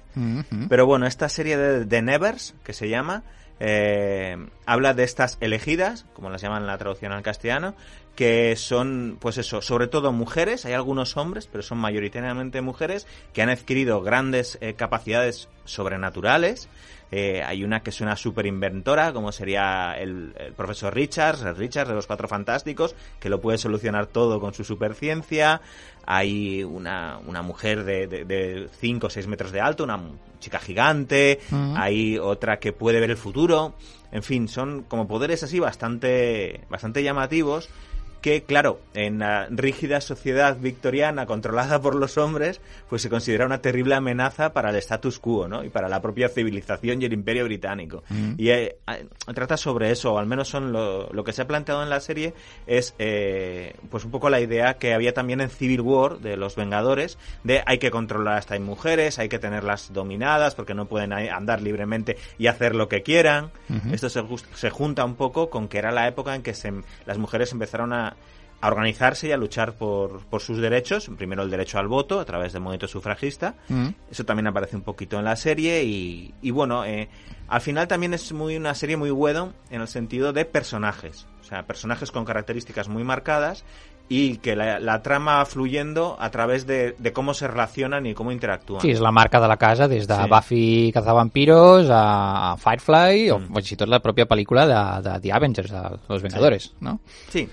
Pero 0.68 0.86
bueno, 0.86 1.06
esta 1.06 1.28
serie 1.28 1.56
de 1.56 1.84
The 1.84 2.02
Nevers, 2.02 2.54
que 2.62 2.72
se 2.72 2.88
llama, 2.88 3.24
eh, 3.60 4.36
habla 4.66 4.94
de 4.94 5.04
estas 5.04 5.38
elegidas, 5.40 6.06
como 6.12 6.30
las 6.30 6.42
llaman 6.42 6.62
en 6.62 6.66
la 6.66 6.78
traducción 6.78 7.12
al 7.12 7.22
castellano, 7.22 7.74
que 8.14 8.54
son, 8.56 9.18
pues 9.20 9.38
eso, 9.38 9.60
sobre 9.60 9.88
todo 9.88 10.12
mujeres, 10.12 10.64
hay 10.64 10.72
algunos 10.72 11.16
hombres, 11.16 11.48
pero 11.50 11.62
son 11.62 11.78
mayoritariamente 11.78 12.60
mujeres, 12.60 13.06
que 13.32 13.42
han 13.42 13.50
adquirido 13.50 14.02
grandes 14.02 14.58
eh, 14.60 14.74
capacidades 14.74 15.48
sobrenaturales. 15.64 16.68
Eh, 17.16 17.44
hay 17.44 17.62
una 17.62 17.80
que 17.80 17.90
es 17.90 18.00
una 18.00 18.16
super 18.16 18.44
inventora, 18.44 19.12
como 19.12 19.30
sería 19.30 19.94
el, 19.96 20.34
el 20.36 20.52
profesor 20.52 20.92
Richards, 20.92 21.42
el 21.42 21.54
Richards 21.54 21.88
de 21.88 21.94
los 21.94 22.08
Cuatro 22.08 22.26
Fantásticos, 22.26 22.96
que 23.20 23.28
lo 23.28 23.40
puede 23.40 23.56
solucionar 23.56 24.08
todo 24.08 24.40
con 24.40 24.52
su 24.52 24.64
superciencia. 24.64 25.60
Hay 26.06 26.64
una, 26.64 27.20
una 27.24 27.42
mujer 27.42 27.84
de 27.84 28.68
5 28.80 29.06
o 29.06 29.10
6 29.10 29.28
metros 29.28 29.52
de 29.52 29.60
alto, 29.60 29.84
una 29.84 30.00
chica 30.40 30.58
gigante. 30.58 31.38
Hay 31.76 32.18
otra 32.18 32.58
que 32.58 32.72
puede 32.72 32.98
ver 32.98 33.10
el 33.10 33.16
futuro. 33.16 33.74
En 34.10 34.24
fin, 34.24 34.48
son 34.48 34.82
como 34.82 35.06
poderes 35.06 35.44
así 35.44 35.60
bastante, 35.60 36.62
bastante 36.68 37.04
llamativos 37.04 37.68
que, 38.24 38.42
claro, 38.42 38.80
en 38.94 39.18
la 39.18 39.48
rígida 39.50 40.00
sociedad 40.00 40.56
victoriana 40.58 41.26
controlada 41.26 41.82
por 41.82 41.94
los 41.94 42.16
hombres, 42.16 42.58
pues 42.88 43.02
se 43.02 43.10
considera 43.10 43.44
una 43.44 43.58
terrible 43.58 43.96
amenaza 43.96 44.54
para 44.54 44.70
el 44.70 44.76
status 44.76 45.18
quo, 45.18 45.46
¿no? 45.46 45.62
Y 45.62 45.68
para 45.68 45.90
la 45.90 46.00
propia 46.00 46.30
civilización 46.30 47.02
y 47.02 47.04
el 47.04 47.12
imperio 47.12 47.44
británico. 47.44 48.02
Y 48.38 48.48
eh, 48.48 48.78
trata 49.34 49.58
sobre 49.58 49.90
eso, 49.90 50.14
o 50.14 50.18
al 50.18 50.24
menos 50.24 50.48
son 50.48 50.72
lo, 50.72 51.12
lo 51.12 51.22
que 51.22 51.34
se 51.34 51.42
ha 51.42 51.46
planteado 51.46 51.82
en 51.82 51.90
la 51.90 52.00
serie, 52.00 52.32
es 52.66 52.94
eh, 52.98 53.74
pues 53.90 54.06
un 54.06 54.10
poco 54.10 54.30
la 54.30 54.40
idea 54.40 54.78
que 54.78 54.94
había 54.94 55.12
también 55.12 55.42
en 55.42 55.50
Civil 55.50 55.82
War 55.82 56.20
de 56.20 56.38
los 56.38 56.56
Vengadores, 56.56 57.18
de 57.42 57.62
hay 57.66 57.76
que 57.76 57.90
controlar 57.90 58.36
a 58.36 58.38
estas 58.38 58.58
mujeres, 58.58 59.18
hay 59.18 59.28
que 59.28 59.38
tenerlas 59.38 59.92
dominadas 59.92 60.54
porque 60.54 60.72
no 60.72 60.86
pueden 60.86 61.12
andar 61.12 61.60
libremente 61.60 62.16
y 62.38 62.46
hacer 62.46 62.74
lo 62.74 62.88
que 62.88 63.02
quieran. 63.02 63.50
Esto 63.92 64.08
se, 64.08 64.24
se 64.54 64.70
junta 64.70 65.04
un 65.04 65.16
poco 65.16 65.50
con 65.50 65.68
que 65.68 65.76
era 65.76 65.92
la 65.92 66.08
época 66.08 66.34
en 66.34 66.42
que 66.42 66.54
se, 66.54 66.72
las 67.04 67.18
mujeres 67.18 67.52
empezaron 67.52 67.92
a, 67.92 68.13
a 68.60 68.68
organizarse 68.68 69.28
y 69.28 69.32
a 69.32 69.36
luchar 69.36 69.74
por, 69.74 70.24
por 70.26 70.40
sus 70.40 70.58
derechos. 70.58 71.10
Primero 71.18 71.42
el 71.42 71.50
derecho 71.50 71.78
al 71.78 71.88
voto 71.88 72.18
a 72.20 72.24
través 72.24 72.52
del 72.52 72.62
movimiento 72.62 72.88
sufragista. 72.88 73.54
Mhm. 73.68 73.94
Eso 74.10 74.24
también 74.24 74.46
aparece 74.46 74.76
un 74.76 74.82
poquito 74.82 75.18
en 75.18 75.24
la 75.24 75.36
serie 75.36 75.82
y, 75.84 76.32
y 76.40 76.50
bueno, 76.50 76.84
eh, 76.84 77.08
al 77.48 77.60
final 77.60 77.86
también 77.88 78.14
es 78.14 78.32
muy 78.32 78.56
una 78.56 78.74
serie 78.74 78.96
muy 78.96 79.10
buena 79.10 79.52
en 79.70 79.80
el 79.82 79.88
sentido 79.88 80.32
de 80.32 80.44
personajes. 80.46 81.26
O 81.40 81.44
sea, 81.44 81.66
personajes 81.66 82.10
con 82.10 82.24
características 82.24 82.88
muy 82.88 83.04
marcadas 83.04 83.64
y 84.08 84.36
que 84.38 84.54
la, 84.56 84.80
la 84.80 85.00
trama 85.02 85.36
va 85.38 85.44
fluyendo 85.46 86.16
a 86.20 86.30
través 86.30 86.66
de, 86.66 86.94
de 86.98 87.12
cómo 87.12 87.32
se 87.32 87.48
relacionan 87.48 88.04
y 88.06 88.12
cómo 88.14 88.32
interactúan. 88.32 88.80
Sí, 88.82 88.90
és 88.92 89.00
la 89.00 89.12
marca 89.12 89.40
de 89.40 89.48
la 89.48 89.56
casa, 89.56 89.88
des 89.88 90.04
de 90.08 90.14
Sí. 90.14 90.28
Buffy 90.28 90.90
cazavampiros 90.92 91.88
a 91.90 92.52
a 92.52 92.56
Firefly 92.56 93.30
o 93.30 93.38
Mm. 93.38 93.54
fins 93.54 93.72
i 93.72 93.76
tot 93.80 93.88
la 93.88 94.00
pròpia 94.02 94.26
pel·lícula 94.28 94.66
de, 94.68 95.08
de 95.08 95.20
The 95.20 95.32
Avengers, 95.32 95.70
de 95.72 95.82
Los 96.08 96.22
Vengadores, 96.22 96.74
no? 96.80 97.00
Sí. 97.30 97.48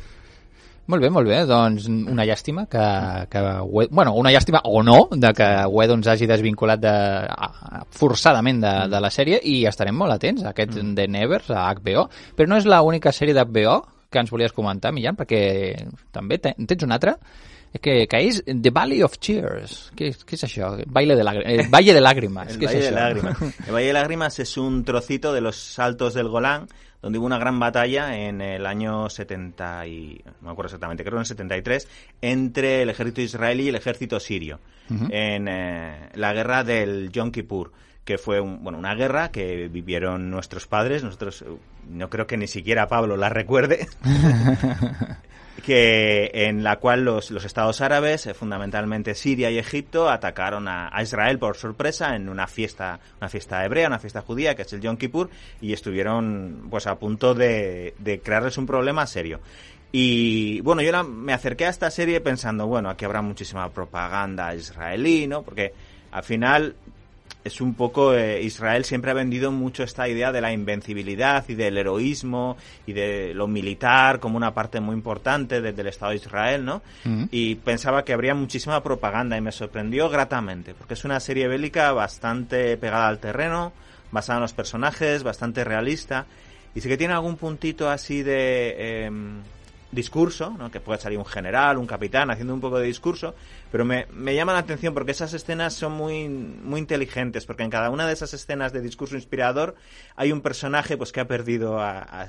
Molt 0.87 1.03
bé, 1.03 1.09
molt 1.13 1.29
bé. 1.29 1.43
Doncs 1.47 1.85
una 1.91 2.25
llàstima 2.25 2.65
que... 2.67 2.85
que 3.31 3.41
We- 3.69 3.87
bueno, 3.91 4.15
una 4.17 4.31
llàstima 4.33 4.63
o 4.65 4.81
no 4.83 5.07
de 5.11 5.31
que 5.37 5.47
Wedons 5.71 6.07
hagi 6.09 6.27
desvinculat 6.27 6.81
de, 6.81 6.95
forçadament 7.95 8.59
de, 8.63 8.73
de 8.91 8.99
la 9.03 9.11
sèrie 9.13 9.39
i 9.47 9.61
estarem 9.69 9.95
molt 9.97 10.15
atents 10.17 10.43
a 10.43 10.51
aquest 10.51 10.75
mm. 10.79 10.95
The 10.97 11.07
Nevers, 11.07 11.51
a 11.53 11.69
HBO. 11.77 12.07
Però 12.35 12.49
no 12.49 12.59
és 12.59 12.67
l'única 12.67 13.13
sèrie 13.15 13.37
d'HBO 13.37 13.77
que 14.11 14.19
ens 14.19 14.31
volies 14.33 14.51
comentar, 14.51 14.91
Millán, 14.91 15.15
perquè 15.15 15.41
també 16.11 16.41
te, 16.43 16.51
en 16.57 16.67
tens 16.67 16.83
una 16.83 16.97
altra 16.99 17.15
que, 17.79 18.07
que 18.07 18.19
és 18.27 18.41
The 18.45 18.69
Valley 18.69 19.01
of 19.03 19.17
Tears. 19.19 19.91
Què, 19.95 20.09
què 20.27 20.35
és 20.35 20.43
això? 20.43 20.73
Baile 20.87 21.15
de 21.15 21.23
Valle 21.69 21.93
de 21.93 22.01
Lágrimas. 22.01 22.49
El 22.57 22.65
Valle 22.65 22.79
de 22.81 22.89
això? 22.89 22.95
Lágrimas. 22.95 23.41
El 23.67 23.73
Valle 23.73 23.87
de 23.87 23.93
Lágrimas 23.93 24.39
es 24.39 24.57
un 24.57 24.83
trocito 24.83 25.31
de 25.33 25.41
los 25.41 25.79
altos 25.79 26.13
del 26.13 26.27
Golán, 26.27 26.67
donde 27.01 27.17
hubo 27.17 27.25
una 27.25 27.39
gran 27.39 27.59
batalla 27.59 28.15
en 28.17 28.41
el 28.41 28.65
año 28.67 29.09
70 29.09 29.87
y 29.87 30.21
no 30.25 30.33
me 30.47 30.51
acuerdo 30.51 30.67
exactamente, 30.67 31.03
creo 31.03 31.15
en 31.15 31.21
el 31.21 31.25
73, 31.25 31.87
entre 32.21 32.81
el 32.83 32.89
ejército 32.91 33.21
israelí 33.21 33.63
y 33.63 33.69
el 33.69 33.75
ejército 33.75 34.19
sirio 34.19 34.59
en 35.09 35.47
eh, 35.47 36.09
la 36.15 36.33
guerra 36.33 36.63
del 36.63 37.09
Yom 37.11 37.31
Kippur 37.31 37.71
que 38.03 38.17
fue 38.17 38.39
un- 38.41 38.63
bueno, 38.63 38.77
una 38.77 38.93
guerra 38.93 39.31
que 39.31 39.67
vivieron 39.67 40.29
nuestros 40.29 40.67
padres, 40.67 41.03
nosotros 41.03 41.43
eh, 41.43 41.45
no 41.89 42.09
creo 42.09 42.27
que 42.27 42.35
ni 42.37 42.47
siquiera 42.47 42.87
Pablo 42.87 43.15
la 43.17 43.29
recuerde, 43.29 43.87
que 45.63 46.31
en 46.33 46.63
la 46.63 46.77
cual 46.77 47.03
los, 47.05 47.31
los 47.31 47.45
estados 47.45 47.81
árabes, 47.81 48.25
eh, 48.25 48.33
fundamentalmente 48.33 49.15
Siria 49.15 49.51
y 49.51 49.57
Egipto, 49.57 50.09
atacaron 50.09 50.67
a, 50.67 50.91
Israel 51.01 51.39
por 51.39 51.57
sorpresa 51.57 52.15
en 52.15 52.29
una 52.29 52.47
fiesta, 52.47 52.99
una 53.19 53.29
fiesta 53.29 53.63
hebrea, 53.63 53.87
una 53.87 53.99
fiesta 53.99 54.21
judía, 54.21 54.55
que 54.55 54.63
es 54.63 54.73
el 54.73 54.81
Yom 54.81 54.97
Kippur, 54.97 55.29
y 55.61 55.73
estuvieron 55.73 56.67
pues 56.69 56.87
a 56.87 56.95
punto 56.95 57.33
de, 57.33 57.93
de 57.99 58.19
crearles 58.19 58.57
un 58.57 58.65
problema 58.65 59.05
serio. 59.05 59.39
Y 59.91 60.61
bueno, 60.61 60.81
yo 60.81 61.03
me 61.03 61.33
acerqué 61.33 61.65
a 61.65 61.69
esta 61.69 61.91
serie 61.91 62.21
pensando, 62.21 62.65
bueno, 62.65 62.89
aquí 62.89 63.03
habrá 63.05 63.21
muchísima 63.21 63.69
propaganda 63.69 64.55
israelí, 64.55 65.27
¿no? 65.27 65.43
Porque 65.43 65.73
al 66.11 66.23
final 66.23 66.75
es 67.43 67.59
un 67.61 67.73
poco 67.73 68.13
eh, 68.13 68.41
Israel 68.43 68.85
siempre 68.85 69.11
ha 69.11 69.15
vendido 69.15 69.51
mucho 69.51 69.83
esta 69.83 70.07
idea 70.07 70.31
de 70.31 70.41
la 70.41 70.53
invencibilidad 70.53 71.43
y 71.47 71.55
del 71.55 71.77
heroísmo 71.77 72.55
y 72.85 72.93
de 72.93 73.33
lo 73.33 73.47
militar 73.47 74.19
como 74.19 74.37
una 74.37 74.53
parte 74.53 74.79
muy 74.79 74.93
importante 74.95 75.59
de- 75.61 75.73
del 75.73 75.87
Estado 75.87 76.11
de 76.11 76.17
Israel, 76.17 76.63
¿no? 76.65 76.81
Mm. 77.03 77.23
Y 77.31 77.55
pensaba 77.55 78.05
que 78.05 78.13
habría 78.13 78.35
muchísima 78.35 78.83
propaganda 78.83 79.37
y 79.37 79.41
me 79.41 79.51
sorprendió 79.51 80.09
gratamente 80.09 80.73
porque 80.75 80.93
es 80.93 81.03
una 81.03 81.19
serie 81.19 81.47
bélica 81.47 81.91
bastante 81.93 82.77
pegada 82.77 83.07
al 83.07 83.19
terreno, 83.19 83.73
basada 84.11 84.37
en 84.37 84.41
los 84.43 84.53
personajes, 84.53 85.23
bastante 85.23 85.63
realista 85.63 86.25
y 86.75 86.81
sí 86.81 86.87
que 86.89 86.97
tiene 86.97 87.13
algún 87.13 87.37
puntito 87.37 87.89
así 87.89 88.21
de 88.23 89.05
em, 89.05 89.39
discurso, 89.91 90.51
¿no? 90.57 90.71
que 90.71 90.79
puede 90.79 90.99
salir 90.99 91.17
un 91.17 91.25
general, 91.25 91.77
un 91.77 91.85
capitán 91.87 92.29
haciendo 92.31 92.53
un 92.53 92.61
poco 92.61 92.79
de 92.79 92.85
discurso, 92.87 93.35
pero 93.71 93.83
me, 93.85 94.07
me 94.13 94.33
llama 94.35 94.53
la 94.53 94.59
atención 94.59 94.93
porque 94.93 95.11
esas 95.11 95.33
escenas 95.33 95.73
son 95.73 95.91
muy, 95.93 96.29
muy 96.29 96.79
inteligentes, 96.79 97.45
porque 97.45 97.63
en 97.63 97.69
cada 97.69 97.89
una 97.89 98.07
de 98.07 98.13
esas 98.13 98.33
escenas 98.33 98.71
de 98.73 98.81
discurso 98.81 99.15
inspirador 99.15 99.75
hay 100.15 100.31
un 100.31 100.41
personaje 100.41 100.97
pues 100.97 101.11
que 101.11 101.19
ha 101.19 101.27
perdido 101.27 101.79
a, 101.79 101.99
a- 101.99 102.27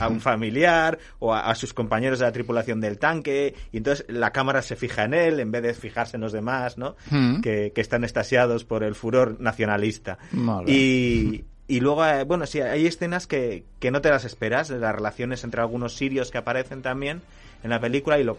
a- 0.00 0.08
un 0.08 0.20
familiar 0.20 0.98
o 1.18 1.32
a, 1.34 1.50
a 1.50 1.54
sus 1.54 1.72
compañeros 1.74 2.18
de 2.18 2.26
la 2.26 2.32
tripulación 2.32 2.80
del 2.80 2.98
tanque, 2.98 3.54
y 3.72 3.78
entonces 3.78 4.04
la 4.08 4.30
cámara 4.32 4.62
se 4.62 4.76
fija 4.76 5.04
en 5.04 5.14
él 5.14 5.40
en 5.40 5.50
vez 5.50 5.62
de 5.62 5.74
fijarse 5.74 6.16
en 6.16 6.20
los 6.22 6.32
demás, 6.32 6.76
¿no? 6.78 6.96
Mm. 7.10 7.40
que, 7.40 7.72
que 7.74 7.80
están 7.80 8.04
estasiados 8.04 8.64
por 8.64 8.84
el 8.84 8.94
furor 8.94 9.36
nacionalista. 9.40 10.18
Bé. 10.64 10.72
Y, 10.72 11.44
y 11.76 11.80
luego, 11.80 12.04
eh, 12.06 12.24
bueno, 12.24 12.46
sí, 12.46 12.60
hay 12.60 12.86
escenas 12.86 13.26
que, 13.26 13.64
que 13.78 13.90
no 13.90 14.00
te 14.00 14.10
las 14.10 14.24
esperas, 14.24 14.70
las 14.70 14.94
relaciones 14.94 15.44
entre 15.44 15.60
algunos 15.60 15.94
sirios 15.96 16.30
que 16.30 16.38
aparecen 16.38 16.82
también 16.82 17.22
en 17.62 17.70
la 17.70 17.80
película 17.80 18.18
y 18.18 18.24
lo, 18.24 18.36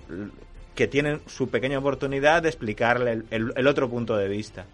que 0.75 0.87
tienen 0.87 1.21
su 1.27 1.49
pequeña 1.49 1.79
oportunidad 1.79 2.41
de 2.43 2.49
explicarle 2.49 3.11
el, 3.11 3.25
el- 3.31 3.53
el 3.55 3.67
otro 3.67 3.89
punto 3.89 4.15
de 4.17 4.27
vista. 4.27 4.65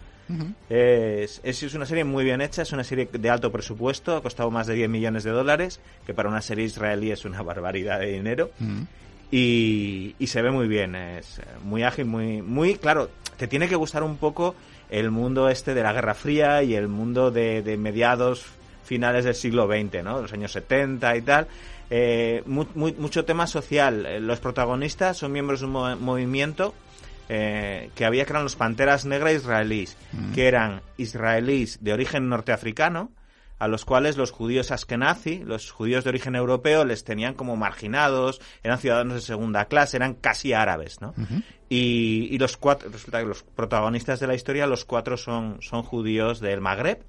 es, 0.69 1.39
es, 1.43 1.63
es 1.63 1.73
una 1.73 1.85
serie 1.85 2.03
muy 2.03 2.23
bien 2.25 2.41
hecha, 2.41 2.61
es 2.61 2.71
una 2.73 2.83
serie 2.83 3.07
de 3.11 3.29
alto 3.29 3.49
presupuesto, 3.51 4.15
ha 4.17 4.21
costado 4.21 4.51
más 4.51 4.67
de 4.67 4.73
10 4.73 4.89
millones 4.89 5.23
de 5.23 5.31
dólares, 5.31 5.79
que 6.05 6.13
para 6.13 6.27
una 6.27 6.41
serie 6.41 6.65
israelí 6.65 7.11
es 7.11 7.23
una 7.25 7.41
barbaridad 7.41 7.99
de 8.01 8.07
dinero. 8.11 8.51
Y, 9.31 10.15
y 10.19 10.27
se 10.27 10.41
ve 10.41 10.51
muy 10.51 10.67
bien, 10.67 10.95
es 10.95 11.39
eh, 11.39 11.43
muy 11.63 11.83
ágil, 11.83 12.05
muy, 12.05 12.41
muy 12.41 12.75
claro. 12.75 13.09
Te 13.37 13.47
tiene 13.47 13.67
que 13.67 13.75
gustar 13.75 14.03
un 14.03 14.17
poco 14.17 14.55
el 14.89 15.12
mundo 15.12 15.50
este 15.50 15.73
de 15.73 15.84
la 15.84 15.93
Guerra 15.93 16.13
Fría 16.13 16.63
y 16.63 16.76
el 16.76 16.88
mundo 16.88 17.32
de, 17.32 17.62
de 17.62 17.78
mediados, 17.78 18.45
finales 18.84 19.26
del 19.26 19.36
siglo 19.36 19.67
XX, 19.67 20.04
¿no? 20.04 20.21
Los 20.21 20.34
años 20.34 20.52
70 20.54 21.15
y 21.17 21.21
tal. 21.21 21.47
Eh, 21.89 22.43
mu- 22.45 22.65
mu- 22.76 22.93
mucho 22.97 23.26
tema 23.26 23.47
social. 23.47 24.06
Eh, 24.06 24.19
Los 24.19 24.39
protagonistas 24.39 25.17
son 25.17 25.32
miembros 25.32 25.60
de 25.62 25.65
un 25.65 25.71
mo- 25.73 25.95
movimiento 25.97 26.73
eh, 27.30 27.89
que 27.95 28.06
había 28.06 28.23
que 28.26 28.32
eran 28.32 28.43
los 28.43 28.56
Panteras 28.56 29.06
Negras 29.06 29.34
israelíes, 29.34 29.97
que 30.34 30.47
eran 30.47 30.82
israelíes 30.97 31.84
de 31.84 31.91
origen 31.93 32.30
norteafricano, 32.30 33.12
a 33.59 33.67
los 33.67 33.85
cuales 33.85 34.17
los 34.17 34.31
judíos 34.31 34.71
askenazi, 34.71 35.39
los 35.39 35.71
judíos 35.71 36.03
de 36.03 36.09
origen 36.11 36.35
europeo, 36.35 36.85
les 36.85 37.03
tenían 37.03 37.33
como 37.33 37.55
marginados, 37.55 38.41
eran 38.63 38.79
ciudadanos 38.79 39.15
de 39.15 39.21
segunda 39.21 39.65
clase, 39.65 39.97
eran 39.97 40.13
casi 40.13 40.53
árabes, 40.53 41.01
¿no? 41.01 41.13
y, 41.69 42.27
y 42.31 42.37
los 42.37 42.57
cuatro, 42.57 42.89
resulta 42.89 43.19
que 43.19 43.25
los 43.25 43.43
protagonistas 43.43 44.19
de 44.19 44.27
la 44.27 44.35
historia, 44.35 44.67
los 44.67 44.85
cuatro 44.85 45.17
son, 45.17 45.57
son 45.61 45.83
judíos 45.83 46.39
del 46.39 46.61
Magreb, 46.61 47.03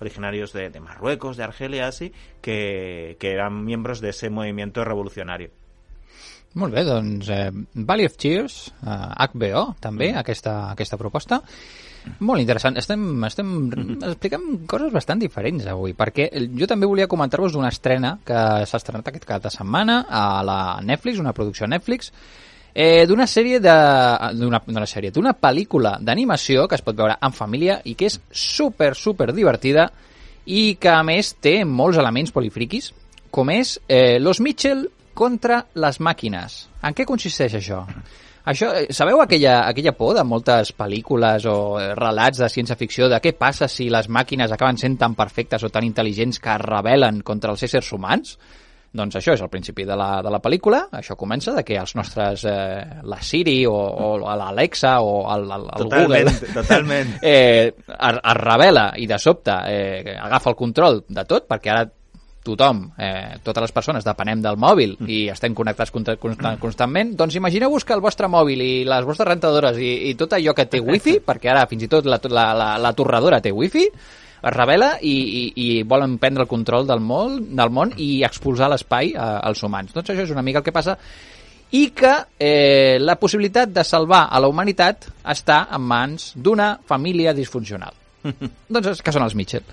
originarios 0.00 0.52
de, 0.52 0.70
de 0.70 0.80
Marruecos, 0.80 1.36
de 1.36 1.44
Argelia, 1.44 1.86
así, 1.86 2.12
que, 2.42 3.16
que 3.18 3.30
eran 3.32 3.64
miembros 3.64 4.00
de 4.00 4.10
ese 4.10 4.28
movimiento 4.30 4.84
revolucionario. 4.84 5.50
Molt 6.54 6.70
bé, 6.70 6.84
doncs 6.86 7.28
eh, 7.34 7.50
Valley 7.74 8.06
of 8.06 8.14
Tears, 8.14 8.58
eh, 8.78 8.98
HBO, 9.34 9.72
també, 9.82 10.12
aquesta, 10.14 10.70
aquesta 10.70 10.98
proposta. 11.00 11.40
Molt 12.24 12.42
interessant. 12.42 12.76
Estem, 12.80 13.02
estem 13.26 13.50
explicant 13.96 14.44
coses 14.70 14.92
bastant 14.92 15.20
diferents 15.22 15.66
avui, 15.70 15.94
perquè 15.96 16.28
jo 16.58 16.68
també 16.70 16.88
volia 16.88 17.08
comentar-vos 17.10 17.54
d'una 17.54 17.72
estrena 17.72 18.16
que 18.26 18.40
s'ha 18.68 18.80
estrenat 18.80 19.08
aquest 19.08 19.26
cap 19.28 19.44
de 19.44 19.52
setmana 19.52 20.04
a 20.08 20.24
la 20.46 20.58
Netflix, 20.84 21.20
una 21.22 21.32
producció 21.36 21.68
Netflix, 21.70 22.12
eh, 22.74 23.06
d'una 23.06 23.26
sèrie 23.26 23.60
de... 23.60 23.76
d'una 24.36 24.86
sèrie, 24.90 25.12
d'una 25.14 25.34
pel·lícula 25.38 25.96
d'animació 26.00 26.66
que 26.68 26.76
es 26.78 26.84
pot 26.84 26.96
veure 26.98 27.16
en 27.22 27.32
família 27.32 27.80
i 27.84 27.94
que 27.94 28.10
és 28.10 28.18
super, 28.30 28.92
super 28.98 29.32
divertida 29.32 29.88
i 30.44 30.74
que 30.76 30.92
a 30.92 31.02
més 31.06 31.32
té 31.40 31.62
molts 31.64 31.98
elements 32.00 32.34
polifriquis, 32.34 32.92
com 33.30 33.50
és 33.50 33.78
eh, 33.88 34.18
Los 34.20 34.42
Mitchell 34.44 34.84
contra 35.14 35.62
les 35.80 36.00
màquines. 36.02 36.64
En 36.84 36.92
què 36.92 37.06
consisteix 37.08 37.56
això? 37.56 37.84
Això, 38.44 38.74
eh, 38.76 38.92
sabeu 38.92 39.22
aquella, 39.22 39.62
aquella 39.70 39.94
por 39.96 40.12
de 40.18 40.24
moltes 40.28 40.74
pel·lícules 40.76 41.46
o 41.48 41.78
eh, 41.80 41.94
relats 41.96 42.42
de 42.42 42.50
ciència-ficció 42.52 43.08
de 43.08 43.20
què 43.24 43.32
passa 43.40 43.70
si 43.72 43.88
les 43.92 44.10
màquines 44.12 44.52
acaben 44.52 44.76
sent 44.80 44.98
tan 45.00 45.16
perfectes 45.16 45.64
o 45.64 45.72
tan 45.72 45.86
intel·ligents 45.86 46.42
que 46.44 46.52
es 46.52 46.60
rebel·len 46.60 47.22
contra 47.24 47.54
els 47.54 47.64
éssers 47.64 47.88
humans? 47.96 48.36
Doncs 48.94 49.16
això 49.18 49.32
és 49.34 49.40
el 49.42 49.50
principi 49.50 49.82
de 49.88 49.96
la, 49.98 50.20
de 50.22 50.30
la 50.30 50.38
pel·lícula. 50.38 50.84
Això 50.94 51.16
comença 51.18 51.56
de 51.56 51.64
que 51.66 51.80
els 51.80 51.96
nostres... 51.98 52.44
Eh, 52.46 53.00
la 53.02 53.18
Siri 53.24 53.64
o, 53.66 53.74
o 53.74 54.12
l'Alexa 54.22 55.00
o 55.02 55.16
el, 55.34 55.48
el, 55.48 55.64
el 55.64 55.82
Totalment, 55.88 56.30
Google... 56.30 56.52
totalment. 56.60 57.16
eh, 57.22 57.72
es, 57.74 58.20
es 58.20 58.38
revela 58.38 58.90
i 59.00 59.08
de 59.10 59.18
sobte 59.18 59.56
eh, 59.72 60.14
agafa 60.14 60.52
el 60.52 60.60
control 60.60 61.02
de 61.08 61.26
tot, 61.26 61.48
perquè 61.50 61.74
ara 61.74 61.88
tothom, 62.44 62.84
eh, 63.00 63.38
totes 63.42 63.64
les 63.64 63.72
persones 63.74 64.04
depenem 64.06 64.42
del 64.44 64.58
mòbil 64.60 64.96
i 65.08 65.24
estem 65.32 65.54
connectats 65.56 65.92
constant, 65.94 66.58
constantment, 66.60 67.14
doncs 67.18 67.38
imagineu-vos 67.40 67.86
que 67.88 67.96
el 67.96 68.04
vostre 68.04 68.28
mòbil 68.30 68.60
i 68.60 68.74
les 68.88 69.06
vostres 69.08 69.30
rentadores 69.30 69.80
i, 69.80 69.94
i 70.10 70.14
tot 70.20 70.36
allò 70.36 70.54
que 70.54 70.68
té 70.70 70.82
wifi, 70.84 71.18
perquè 71.24 71.52
ara 71.54 71.64
fins 71.70 71.86
i 71.86 71.90
tot 71.90 72.06
la, 72.06 72.20
la, 72.28 72.50
la, 72.54 72.68
la 72.78 72.92
torradora 72.96 73.40
té 73.44 73.52
wifi, 73.52 73.88
es 74.44 74.52
revela 74.52 74.94
i, 75.00 75.14
i, 75.14 75.44
i 75.56 75.68
volen 75.88 76.18
prendre 76.20 76.44
el 76.44 76.50
control 76.50 76.86
del 76.86 77.00
món, 77.00 77.40
del 77.56 77.72
món 77.72 77.94
i 77.96 78.18
expulsar 78.26 78.68
l'espai 78.70 79.14
eh, 79.14 79.18
als 79.18 79.64
humans. 79.64 79.94
Doncs 79.96 80.12
això 80.12 80.26
és 80.26 80.34
una 80.34 80.44
mica 80.44 80.60
el 80.60 80.66
que 80.66 80.74
passa 80.74 80.98
i 81.74 81.88
que 81.96 82.12
eh, 82.38 83.00
la 83.00 83.16
possibilitat 83.18 83.72
de 83.74 83.82
salvar 83.84 84.28
a 84.30 84.40
la 84.40 84.50
humanitat 84.52 85.08
està 85.32 85.64
en 85.74 85.82
mans 85.88 86.32
d'una 86.36 86.74
família 86.86 87.34
disfuncional. 87.34 87.96
doncs 88.74 89.02
que 89.02 89.14
són 89.14 89.24
els 89.24 89.34
Mitchell. 89.34 89.64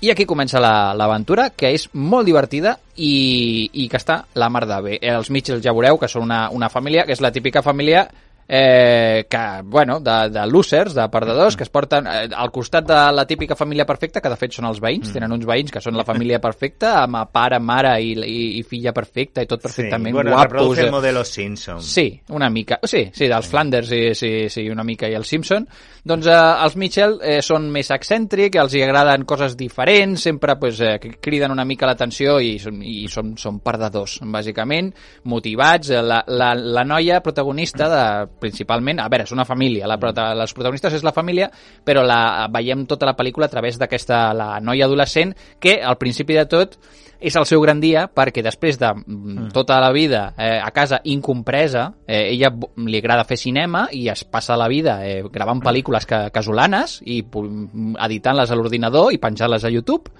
I 0.00 0.10
aquí 0.12 0.24
comença 0.26 0.60
la- 0.62 0.94
l'aventura, 0.94 1.50
que 1.50 1.72
és 1.74 1.88
molt 1.92 2.24
divertida 2.26 2.76
i, 2.96 3.68
i 3.72 3.88
que 3.90 3.98
està 3.98 4.20
la 4.34 4.48
mar 4.48 4.64
de 4.70 4.80
bé. 4.84 4.98
Els 5.02 5.30
Mitchell 5.34 5.62
ja 5.64 5.72
veureu 5.74 5.98
que 5.98 6.06
són 6.08 6.22
una, 6.22 6.48
una 6.54 6.68
família, 6.70 7.04
que 7.04 7.12
és 7.16 7.20
la 7.20 7.32
típica 7.34 7.62
família 7.66 8.06
eh, 8.48 9.26
que, 9.28 9.62
bueno, 9.64 10.00
de, 10.00 10.30
de 10.30 10.46
losers, 10.46 10.94
de 10.94 11.06
perdedors, 11.12 11.56
que 11.56 11.64
es 11.64 11.70
porten 11.70 12.06
eh, 12.06 12.28
al 12.34 12.50
costat 12.50 12.86
de 12.88 13.00
la 13.12 13.26
típica 13.26 13.54
família 13.54 13.84
perfecta, 13.84 14.22
que 14.24 14.32
de 14.32 14.38
fet 14.40 14.56
són 14.56 14.70
els 14.70 14.80
veïns, 14.80 15.12
tenen 15.12 15.34
uns 15.36 15.44
veïns 15.46 15.70
que 15.74 15.82
són 15.84 15.98
la 15.98 16.06
família 16.08 16.40
perfecta, 16.40 16.94
amb 17.02 17.20
pare, 17.32 17.60
mare 17.60 17.92
i, 18.00 18.14
i, 18.16 18.38
i 18.58 18.62
filla 18.64 18.94
perfecta 18.96 19.44
i 19.44 19.50
tot 19.50 19.62
perfectament 19.68 20.14
sí, 20.14 20.16
bueno, 20.16 20.32
guapos. 20.32 20.48
reproduce 20.48 20.80
eh. 20.80 20.86
el 20.86 20.92
modelo 20.96 21.24
Simpson. 21.24 21.82
Sí, 21.84 22.06
una 22.30 22.48
mica. 22.48 22.80
Sí, 22.82 23.04
sí, 23.12 23.28
dels 23.28 23.52
Flanders, 23.52 23.88
sí, 23.88 24.14
sí, 24.14 24.32
sí, 24.48 24.68
una 24.70 24.84
mica, 24.84 25.08
i 25.08 25.14
el 25.18 25.28
Simpson. 25.28 25.68
Doncs 26.08 26.26
eh, 26.26 26.38
els 26.64 26.78
Mitchell 26.80 27.18
eh, 27.20 27.38
són 27.44 27.68
més 27.74 27.92
excèntrics, 27.92 28.56
els 28.56 28.78
hi 28.78 28.82
agraden 28.86 29.26
coses 29.28 29.58
diferents, 29.60 30.24
sempre 30.24 30.56
pues, 30.56 30.80
eh, 30.80 30.96
criden 31.20 31.52
una 31.52 31.66
mica 31.68 31.86
l'atenció 31.90 32.38
i, 32.40 32.56
són, 32.62 32.80
i 32.80 33.04
són, 33.12 33.34
són 33.36 33.60
perdedors, 33.60 34.18
bàsicament, 34.24 34.94
motivats. 35.28 35.92
Eh, 35.92 36.04
La, 36.08 36.22
la, 36.30 36.54
la 36.54 36.84
noia 36.86 37.18
protagonista, 37.20 37.88
de, 37.90 38.37
principalment, 38.40 39.00
a 39.02 39.08
veure, 39.10 39.26
és 39.28 39.34
una 39.34 39.46
família, 39.48 39.88
la, 39.90 39.98
prota, 40.00 40.30
les 40.38 40.54
protagonistes 40.54 40.98
és 40.98 41.04
la 41.06 41.14
família, 41.16 41.50
però 41.84 42.04
la, 42.06 42.46
veiem 42.54 42.86
tota 42.88 43.08
la 43.08 43.16
pel·lícula 43.18 43.48
a 43.48 43.52
través 43.52 43.78
d'aquesta, 43.80 44.22
la 44.36 44.48
noia 44.64 44.88
adolescent, 44.88 45.34
que 45.60 45.78
al 45.82 45.98
principi 46.00 46.38
de 46.38 46.46
tot 46.48 46.78
és 47.18 47.34
el 47.34 47.46
seu 47.50 47.60
gran 47.60 47.80
dia 47.82 48.04
perquè 48.14 48.44
després 48.46 48.78
de 48.78 48.92
mm. 48.94 49.48
tota 49.54 49.80
la 49.82 49.90
vida 49.92 50.32
eh, 50.38 50.58
a 50.62 50.70
casa 50.70 51.00
incompresa, 51.10 51.88
eh, 52.06 52.28
ella 52.30 52.52
li 52.86 53.00
agrada 53.00 53.26
fer 53.26 53.38
cinema 53.40 53.88
i 53.92 54.06
es 54.12 54.22
passa 54.24 54.56
la 54.56 54.68
vida 54.70 55.00
eh, 55.06 55.22
gravant 55.32 55.62
pel·lícules 55.64 56.06
ca 56.06 56.28
casolanes 56.34 57.00
i 57.06 57.20
editant-les 57.26 58.50
a 58.50 58.58
l'ordinador 58.58 59.12
i 59.12 59.18
penjant-les 59.22 59.66
a 59.66 59.72
YouTube 59.74 60.14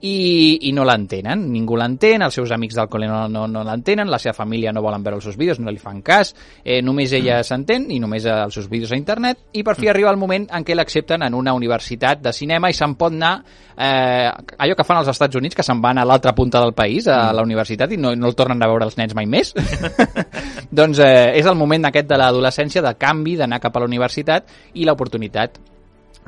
i, 0.00 0.68
i 0.68 0.72
no 0.72 0.84
l'entenen, 0.86 1.42
ningú 1.52 1.76
l'entén, 1.78 2.22
els 2.22 2.36
seus 2.38 2.52
amics 2.54 2.76
del 2.78 2.88
col·le 2.90 3.08
no, 3.10 3.24
no, 3.32 3.46
no 3.50 3.64
l'entenen, 3.66 4.10
la 4.10 4.20
seva 4.22 4.36
família 4.36 4.72
no 4.72 4.82
volen 4.84 5.02
veure 5.02 5.18
els 5.18 5.26
seus 5.26 5.38
vídeos, 5.38 5.58
no 5.58 5.72
li 5.74 5.80
fan 5.82 6.02
cas, 6.06 6.34
eh, 6.62 6.80
només 6.84 7.12
ella 7.16 7.40
s'entén 7.46 7.88
i 7.90 7.98
només 7.98 8.26
els 8.30 8.54
seus 8.54 8.68
vídeos 8.70 8.92
a 8.92 8.98
internet, 9.00 9.48
i 9.58 9.64
per 9.66 9.74
fi 9.78 9.90
arriba 9.90 10.12
el 10.12 10.20
moment 10.20 10.46
en 10.54 10.66
què 10.66 10.76
l'accepten 10.76 11.24
en 11.26 11.34
una 11.34 11.54
universitat 11.56 12.22
de 12.22 12.32
cinema 12.32 12.70
i 12.70 12.76
se'n 12.76 12.94
pot 12.98 13.16
anar 13.16 13.32
eh, 13.74 14.30
allò 14.58 14.76
que 14.78 14.86
fan 14.86 15.00
als 15.00 15.10
Estats 15.10 15.38
Units, 15.40 15.56
que 15.58 15.66
se'n 15.66 15.82
van 15.82 15.98
a 15.98 16.06
l'altra 16.06 16.34
punta 16.34 16.62
del 16.62 16.74
país, 16.78 17.08
a 17.10 17.32
la 17.32 17.42
universitat, 17.42 17.92
i 17.94 17.98
no, 17.98 18.14
no 18.14 18.30
el 18.30 18.36
tornen 18.38 18.62
a 18.62 18.70
veure 18.70 18.86
els 18.86 18.98
nens 19.00 19.16
mai 19.18 19.26
més. 19.26 19.54
doncs 20.70 21.02
eh, 21.02 21.34
és 21.38 21.46
el 21.46 21.58
moment 21.58 21.90
aquest 21.90 22.06
de 22.10 22.20
l'adolescència, 22.20 22.84
de 22.84 22.94
canvi, 22.98 23.34
d'anar 23.40 23.58
cap 23.62 23.74
a 23.74 23.82
la 23.82 23.90
universitat 23.90 24.46
i 24.74 24.86
l'oportunitat 24.86 25.58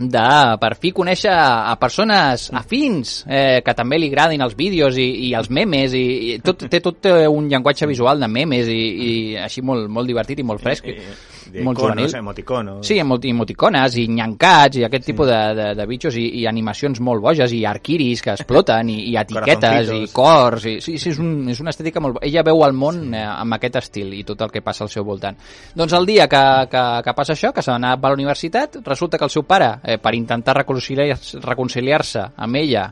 de 0.01 0.57
per 0.61 0.73
fi 0.81 0.93
conèixer 0.97 1.33
a 1.33 1.75
persones 1.81 2.49
afins 2.57 3.21
eh, 3.29 3.61
que 3.65 3.75
també 3.77 3.99
li 4.01 4.09
agradin 4.09 4.41
els 4.45 4.57
vídeos 4.57 4.97
i, 4.97 5.09
i 5.29 5.35
els 5.37 5.51
memes 5.53 5.95
i, 5.97 6.05
i 6.33 6.39
tot, 6.45 6.65
té 6.73 6.81
tot 6.81 7.03
té 7.05 7.13
un 7.29 7.51
llenguatge 7.51 7.89
visual 7.91 8.21
de 8.21 8.29
memes 8.29 8.71
i, 8.73 8.81
i 8.81 9.13
així 9.41 9.63
molt, 9.63 9.91
molt 9.93 10.09
divertit 10.09 10.41
i 10.41 10.47
molt 10.47 10.65
fresc. 10.65 10.89
Eh, 10.89 11.13
de 11.53 11.65
molt 11.67 11.79
iconos, 11.79 11.97
juvenil. 11.97 12.17
emoticonos. 12.19 12.87
Sí, 12.87 12.99
emot 13.03 13.25
emoticones 13.29 13.97
i 14.01 14.07
nyancats 14.09 14.81
i 14.81 14.85
aquest 14.87 15.09
tipus 15.11 15.29
de, 15.31 15.39
de, 15.59 15.69
de 15.79 15.87
bitxos 15.91 16.17
i, 16.21 16.27
i 16.41 16.47
animacions 16.51 17.01
molt 17.05 17.23
boges 17.25 17.53
i 17.57 17.63
arquiris 17.69 18.23
que 18.25 18.35
exploten 18.37 18.93
i, 18.93 18.99
i 19.13 19.17
etiquetes 19.23 19.93
i 19.97 20.03
cors. 20.15 20.67
I, 20.71 20.77
sí, 20.85 20.97
sí, 20.99 21.13
és, 21.15 21.21
un, 21.23 21.49
és 21.51 21.61
una 21.63 21.75
estètica 21.75 22.03
molt... 22.03 22.21
Ella 22.27 22.45
veu 22.47 22.65
el 22.67 22.77
món 22.77 23.03
eh, 23.15 23.25
amb 23.25 23.59
aquest 23.59 23.81
estil 23.83 24.15
i 24.17 24.25
tot 24.27 24.47
el 24.47 24.55
que 24.55 24.65
passa 24.65 24.87
al 24.87 24.93
seu 24.93 25.07
voltant. 25.07 25.39
Doncs 25.77 25.97
el 25.99 26.09
dia 26.09 26.29
que, 26.31 26.45
que, 26.71 26.85
que 27.07 27.17
passa 27.17 27.37
això, 27.37 27.55
que 27.57 27.65
se 27.65 27.77
n'ha 27.77 27.95
a 27.97 28.01
la 28.01 28.17
universitat, 28.17 28.81
resulta 28.87 29.19
que 29.19 29.27
el 29.27 29.33
seu 29.33 29.47
pare, 29.49 29.73
eh, 29.85 29.99
per 30.03 30.15
intentar 30.19 30.57
reconciliar-se 30.63 31.41
reconciliar-se 31.41 32.27
amb 32.37 32.57
ella 32.57 32.87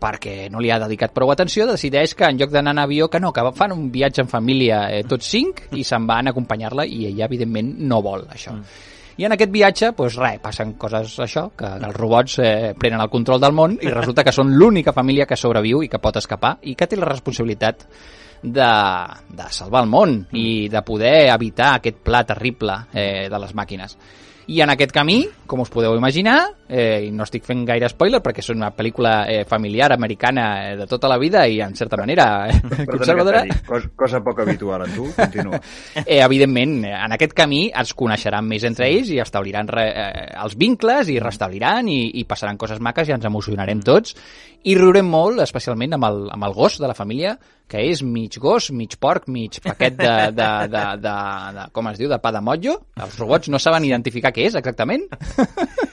perquè 0.00 0.50
no 0.52 0.60
li 0.62 0.70
ha 0.70 0.80
dedicat 0.82 1.14
prou 1.16 1.30
atenció, 1.32 1.66
decideix 1.68 2.14
que 2.14 2.28
en 2.28 2.40
lloc 2.40 2.52
d'anar 2.52 2.74
en 2.76 2.82
avió, 2.84 3.08
que 3.10 3.20
no, 3.20 3.32
que 3.32 3.44
fan 3.56 3.72
un 3.72 3.88
viatge 3.92 4.22
en 4.24 4.28
família 4.28 4.86
eh, 4.92 5.04
tots 5.08 5.30
cinc 5.32 5.66
i 5.76 5.84
se'n 5.84 6.06
van 6.08 6.28
a 6.28 6.34
acompanyar-la 6.34 6.86
i 6.86 7.06
ella, 7.10 7.26
evidentment, 7.26 7.72
no 7.88 8.02
vol 8.04 8.26
això. 8.32 8.56
I 9.16 9.24
en 9.24 9.32
aquest 9.32 9.52
viatge, 9.52 9.90
doncs 9.96 10.18
res, 10.20 10.40
passen 10.44 10.74
coses 10.76 11.14
això, 11.24 11.46
que 11.56 11.70
els 11.78 11.96
robots 11.96 12.36
eh, 12.44 12.74
prenen 12.76 13.00
el 13.00 13.08
control 13.12 13.40
del 13.40 13.56
món 13.56 13.78
i 13.80 13.88
resulta 13.88 14.24
que 14.26 14.34
són 14.36 14.52
l'única 14.52 14.92
família 14.92 15.24
que 15.24 15.38
sobreviu 15.40 15.80
i 15.82 15.88
que 15.88 16.00
pot 16.02 16.18
escapar 16.20 16.58
i 16.68 16.74
que 16.76 16.88
té 16.90 16.98
la 17.00 17.08
responsabilitat 17.08 17.86
de, 18.42 18.68
de 19.40 19.48
salvar 19.50 19.82
el 19.86 19.88
món 19.88 20.18
i 20.36 20.68
de 20.68 20.82
poder 20.84 21.30
evitar 21.32 21.72
aquest 21.78 22.04
pla 22.04 22.22
terrible 22.28 22.76
eh, 22.92 23.28
de 23.32 23.40
les 23.40 23.56
màquines. 23.56 23.96
I 24.46 24.60
en 24.62 24.70
aquest 24.70 24.92
camí, 24.94 25.24
com 25.50 25.60
us 25.64 25.70
podeu 25.74 25.96
imaginar, 25.98 26.36
eh, 26.68 27.06
i 27.08 27.10
no 27.10 27.24
estic 27.26 27.42
fent 27.46 27.64
gaire 27.66 27.88
spoiler 27.90 28.20
perquè 28.22 28.44
és 28.44 28.50
una 28.54 28.68
pel·lícula 28.74 29.14
eh, 29.26 29.40
familiar 29.48 29.88
americana 29.94 30.44
eh, 30.68 30.76
de 30.78 30.86
tota 30.86 31.10
la 31.10 31.18
vida 31.18 31.42
i 31.50 31.58
en 31.64 31.74
certa 31.74 31.98
manera 31.98 32.26
eh, 32.46 32.86
conservadora. 32.86 33.42
Cosa, 33.66 33.90
cosa 33.98 34.20
poc 34.22 34.44
habitual 34.44 34.86
en 34.86 34.94
tu, 34.94 35.08
continua. 35.16 35.60
Eh, 36.06 36.20
evidentment, 36.22 36.84
en 36.86 37.12
aquest 37.16 37.32
camí 37.34 37.66
es 37.74 37.90
coneixeran 37.96 38.46
més 38.46 38.62
entre 38.68 38.86
ells 38.86 39.08
i 39.10 39.18
establiran 39.22 39.66
re, 39.66 39.86
eh, 39.90 40.26
els 40.38 40.54
vincles 40.58 41.10
i 41.10 41.18
restabliran 41.22 41.88
i, 41.90 41.98
i 42.20 42.26
passaran 42.28 42.58
coses 42.60 42.78
maques 42.84 43.08
i 43.08 43.14
ens 43.16 43.26
emocionarem 43.26 43.80
tots 43.82 44.14
i 44.66 44.76
riurem 44.78 45.08
molt, 45.10 45.42
especialment 45.42 45.96
amb 45.96 46.06
el, 46.06 46.20
amb 46.36 46.46
el 46.46 46.54
gos 46.54 46.78
de 46.82 46.90
la 46.90 46.94
família, 46.94 47.34
que 47.70 47.82
és 47.90 48.02
mig 48.06 48.38
gos, 48.42 48.70
mig 48.70 48.94
porc, 49.02 49.26
mig 49.32 49.58
paquet 49.64 49.96
de, 49.98 50.12
de, 50.36 50.50
de, 50.70 50.84
de, 51.02 51.16
de 51.58 51.66
com 51.74 51.90
es 51.90 51.98
diu, 52.00 52.10
de 52.12 52.20
pa 52.22 52.32
de 52.34 52.42
motllo. 52.44 52.78
Els 53.02 53.18
robots 53.18 53.50
no 53.52 53.62
saben 53.62 53.88
identificar 53.88 54.34
què 54.34 54.46
és 54.46 54.58
exactament. 54.58 55.08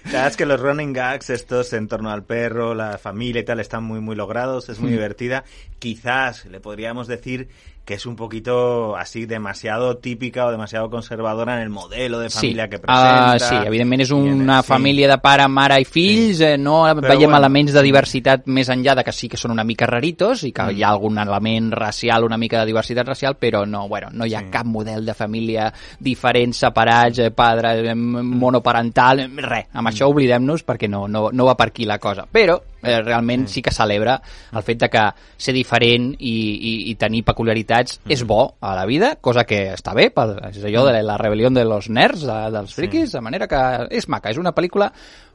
Claro, 0.10 0.28
es 0.28 0.38
que 0.38 0.46
los 0.46 0.60
running 0.60 0.94
gags, 0.94 1.30
estos 1.30 1.74
en 1.74 1.88
torno 1.88 2.12
al 2.12 2.24
perro, 2.24 2.74
la 2.76 2.98
familia 2.98 3.42
y 3.42 3.46
tal, 3.46 3.60
están 3.60 3.84
muy, 3.84 4.00
muy 4.00 4.16
logrados, 4.16 4.70
es 4.70 4.80
muy 4.80 4.89
Mm. 4.92 4.94
divertida. 4.94 5.44
Quizás 5.80 6.46
le 6.46 6.60
podríamos 6.60 7.08
decir 7.08 7.48
que 7.86 7.96
es 7.96 8.06
un 8.06 8.16
poquito 8.16 8.96
así 8.96 9.26
demasiado 9.26 9.98
típica 9.98 10.46
o 10.46 10.52
demasiado 10.52 10.89
conservadora 10.89 11.58
en 11.58 11.63
el 11.63 11.70
modelo 11.70 12.18
de 12.20 12.30
familia 12.30 12.70
que 12.70 12.80
presenta. 12.80 13.34
Ah, 13.34 13.38
sí, 13.39 13.56
evidentment 13.68 14.00
és 14.06 14.12
una 14.12 14.62
sí. 14.62 14.68
família 14.70 15.10
de 15.10 15.18
pare, 15.18 15.50
mare 15.50 15.82
i 15.82 15.84
fills, 15.84 16.39
eh, 16.39 16.58
no 16.58 16.86
Però 16.86 17.02
veiem 17.02 17.28
bueno. 17.30 17.42
elements 17.42 17.74
de 17.74 17.82
diversitat 17.84 18.46
més 18.48 18.70
enllà 18.70 18.96
de 18.96 19.04
que 19.04 19.12
sí 19.12 19.28
que 19.28 19.36
són 19.36 19.52
una 19.52 19.66
mica 19.66 19.86
raritos 19.86 20.46
i 20.46 20.54
que 20.54 20.63
Mm. 20.63 20.78
hi 20.78 20.84
ha 20.84 20.89
algun 20.94 21.18
element 21.20 21.74
racial, 21.74 22.24
una 22.24 22.38
mica 22.38 22.62
de 22.62 22.68
diversitat 22.68 23.06
racial, 23.06 23.36
però 23.38 23.66
no, 23.68 23.89
bueno, 23.89 24.08
no 24.13 24.26
hi 24.26 24.34
ha 24.34 24.39
Sí. 24.39 24.46
cap 24.50 24.66
model 24.66 25.04
de 25.06 25.13
família 25.13 25.74
diferent, 26.00 26.54
separats, 26.54 27.20
eh, 27.20 27.32
padre, 27.32 27.89
eh, 27.89 27.96
monoparental, 27.96 29.20
eh, 29.20 29.28
res, 29.36 29.66
amb 29.74 29.89
això 29.93 30.10
oblidem-nos 30.12 30.65
perquè 30.67 30.89
no, 30.91 31.06
no, 31.08 31.27
no 31.32 31.47
va 31.47 31.56
per 31.60 31.69
aquí 31.71 31.88
la 31.89 31.99
cosa. 32.03 32.25
Però 32.29 32.58
eh, 32.82 32.99
realment 33.01 33.47
sí 33.51 33.63
que 33.63 33.73
celebra 33.73 34.17
el 34.51 34.65
fet 34.65 34.84
de 34.84 34.89
que 34.93 35.03
ser 35.38 35.56
diferent 35.56 36.12
i, 36.19 36.34
i, 36.34 36.73
i 36.91 36.95
tenir 36.99 37.23
peculiaritats 37.27 38.01
és 38.12 38.25
bo 38.27 38.56
a 38.60 38.75
la 38.77 38.88
vida, 38.89 39.15
cosa 39.21 39.45
que 39.47 39.65
està 39.73 39.95
bé, 39.97 40.10
per, 40.15 40.27
és 40.49 40.63
allò 40.63 40.88
de 40.89 41.03
la 41.06 41.19
rebel·lió 41.21 41.53
de 41.53 41.67
los 41.67 41.89
nerds, 41.93 42.25
de, 42.27 42.39
dels 42.53 42.73
friquis, 42.75 43.13
de 43.13 43.21
manera 43.23 43.47
que 43.51 43.62
és 43.93 44.10
maca, 44.12 44.34
és 44.34 44.41
una 44.41 44.56
pel·lícula 44.56 44.91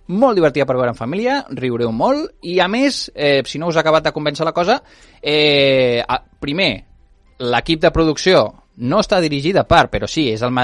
molt 0.08 0.38
divertida 0.38 0.64
per 0.64 0.76
veure 0.78 0.94
en 0.94 0.98
família, 0.98 1.42
riureu 1.52 1.92
molt, 1.92 2.38
i 2.48 2.58
a 2.64 2.68
més, 2.68 3.06
eh, 3.14 3.42
si 3.44 3.60
no 3.60 3.68
us 3.68 3.76
ha 3.76 3.84
acabat 3.84 4.08
de 4.08 4.14
convèncer 4.16 4.46
la 4.48 4.56
cosa, 4.56 4.80
eh, 5.20 6.02
primer, 6.40 6.72
l'equip 7.38 7.82
de 7.82 7.92
producció 7.94 8.46
no 8.78 9.00
està 9.02 9.18
dirigida 9.20 9.64
per, 9.68 9.86
però 9.90 10.06
sí, 10.10 10.28
és 10.32 10.42
el 10.46 10.54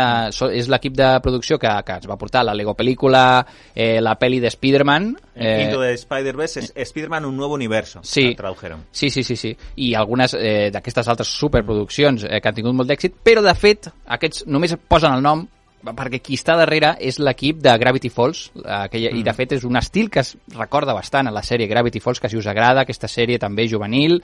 és 0.55 0.69
l'equip 0.71 0.95
de 0.97 1.09
producció 1.23 1.59
que, 1.59 1.71
que 1.87 1.97
ens 1.99 2.09
va 2.11 2.19
portar 2.21 2.45
la 2.47 2.55
Lego 2.55 2.75
pel·lícula, 2.79 3.45
eh, 3.75 4.01
la 4.03 4.15
pel·li 4.21 4.41
de 4.43 4.53
Spider-Man. 4.53 5.09
Eh, 5.35 5.65
Into 5.65 5.81
the 5.83 5.93
Spider-Verse 5.99 6.61
es 6.61 6.73
Spider-Man 6.75 7.25
un 7.25 7.37
nuevo 7.37 7.55
universo. 7.55 8.01
Sí. 8.03 8.35
tradujeron. 8.35 8.85
Sí, 8.91 9.11
sí, 9.11 9.25
sí, 9.25 9.37
sí. 9.37 9.57
I 9.77 9.95
algunes 9.95 10.37
eh, 10.39 10.71
d'aquestes 10.73 11.09
altres 11.09 11.33
superproduccions 11.35 12.27
eh, 12.29 12.41
que 12.41 12.51
han 12.51 12.57
tingut 12.57 12.77
molt 12.77 12.91
d'èxit, 12.91 13.19
però 13.25 13.43
de 13.43 13.55
fet 13.59 13.91
aquests 14.17 14.47
només 14.47 14.77
posen 14.89 15.17
el 15.17 15.23
nom 15.25 15.47
perquè 15.93 16.21
qui 16.25 16.39
està 16.39 16.57
darrere 16.57 16.95
és 17.05 17.19
l'equip 17.21 17.61
de 17.63 17.75
Gravity 17.81 18.11
Falls, 18.13 18.47
aquella, 18.63 19.11
mm. 19.13 19.21
i 19.21 19.25
de 19.27 19.35
fet 19.37 19.55
és 19.59 19.65
un 19.69 19.77
estil 19.81 20.11
que 20.13 20.23
es 20.25 20.35
recorda 20.57 20.95
bastant 20.97 21.29
a 21.29 21.35
la 21.35 21.43
sèrie 21.45 21.69
Gravity 21.69 22.01
Falls, 22.01 22.23
que 22.23 22.31
si 22.33 22.39
us 22.41 22.49
agrada, 22.51 22.85
aquesta 22.85 23.11
sèrie 23.11 23.41
també 23.43 23.69
juvenil, 23.69 24.21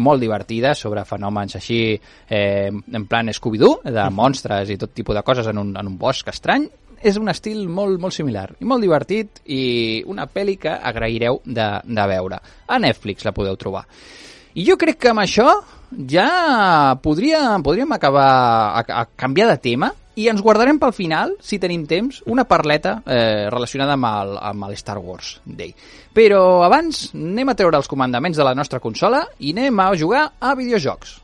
molt 0.00 0.22
divertida, 0.24 0.74
sobre 0.78 1.04
fenòmens 1.04 1.58
així, 1.58 1.82
eh, 2.28 2.70
en 2.70 3.08
plan 3.10 3.28
Scooby-Doo, 3.28 3.82
de 3.92 4.06
monstres 4.14 4.72
i 4.72 4.78
tot 4.80 4.94
tipus 4.96 5.18
de 5.18 5.24
coses 5.26 5.50
en 5.52 5.60
un, 5.60 5.76
en 5.76 5.92
un 5.92 5.98
bosc 6.00 6.32
estrany, 6.32 6.68
és 7.02 7.18
un 7.18 7.28
estil 7.32 7.66
molt, 7.66 7.98
molt 8.00 8.14
similar 8.14 8.46
i 8.62 8.66
molt 8.68 8.84
divertit 8.84 9.42
i 9.50 10.02
una 10.06 10.28
pel·li 10.30 10.54
que 10.62 10.70
agraireu 10.70 11.40
de, 11.44 11.68
de 11.82 12.04
veure. 12.14 12.38
A 12.70 12.78
Netflix 12.78 13.26
la 13.26 13.34
podeu 13.34 13.58
trobar. 13.58 13.82
I 14.54 14.66
jo 14.68 14.76
crec 14.78 15.00
que 15.02 15.10
amb 15.10 15.24
això 15.24 15.48
ja 16.08 16.94
podria, 17.02 17.58
podríem 17.64 17.90
acabar 17.92 18.28
a, 18.78 18.84
a 19.02 19.04
canviar 19.18 19.50
de 19.50 19.58
tema 19.64 19.90
i 20.14 20.28
ens 20.28 20.42
guardarem 20.44 20.78
pel 20.80 20.92
final, 20.92 21.36
si 21.40 21.58
tenim 21.62 21.86
temps, 21.88 22.20
una 22.28 22.44
parleta 22.44 22.98
eh, 23.06 23.48
relacionada 23.52 23.96
amb 23.96 24.08
el, 24.10 24.36
amb 24.52 24.68
el 24.68 24.76
Star 24.76 24.98
Wars 25.00 25.38
Day. 25.44 25.72
Però 26.12 26.62
abans 26.66 27.08
anem 27.16 27.52
a 27.52 27.56
treure 27.56 27.80
els 27.80 27.88
comandaments 27.88 28.36
de 28.36 28.44
la 28.44 28.54
nostra 28.54 28.80
consola 28.80 29.24
i 29.40 29.54
anem 29.56 29.80
a 29.80 29.92
jugar 29.96 30.26
a 30.38 30.54
videojocs. 30.58 31.18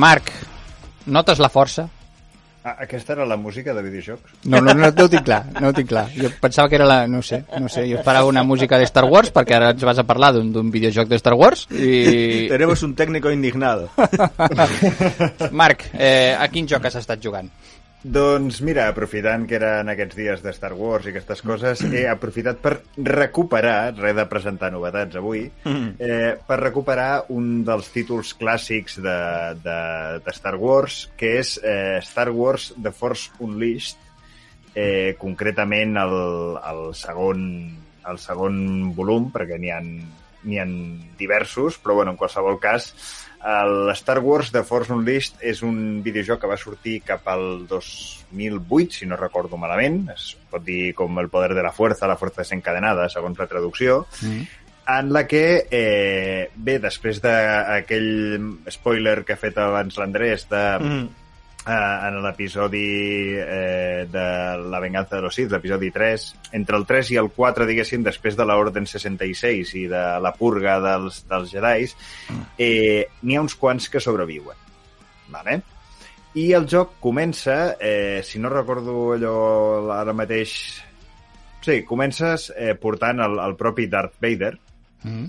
Marc, 0.00 0.30
notes 1.04 1.40
la 1.42 1.50
força? 1.52 1.90
Ah, 2.62 2.76
aquesta 2.84 3.14
era 3.14 3.24
la 3.24 3.38
música 3.40 3.72
de 3.72 3.82
videojocs? 3.82 4.34
No, 4.44 4.60
no, 4.60 4.74
no, 4.74 4.90
no 4.92 5.04
ho 5.06 5.08
tinc 5.08 5.24
clar, 5.24 5.40
no 5.62 5.70
ho 5.70 5.72
tinc 5.72 5.88
clar. 5.88 6.04
Jo 6.12 6.28
pensava 6.42 6.68
que 6.68 6.76
era 6.76 6.84
la... 6.84 6.98
no 7.08 7.22
sé, 7.24 7.38
no 7.56 7.70
sé, 7.72 7.86
jo 7.88 7.96
esperava 7.96 8.28
una 8.28 8.42
música 8.44 8.76
de 8.76 8.84
Star 8.84 9.06
Wars 9.08 9.32
perquè 9.32 9.56
ara 9.56 9.70
ens 9.72 9.84
vas 9.88 10.02
a 10.02 10.04
parlar 10.04 10.34
d'un 10.36 10.68
videojoc 10.74 11.08
de 11.08 11.16
Star 11.22 11.38
Wars 11.40 11.64
i... 11.72 12.48
Tenemos 12.52 12.82
un 12.84 12.94
técnico 12.94 13.32
indignado. 13.32 13.88
Marc, 15.62 15.86
eh, 15.94 16.36
a 16.36 16.48
quin 16.52 16.68
joc 16.68 16.84
has 16.84 17.00
estat 17.00 17.24
jugant? 17.24 17.48
Doncs 18.00 18.62
mira, 18.64 18.86
aprofitant 18.88 19.42
que 19.44 19.58
eren 19.58 19.90
aquests 19.92 20.16
dies 20.16 20.40
de 20.40 20.54
Star 20.56 20.72
Wars 20.72 21.04
i 21.04 21.10
aquestes 21.12 21.42
coses, 21.44 21.82
he 21.92 22.06
aprofitat 22.08 22.60
per 22.62 22.78
recuperar, 22.96 23.92
res 23.98 24.16
de 24.16 24.24
presentar 24.30 24.70
novetats 24.72 25.18
avui, 25.20 25.42
eh, 25.68 26.32
per 26.46 26.60
recuperar 26.62 27.26
un 27.36 27.60
dels 27.66 27.90
títols 27.92 28.32
clàssics 28.40 28.96
de, 29.04 29.18
de, 29.60 29.80
de 30.24 30.36
Star 30.36 30.56
Wars, 30.56 31.02
que 31.20 31.36
és 31.42 31.58
eh, 31.60 32.00
Star 32.06 32.30
Wars 32.32 32.70
The 32.80 32.94
Force 32.96 33.36
Unleashed, 33.44 34.00
eh, 34.74 35.12
concretament 35.20 36.00
el, 36.00 36.16
el, 36.56 36.84
segon, 36.96 37.44
el 38.08 38.22
segon 38.22 38.94
volum, 38.96 39.28
perquè 39.34 39.60
n'hi 39.60 39.74
ha, 39.76 39.82
n'hi 39.84 40.56
ha 40.62 40.70
diversos, 41.20 41.76
però 41.76 42.00
bueno, 42.00 42.16
en 42.16 42.20
qualsevol 42.22 42.56
cas, 42.62 42.94
el 43.40 43.90
Star 43.96 44.18
Wars 44.20 44.52
The 44.52 44.62
Force 44.64 44.92
Unleashed 44.92 45.40
és 45.40 45.62
un 45.64 46.02
videojoc 46.04 46.42
que 46.42 46.50
va 46.50 46.58
sortir 46.60 47.00
cap 47.06 47.28
al 47.32 47.66
2008, 47.68 49.00
si 49.00 49.06
no 49.08 49.16
recordo 49.16 49.56
malament. 49.56 50.08
Es 50.14 50.34
pot 50.50 50.64
dir 50.64 50.94
com 50.94 51.18
el 51.22 51.30
poder 51.32 51.54
de 51.54 51.62
la 51.64 51.72
fuerza, 51.72 52.08
la 52.10 52.18
fuerza 52.20 52.42
desencadenada, 52.42 53.08
segons 53.08 53.38
la 53.38 53.48
traducció. 53.50 54.04
Mm 54.22 54.60
en 54.98 55.12
la 55.12 55.26
que, 55.26 55.68
eh, 55.70 56.50
bé, 56.54 56.78
després 56.82 57.20
d'aquell 57.22 58.56
spoiler 58.72 59.20
que 59.24 59.36
ha 59.36 59.40
fet 59.40 59.58
abans 59.62 59.98
l'Andrés 60.00 60.48
de, 60.50 60.62
Mm. 60.80 61.08
Eh, 61.66 61.72
en 62.08 62.20
l'episodi 62.24 62.84
eh, 63.36 64.06
de 64.10 64.24
La 64.70 64.80
venganza 64.80 65.16
de 65.16 65.22
los 65.22 65.34
Sith, 65.34 65.50
l'episodi 65.52 65.90
3, 65.90 66.24
entre 66.58 66.78
el 66.78 66.86
3 66.86 67.12
i 67.14 67.18
el 67.20 67.30
4, 67.36 67.66
diguéssim, 67.68 68.04
després 68.06 68.38
de 68.38 68.46
l'Orden 68.48 68.86
66 68.86 69.74
i 69.80 69.84
de 69.90 70.04
la 70.22 70.32
purga 70.36 70.78
dels, 70.84 71.24
dels 71.30 71.52
Jedis, 71.52 71.96
eh, 72.58 73.08
n'hi 73.22 73.36
ha 73.36 73.44
uns 73.44 73.58
quants 73.60 73.90
que 73.92 74.00
sobreviuen. 74.00 74.66
Vale? 75.30 75.60
I 76.40 76.52
el 76.54 76.66
joc 76.70 76.96
comença, 77.02 77.76
eh, 77.80 78.20
si 78.24 78.38
no 78.38 78.52
recordo 78.52 79.12
allò 79.16 79.36
ara 79.96 80.14
mateix... 80.14 80.54
Sí, 81.60 81.82
comences 81.84 82.46
eh, 82.56 82.72
portant 82.80 83.18
el, 83.20 83.34
el 83.42 83.54
propi 83.58 83.84
Darth 83.92 84.16
Vader, 84.22 84.54
Mm. 85.02 85.24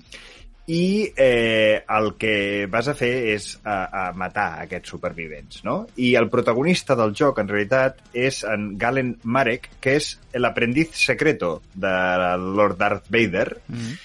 I 0.68 1.12
eh, 1.18 1.84
el 1.90 2.14
que 2.22 2.68
vas 2.70 2.88
a 2.88 2.94
fer 2.94 3.12
és 3.34 3.48
a, 3.66 3.78
a 3.90 4.04
matar 4.14 4.62
aquests 4.62 4.94
supervivents, 4.94 5.64
no? 5.66 5.88
I 5.98 6.14
el 6.20 6.30
protagonista 6.30 6.96
del 6.96 7.16
joc, 7.18 7.42
en 7.42 7.50
realitat, 7.50 7.98
és 8.14 8.44
en 8.46 8.76
Galen 8.78 9.16
Marek, 9.24 9.68
que 9.82 9.98
és 9.98 10.14
l'aprendiz 10.38 10.94
secreto 11.02 11.62
de 11.74 11.92
Lord 12.38 12.78
Darth 12.78 13.10
Vader 13.10 13.50
Mm. 13.72 13.98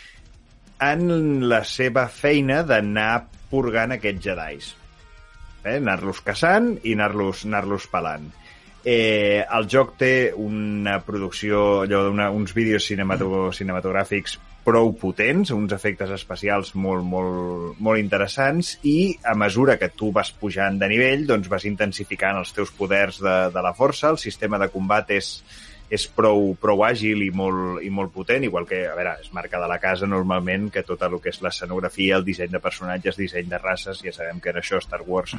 en 0.87 1.49
la 1.49 1.63
seva 1.65 2.07
feina 2.09 2.63
d'anar 2.63 3.27
purgant 3.51 3.93
aquests 3.95 4.25
jedis. 4.25 4.73
Eh? 5.65 5.77
Anar-los 5.77 6.21
caçant 6.25 6.75
i 6.85 6.93
anar-los 6.95 7.45
anar, 7.47 7.65
-los, 7.65 7.87
pelant. 7.91 8.29
Eh, 8.85 9.45
el 9.51 9.67
joc 9.69 9.97
té 9.99 10.33
una 10.33 11.01
producció, 11.03 11.83
allò, 11.83 12.09
una, 12.11 12.31
uns 12.31 12.55
vídeos 12.55 12.87
cinematog 12.87 13.53
cinematogràfics 13.53 14.39
prou 14.67 14.91
potents, 14.99 15.53
uns 15.55 15.71
efectes 15.77 16.11
especials 16.11 16.73
molt, 16.75 17.05
molt, 17.07 17.79
molt 17.79 18.03
interessants 18.03 18.75
i 18.83 19.15
a 19.23 19.37
mesura 19.39 19.77
que 19.79 19.93
tu 19.95 20.11
vas 20.15 20.33
pujant 20.35 20.81
de 20.81 20.89
nivell 20.91 21.23
doncs 21.29 21.47
vas 21.53 21.69
intensificant 21.71 22.41
els 22.41 22.51
teus 22.57 22.73
poders 22.75 23.21
de, 23.23 23.37
de 23.55 23.63
la 23.63 23.73
força, 23.79 24.11
el 24.11 24.19
sistema 24.19 24.59
de 24.59 24.69
combat 24.73 25.13
és, 25.15 25.37
és 25.87 26.07
prou, 26.11 26.51
prou 26.59 26.83
àgil 26.83 27.23
i 27.23 27.31
molt, 27.31 27.79
i 27.87 27.93
molt 27.95 28.11
potent, 28.15 28.43
igual 28.49 28.67
que, 28.67 28.83
a 28.91 28.97
veure, 28.99 29.15
és 29.23 29.31
marca 29.37 29.61
de 29.63 29.69
la 29.71 29.79
casa 29.83 30.09
normalment, 30.11 30.67
que 30.75 30.83
tot 30.87 31.05
el 31.07 31.15
que 31.23 31.31
és 31.31 31.39
l'escenografia, 31.45 32.19
el 32.19 32.27
disseny 32.27 32.51
de 32.51 32.63
personatges, 32.63 33.19
disseny 33.21 33.47
de 33.53 33.61
races, 33.63 34.03
ja 34.03 34.15
sabem 34.15 34.43
que 34.43 34.51
en 34.51 34.59
això 34.63 34.83
Star 34.83 35.05
Wars 35.07 35.37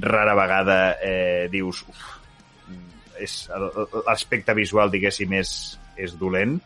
rara 0.00 0.36
vegada 0.38 0.78
eh, 0.96 1.48
dius 1.52 1.84
uf, 1.84 2.06
és 3.20 3.36
l'aspecte 4.06 4.56
visual, 4.56 4.90
diguéssim, 4.90 5.36
és, 5.38 5.52
és 6.00 6.16
dolent. 6.18 6.56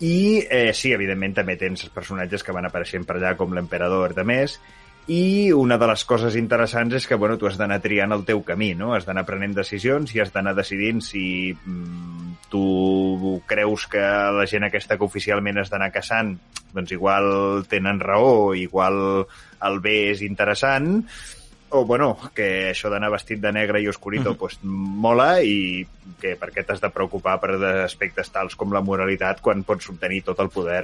I 0.00 0.44
eh, 0.46 0.72
sí, 0.74 0.92
evidentment 0.94 1.34
també 1.40 1.56
tens 1.58 1.88
personatges 1.94 2.44
que 2.46 2.54
van 2.54 2.68
apareixent 2.68 3.06
per 3.06 3.16
allà 3.18 3.34
com 3.38 3.54
l'emperador 3.54 4.14
de 4.14 4.24
més 4.26 4.58
i 5.08 5.50
una 5.56 5.78
de 5.80 5.86
les 5.88 6.04
coses 6.04 6.36
interessants 6.36 6.92
és 6.94 7.06
que 7.08 7.16
bueno, 7.16 7.38
tu 7.40 7.48
has 7.48 7.56
d'anar 7.56 7.80
triant 7.80 8.12
el 8.12 8.26
teu 8.28 8.42
camí, 8.44 8.74
no? 8.76 8.92
has 8.94 9.08
d'anar 9.08 9.24
prenent 9.26 9.56
decisions 9.56 10.12
i 10.14 10.20
has 10.20 10.34
d'anar 10.34 10.52
decidint 10.54 11.00
si 11.02 11.54
mm, 11.56 12.34
tu 12.52 13.40
creus 13.48 13.86
que 13.88 14.04
la 14.36 14.44
gent 14.46 14.68
aquesta 14.68 14.98
que 14.98 15.08
oficialment 15.08 15.62
has 15.62 15.72
d'anar 15.72 15.90
caçant 15.94 16.36
doncs 16.76 16.92
igual 16.92 17.64
tenen 17.72 18.02
raó, 18.04 18.52
igual 18.54 19.24
el 19.64 19.80
bé 19.80 20.10
és 20.12 20.20
interessant, 20.22 21.06
o 21.70 21.84
bueno, 21.84 22.16
que 22.34 22.70
això 22.72 22.90
d'anar 22.90 23.12
vestit 23.12 23.40
de 23.40 23.52
negre 23.52 23.82
i 23.82 23.88
oscurito 23.88 24.34
pues, 24.40 24.58
mola 24.64 25.38
i 25.44 25.86
que 26.18 26.34
per 26.40 26.48
què 26.54 26.64
t'has 26.64 26.80
de 26.80 26.90
preocupar 26.90 27.36
per 27.42 27.54
aspectes 27.84 28.32
tals 28.32 28.56
com 28.58 28.72
la 28.72 28.80
moralitat 28.82 29.42
quan 29.44 29.62
pots 29.68 29.90
obtenir 29.92 30.22
tot 30.26 30.40
el 30.40 30.48
poder 30.50 30.82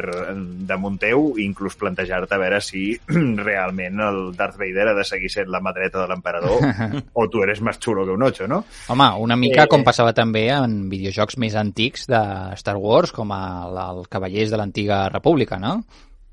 damunt 0.69 1.01
teu 1.01 1.33
i 1.39 1.47
inclús 1.49 1.79
plantejar-te 1.81 2.37
a 2.37 2.43
veure 2.43 2.61
si 2.63 2.87
realment 3.49 4.05
el 4.05 4.21
Darth 4.37 4.61
Vader 4.61 4.91
ha 4.93 4.97
de 4.99 5.07
seguir 5.09 5.33
sent 5.33 5.51
la 5.51 5.63
mà 5.65 5.73
dreta 5.75 6.05
de 6.05 6.09
l'emperador 6.13 6.61
o 7.21 7.27
tu 7.33 7.43
eres 7.43 7.65
més 7.65 7.81
xulo 7.81 8.05
que 8.05 8.15
un 8.15 8.29
ocho, 8.29 8.47
no? 8.51 8.63
Home, 8.93 9.11
una 9.25 9.41
mica 9.41 9.65
Eh, 9.65 9.71
com 9.71 9.85
passava 9.87 10.13
també 10.17 10.49
en 10.53 10.89
videojocs 10.93 11.39
més 11.41 11.57
antics 11.59 12.09
de 12.11 12.21
Star 12.61 12.77
Wars, 12.81 13.13
com 13.17 13.33
el, 13.35 13.79
el 13.85 14.03
Cavallers 14.13 14.53
de 14.53 14.61
l'Antiga 14.61 15.05
República, 15.13 15.59
no? 15.63 15.79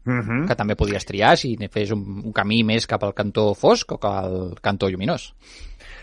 Uh 0.03 0.13
-huh. 0.13 0.47
Que 0.47 0.55
també 0.55 0.75
podies 0.75 1.05
triar 1.05 1.37
si 1.37 1.55
fes 1.71 1.91
un, 1.91 2.21
un 2.25 2.33
camí 2.33 2.63
més 2.63 2.87
cap 2.87 3.03
al 3.03 3.13
cantó 3.13 3.53
fosc 3.53 3.91
o 3.91 3.97
cap 3.97 4.25
al 4.25 4.57
cantó 4.61 4.89
lluminós. 4.89 5.33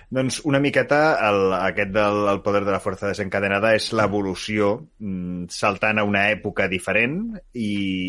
Doncs 0.09 0.39
una 0.49 0.57
miqueta 0.57 1.19
el, 1.29 1.53
aquest 1.53 1.91
del 1.93 2.23
el 2.33 2.39
poder 2.41 2.63
de 2.65 2.73
la 2.73 2.81
força 2.81 3.11
desencadenada 3.11 3.75
és 3.77 3.91
l'evolució 3.93 4.71
mm, 5.05 5.51
saltant 5.53 6.01
a 6.01 6.05
una 6.09 6.23
època 6.33 6.65
diferent 6.73 7.19
i, 7.53 7.67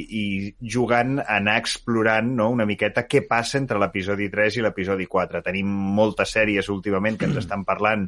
i 0.07 0.23
jugant 0.63 1.17
a 1.19 1.25
anar 1.41 1.57
explorant 1.59 2.29
no, 2.37 2.47
una 2.55 2.63
miqueta 2.69 3.03
què 3.03 3.25
passa 3.27 3.59
entre 3.59 3.81
l'episodi 3.83 4.29
3 4.31 4.61
i 4.61 4.63
l'episodi 4.63 5.09
4. 5.11 5.41
Tenim 5.43 5.67
moltes 5.97 6.31
sèries 6.37 6.69
últimament 6.71 7.19
que 7.19 7.27
ens 7.27 7.41
estan 7.43 7.67
parlant 7.67 8.07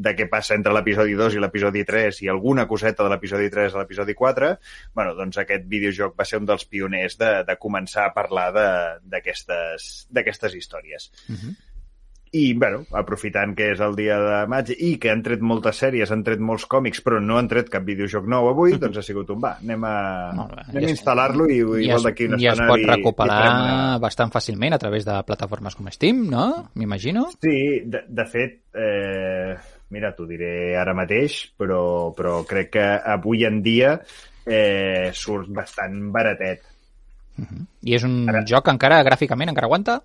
de 0.00 0.12
què 0.16 0.28
passa 0.32 0.54
entre 0.56 0.76
l'episodi 0.76 1.16
2 1.16 1.38
i 1.38 1.40
l'episodi 1.40 1.86
3 1.88 2.20
i 2.26 2.28
alguna 2.32 2.68
coseta 2.68 3.04
de 3.04 3.14
l'episodi 3.14 3.48
3 3.52 3.72
a 3.72 3.82
l'episodi 3.82 4.14
4, 4.20 4.52
bueno, 4.96 5.16
doncs 5.16 5.40
aquest 5.40 5.64
videojoc 5.68 6.12
va 6.16 6.28
ser 6.28 6.40
un 6.40 6.48
dels 6.48 6.68
pioners 6.68 7.16
de, 7.20 7.32
de 7.48 7.56
començar 7.60 8.06
a 8.08 8.14
parlar 8.16 8.46
de- 8.52 8.70
d'aquestes 9.16 9.90
d'aquestes 10.12 10.60
històries. 10.60 11.10
Uh 11.28 11.36
-huh. 11.40 11.56
I, 12.32 12.52
bueno, 12.54 12.84
aprofitant 12.94 13.56
que 13.58 13.72
és 13.72 13.80
el 13.82 13.96
dia 13.98 14.14
de 14.22 14.34
maig 14.46 14.68
i 14.76 14.92
que 15.02 15.10
han 15.10 15.18
tret 15.26 15.40
moltes 15.42 15.80
sèries, 15.82 16.12
han 16.14 16.20
tret 16.22 16.38
molts 16.38 16.62
còmics, 16.70 17.00
però 17.02 17.18
no 17.18 17.40
han 17.40 17.48
tret 17.50 17.66
cap 17.72 17.82
videojoc 17.82 18.28
nou 18.30 18.46
avui, 18.52 18.76
doncs 18.78 19.00
ha 19.00 19.02
sigut 19.02 19.32
un 19.34 19.40
va. 19.42 19.56
Anem 19.58 19.82
a, 19.88 19.94
anem 20.68 20.84
I 20.84 20.86
a 20.86 20.92
instal·lar-lo 20.94 21.48
i, 21.50 21.56
i, 21.58 21.88
I 21.88 21.96
d'aquí 22.04 22.28
una 22.30 22.38
I 22.38 22.46
es 22.46 22.52
estona 22.54 22.68
pot 22.70 22.84
recuperar 22.92 23.34
farem 23.40 23.58
una- 23.64 23.98
bastant 24.06 24.30
fàcilment 24.30 24.78
a 24.78 24.78
través 24.78 25.08
de 25.08 25.18
plataformes 25.26 25.74
com 25.74 25.90
Steam, 25.90 26.22
no? 26.30 26.46
M'imagino. 26.78 27.26
Sí, 27.42 27.56
de, 27.90 28.04
de 28.06 28.28
fet, 28.30 28.56
eh, 28.78 29.56
mira, 29.90 30.14
t'ho 30.14 30.28
diré 30.30 30.76
ara 30.78 30.94
mateix, 30.94 31.40
però, 31.58 31.82
però 32.14 32.44
crec 32.46 32.70
que 32.78 32.86
avui 33.18 33.42
en 33.44 33.58
dia 33.66 33.96
eh, 34.46 35.10
surt 35.12 35.50
bastant 35.50 35.98
baratet. 36.14 36.62
I 37.82 37.94
és 37.98 38.02
un 38.06 38.20
Ara- 38.30 38.46
joc 38.46 38.66
que 38.68 38.78
encara 38.78 39.02
gràficament 39.02 39.50
encara 39.50 39.66
aguanta? 39.66 39.98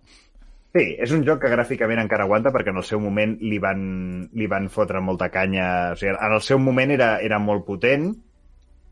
Sí, 0.76 0.82
és 1.00 1.12
un 1.16 1.22
joc 1.24 1.40
que 1.40 1.48
gràficament 1.54 2.02
encara 2.02 2.26
aguanta 2.28 2.52
perquè 2.52 2.74
en 2.74 2.82
el 2.82 2.84
seu 2.84 3.00
moment 3.00 3.38
li 3.40 3.60
van, 3.64 4.28
li 4.36 4.48
van 4.52 4.66
fotre 4.74 5.00
molta 5.00 5.30
canya. 5.32 5.94
O 5.94 5.96
sigui, 5.96 6.12
en 6.12 6.34
el 6.36 6.42
seu 6.44 6.60
moment 6.60 6.92
era, 6.92 7.14
era 7.24 7.40
molt 7.40 7.64
potent. 7.66 8.10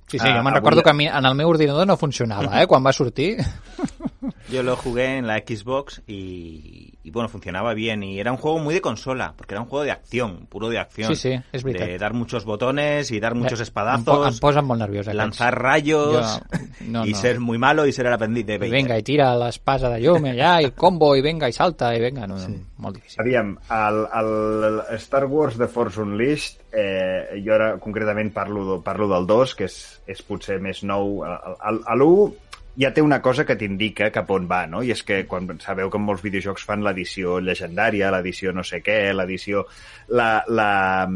Sí, 0.07 0.17
sí, 0.19 0.23
Ah, 0.29 0.37
jo 0.37 0.43
me'n 0.43 0.53
avui- 0.53 0.61
recordo 0.61 0.83
que 0.83 0.91
en 0.91 1.25
el 1.25 1.35
meu 1.35 1.49
ordinador 1.49 1.87
no 1.87 1.97
funcionava, 1.97 2.61
eh, 2.61 2.67
quan 2.67 2.85
va 2.85 2.93
sortir. 2.93 3.35
Yo 4.49 4.63
lo 4.63 4.75
jugué 4.75 5.17
en 5.17 5.27
la 5.27 5.37
Xbox 5.39 6.01
y, 6.07 6.93
y, 7.03 7.11
bueno, 7.11 7.27
funcionaba 7.29 7.73
bien. 7.73 8.03
Y 8.03 8.19
era 8.19 8.31
un 8.31 8.37
juego 8.37 8.59
muy 8.59 8.73
de 8.73 8.81
consola, 8.81 9.33
porque 9.37 9.53
era 9.53 9.61
un 9.61 9.67
juego 9.67 9.83
de 9.85 9.91
acción, 9.91 10.45
puro 10.47 10.69
de 10.69 10.79
acción. 10.79 11.15
Sí, 11.15 11.29
sí, 11.33 11.41
es 11.51 11.63
verdad. 11.63 11.85
De 11.87 11.97
dar 11.97 12.13
muchos 12.13 12.45
botones 12.45 13.11
y 13.11 13.19
dar 13.19 13.35
muchos 13.35 13.53
Em, 13.53 13.57
po- 13.57 13.61
em 13.61 13.63
espadazos, 13.63 14.39
posen 14.39 14.65
molt 14.65 14.79
nerviós, 14.81 15.07
aquests. 15.07 15.17
lanzar 15.17 15.53
rayos 15.61 16.39
Jo- 16.41 16.57
no, 16.87 17.05
y 17.07 17.11
no. 17.11 17.17
ser 17.17 17.39
muy 17.39 17.57
malo 17.57 17.85
y 17.85 17.91
ser 17.91 18.05
el 18.07 18.13
aprendiz 18.13 18.45
de 18.45 18.55
I 18.55 18.57
Vader. 18.57 18.71
venga, 18.71 18.97
i 18.97 19.03
tira 19.03 19.35
l'espasa 19.37 19.89
de 19.89 19.99
llum 20.01 20.23
allà, 20.25 20.61
i 20.61 20.65
el 20.65 20.73
combo, 20.73 21.15
i 21.15 21.21
venga, 21.21 21.49
i 21.49 21.53
salta, 21.53 21.93
i 21.95 21.99
venga, 22.01 22.27
no, 22.27 22.37
sí. 22.39 22.53
molt 22.77 22.95
difícil. 22.97 23.21
Aviam, 23.21 23.57
el, 23.69 23.99
el, 24.13 24.81
Star 24.99 25.25
Wars 25.25 25.57
The 25.57 25.67
Force 25.67 25.99
Unleashed, 26.01 26.61
eh, 26.71 27.41
jo 27.45 27.53
ara 27.53 27.77
concretament 27.79 28.31
parlo, 28.33 28.81
parlo 28.83 29.07
del 29.07 29.25
2, 29.27 29.55
que 29.55 29.65
és, 29.65 30.01
és 30.07 30.21
potser 30.23 30.59
més 30.61 30.83
nou. 30.83 31.23
El- 31.25 31.57
el- 31.69 31.81
A 31.85 31.95
l'1 31.95 32.33
ja 32.77 32.89
té 32.93 33.01
una 33.01 33.21
cosa 33.21 33.45
que 33.45 33.55
t'indica 33.55 34.09
cap 34.11 34.29
on 34.31 34.47
va, 34.49 34.65
no? 34.67 34.81
I 34.83 34.91
és 34.91 35.03
que 35.03 35.25
quan 35.29 35.47
sabeu 35.61 35.89
que 35.93 35.99
molts 36.01 36.23
videojocs 36.23 36.63
fan 36.65 36.83
l'edició 36.83 37.39
legendària, 37.39 38.09
l'edició 38.11 38.51
no 38.53 38.63
sé 38.63 38.81
què, 38.81 39.13
l'edició... 39.13 39.65
la- 40.09 40.43
la- 40.47 41.07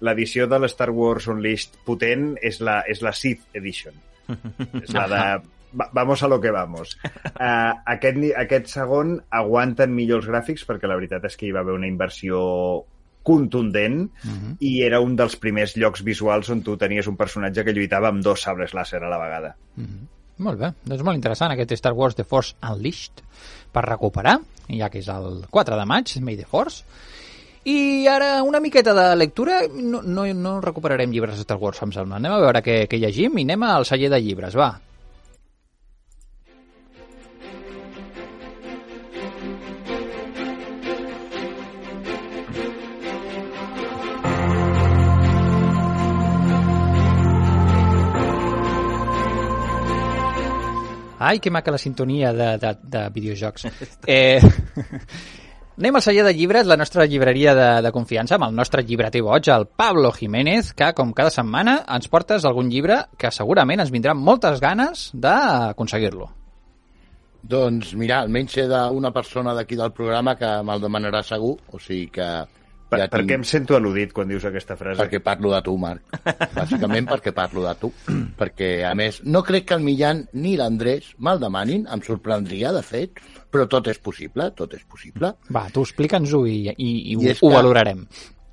L'edició 0.00 0.46
de 0.46 0.58
l'Star 0.58 0.90
Wars 0.90 1.26
Unleashed 1.28 1.78
potent 1.86 2.34
és 2.42 2.60
la, 2.60 2.82
és 2.86 3.00
la 3.02 3.12
Sith 3.12 3.40
Edition. 3.54 3.94
és 4.82 4.92
la 4.92 5.06
de... 5.08 5.22
Va- 5.78 5.90
Vamos 5.92 6.22
a 6.22 6.28
lo 6.28 6.40
que 6.40 6.50
vamos. 6.50 6.98
Uh, 7.04 7.72
aquest, 7.94 8.18
aquest 8.36 8.66
segon 8.72 9.18
aguanten 9.30 9.92
millor 9.94 10.22
els 10.22 10.28
gràfics 10.30 10.64
perquè 10.68 10.88
la 10.88 10.96
veritat 10.96 11.24
és 11.28 11.36
que 11.36 11.46
hi 11.46 11.52
va 11.52 11.60
haver 11.60 11.74
una 11.76 11.86
inversió 11.88 12.84
contundent 13.22 14.10
Uh 14.24 14.30
-huh. 14.30 14.56
i 14.60 14.82
era 14.82 15.00
un 15.00 15.14
dels 15.16 15.36
primers 15.36 15.76
llocs 15.76 16.02
visuals 16.02 16.48
on 16.50 16.62
tu 16.62 16.76
tenies 16.76 17.06
un 17.06 17.16
personatge 17.16 17.64
que 17.64 17.72
lluitava 17.72 18.08
amb 18.08 18.22
dos 18.24 18.40
sabres 18.42 18.72
làser 18.74 19.02
a 19.02 19.08
la 19.08 19.18
vegada. 19.18 19.56
Uh 19.76 19.84
-huh. 19.84 20.06
Molt 20.44 20.60
bé, 20.60 20.72
doncs 20.86 21.02
molt 21.06 21.18
interessant 21.18 21.52
aquest 21.52 21.74
Star 21.80 21.94
Wars 21.98 22.14
The 22.18 22.26
Force 22.28 22.54
Unleashed 22.62 23.24
per 23.74 23.82
recuperar, 23.86 24.38
ja 24.70 24.88
que 24.92 25.00
és 25.02 25.08
el 25.10 25.42
4 25.50 25.78
de 25.78 25.86
maig, 25.88 26.14
May 26.22 26.38
the 26.38 26.46
Force. 26.46 26.84
I 27.68 28.06
ara 28.08 28.42
una 28.46 28.60
miqueta 28.62 28.94
de 28.94 29.06
lectura, 29.18 29.60
no, 29.74 30.00
no, 30.02 30.24
no 30.34 30.52
recuperarem 30.64 31.10
llibres 31.12 31.36
de 31.36 31.44
Star 31.44 31.58
Wars, 31.60 31.82
em 31.82 31.92
sembla. 31.92 32.20
Anem 32.20 32.36
a 32.36 32.42
veure 32.44 32.62
què, 32.64 32.84
què 32.88 33.00
llegim 33.02 33.36
i 33.36 33.44
anem 33.48 33.66
al 33.66 33.88
celler 33.88 34.12
de 34.14 34.22
llibres, 34.22 34.56
va. 34.56 34.70
Ai, 51.18 51.40
que 51.40 51.50
maca 51.50 51.74
la 51.74 51.78
sintonia 51.82 52.32
de, 52.32 52.56
de, 52.58 52.72
de 52.82 53.08
videojocs. 53.14 53.66
Eh, 54.06 54.40
anem 55.78 55.94
al 55.94 56.02
celler 56.02 56.24
de 56.26 56.32
llibres, 56.34 56.66
la 56.66 56.76
nostra 56.78 57.04
llibreria 57.06 57.54
de, 57.54 57.68
de 57.84 57.92
confiança, 57.94 58.34
amb 58.34 58.48
el 58.48 58.56
nostre 58.56 58.82
llibreter 58.82 59.22
boig, 59.22 59.50
el 59.52 59.66
Pablo 59.68 60.10
Jiménez, 60.14 60.72
que, 60.74 60.90
com 60.94 61.12
cada 61.14 61.30
setmana, 61.34 61.80
ens 61.94 62.10
portes 62.10 62.46
algun 62.48 62.70
llibre 62.72 63.04
que 63.18 63.30
segurament 63.34 63.84
ens 63.84 63.94
vindran 63.94 64.18
moltes 64.18 64.62
ganes 64.64 65.10
d'aconseguir-lo. 65.14 66.32
Doncs 67.48 67.94
mira, 67.94 68.22
almenys 68.24 68.56
sé 68.58 68.66
d'una 68.70 69.12
persona 69.14 69.54
d'aquí 69.54 69.78
del 69.78 69.94
programa 69.94 70.34
que 70.36 70.50
me'l 70.66 70.82
demanarà 70.82 71.22
segur, 71.26 71.56
o 71.70 71.78
sigui 71.82 72.08
que... 72.14 72.28
Per, 72.88 72.98
ja 73.02 73.06
per 73.12 73.20
què 73.28 73.36
em 73.36 73.44
sento 73.44 73.76
al·ludit 73.76 74.14
quan 74.16 74.30
dius 74.30 74.46
aquesta 74.48 74.76
frase? 74.80 74.96
Perquè 75.02 75.20
parlo 75.24 75.52
de 75.52 75.60
tu, 75.66 75.74
Marc. 75.80 76.14
Bàsicament 76.54 77.08
perquè 77.10 77.34
parlo 77.36 77.66
de 77.66 77.74
tu. 77.80 77.90
perquè, 78.38 78.70
a 78.88 78.94
més, 78.96 79.20
no 79.28 79.42
crec 79.44 79.68
que 79.68 79.76
el 79.76 79.84
Millán 79.84 80.24
ni 80.40 80.54
l'Andrés 80.56 81.12
me'l 81.20 81.42
demanin, 81.42 81.84
em 81.92 82.04
sorprendria, 82.06 82.72
de 82.72 82.82
fet, 82.86 83.20
però 83.52 83.68
tot 83.68 83.92
és 83.92 84.00
possible, 84.00 84.48
tot 84.56 84.72
és 84.78 84.86
possible. 84.88 85.34
Va, 85.52 85.66
tu 85.74 85.84
explica'ns-ho 85.84 86.42
i, 86.48 86.56
i, 86.72 86.72
i, 86.88 87.12
I 87.12 87.18
ho, 87.20 87.36
ho 87.44 87.52
valorarem. 87.58 88.06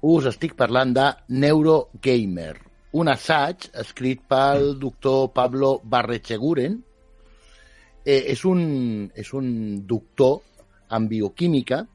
Us 0.05 0.27
estic 0.29 0.57
parlant 0.59 0.91
de 0.93 1.07
Neurogamer, 1.39 2.57
un 2.99 3.09
assaig 3.11 3.69
escrit 3.79 4.27
pel 4.27 4.73
doctor 4.79 5.31
Pablo 5.35 5.77
Barrecheguren. 5.83 6.77
Eh, 8.05 8.21
és, 8.35 8.43
un, 8.45 8.61
és 9.15 9.31
un 9.33 9.47
doctor 9.87 10.41
en 10.93 11.07
bioquímica 11.09 11.85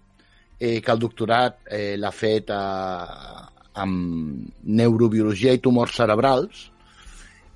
eh, 0.60 0.80
que 0.80 0.92
el 0.92 1.00
doctorat 1.00 1.64
eh, 1.66 1.96
l'ha 1.96 2.12
fet 2.12 2.52
a, 2.54 2.62
amb 3.80 4.52
neurobiologia 4.62 5.56
i 5.56 5.62
tumors 5.64 5.96
cerebrals 5.96 6.68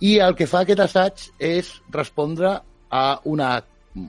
i 0.00 0.16
el 0.24 0.34
que 0.34 0.48
fa 0.50 0.64
aquest 0.64 0.80
assaig 0.84 1.26
és 1.38 1.70
respondre 1.92 2.56
a 2.90 3.04
una, 3.30 3.50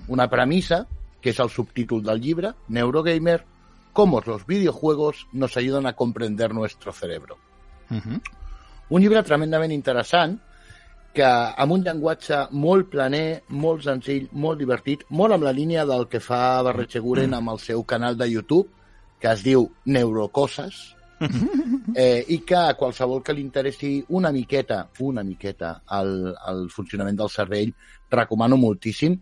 una 0.08 0.28
premissa, 0.32 0.86
que 1.22 1.32
és 1.34 1.39
el 1.39 1.50
subtítol 1.50 2.04
del 2.06 2.22
llibre, 2.22 2.54
Neurogamer, 2.70 3.43
cómo 3.93 4.22
los 4.26 4.46
videojuegos 4.46 5.28
nos 5.32 5.56
ayudan 5.58 5.86
a 5.86 5.93
comprender 5.93 6.54
nuestro 6.54 6.91
cerebro. 6.91 7.38
Uh 7.89 7.98
-huh. 7.98 8.22
Un 8.89 9.02
llibre 9.02 9.24
tremendament 9.24 9.72
interessant 9.72 10.39
que 11.14 11.24
amb 11.24 11.72
un 11.72 11.84
llenguatge 11.84 12.48
molt 12.52 12.89
planer, 12.89 13.43
molt 13.48 13.84
senzill, 13.84 14.28
molt 14.32 14.60
divertit, 14.60 15.06
molt 15.10 15.34
amb 15.34 15.43
la 15.43 15.54
línia 15.54 15.86
del 15.86 16.08
que 16.08 16.20
fa 16.20 16.62
Barretxeguren 16.62 17.34
amb 17.34 17.50
el 17.50 17.60
seu 17.60 17.84
canal 17.84 18.18
de 18.18 18.30
YouTube, 18.30 18.70
que 19.20 19.32
es 19.32 19.43
diu 19.43 19.70
Neurocoses, 19.86 20.95
eh, 21.95 22.26
i 22.28 22.41
que 22.43 22.57
a 22.59 22.74
qualsevol 22.76 23.24
que 23.24 23.34
li 23.34 23.41
interessi 23.41 24.03
una 24.09 24.32
miqueta, 24.36 24.82
una 24.99 25.24
miqueta 25.24 25.78
el, 25.99 26.34
el 26.51 26.68
funcionament 26.70 27.18
del 27.18 27.32
cervell, 27.32 27.72
recomano 28.11 28.57
moltíssim 28.59 29.16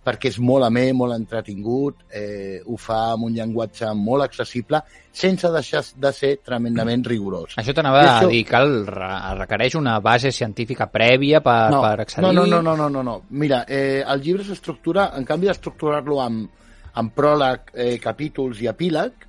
perquè 0.00 0.30
és 0.30 0.38
molt 0.40 0.64
amè, 0.64 0.86
molt 0.96 1.12
entretingut, 1.12 2.06
eh, 2.16 2.62
ho 2.64 2.76
fa 2.80 3.10
amb 3.12 3.26
un 3.26 3.34
llenguatge 3.36 3.90
molt 3.98 4.24
accessible, 4.24 4.80
sense 5.12 5.50
deixar 5.52 5.82
de 6.00 6.12
ser 6.16 6.30
tremendament 6.40 7.04
rigorós. 7.04 7.58
Això 7.60 7.74
t'anava 7.76 8.00
això- 8.06 8.30
a 8.30 8.30
dir 8.30 8.46
re 8.88 9.10
requereix 9.42 9.76
una 9.76 9.98
base 10.00 10.32
científica 10.32 10.90
prèvia 10.90 11.42
per, 11.44 11.70
no, 11.70 11.82
per 11.82 12.00
accedir... 12.00 12.24
No, 12.26 12.32
no, 12.32 12.46
no, 12.46 12.62
no, 12.62 12.76
no, 12.76 12.88
no, 12.88 13.02
no. 13.02 13.22
Mira, 13.30 13.66
eh, 13.68 14.02
el 14.06 14.22
llibre 14.22 14.44
s'estructura, 14.44 15.10
en 15.16 15.24
canvi 15.28 15.50
d'estructurar-lo 15.50 16.20
amb, 16.24 16.48
amb 16.94 17.12
pròleg, 17.14 17.70
eh, 17.74 17.98
capítols 18.00 18.62
i 18.64 18.70
epíleg, 18.72 19.28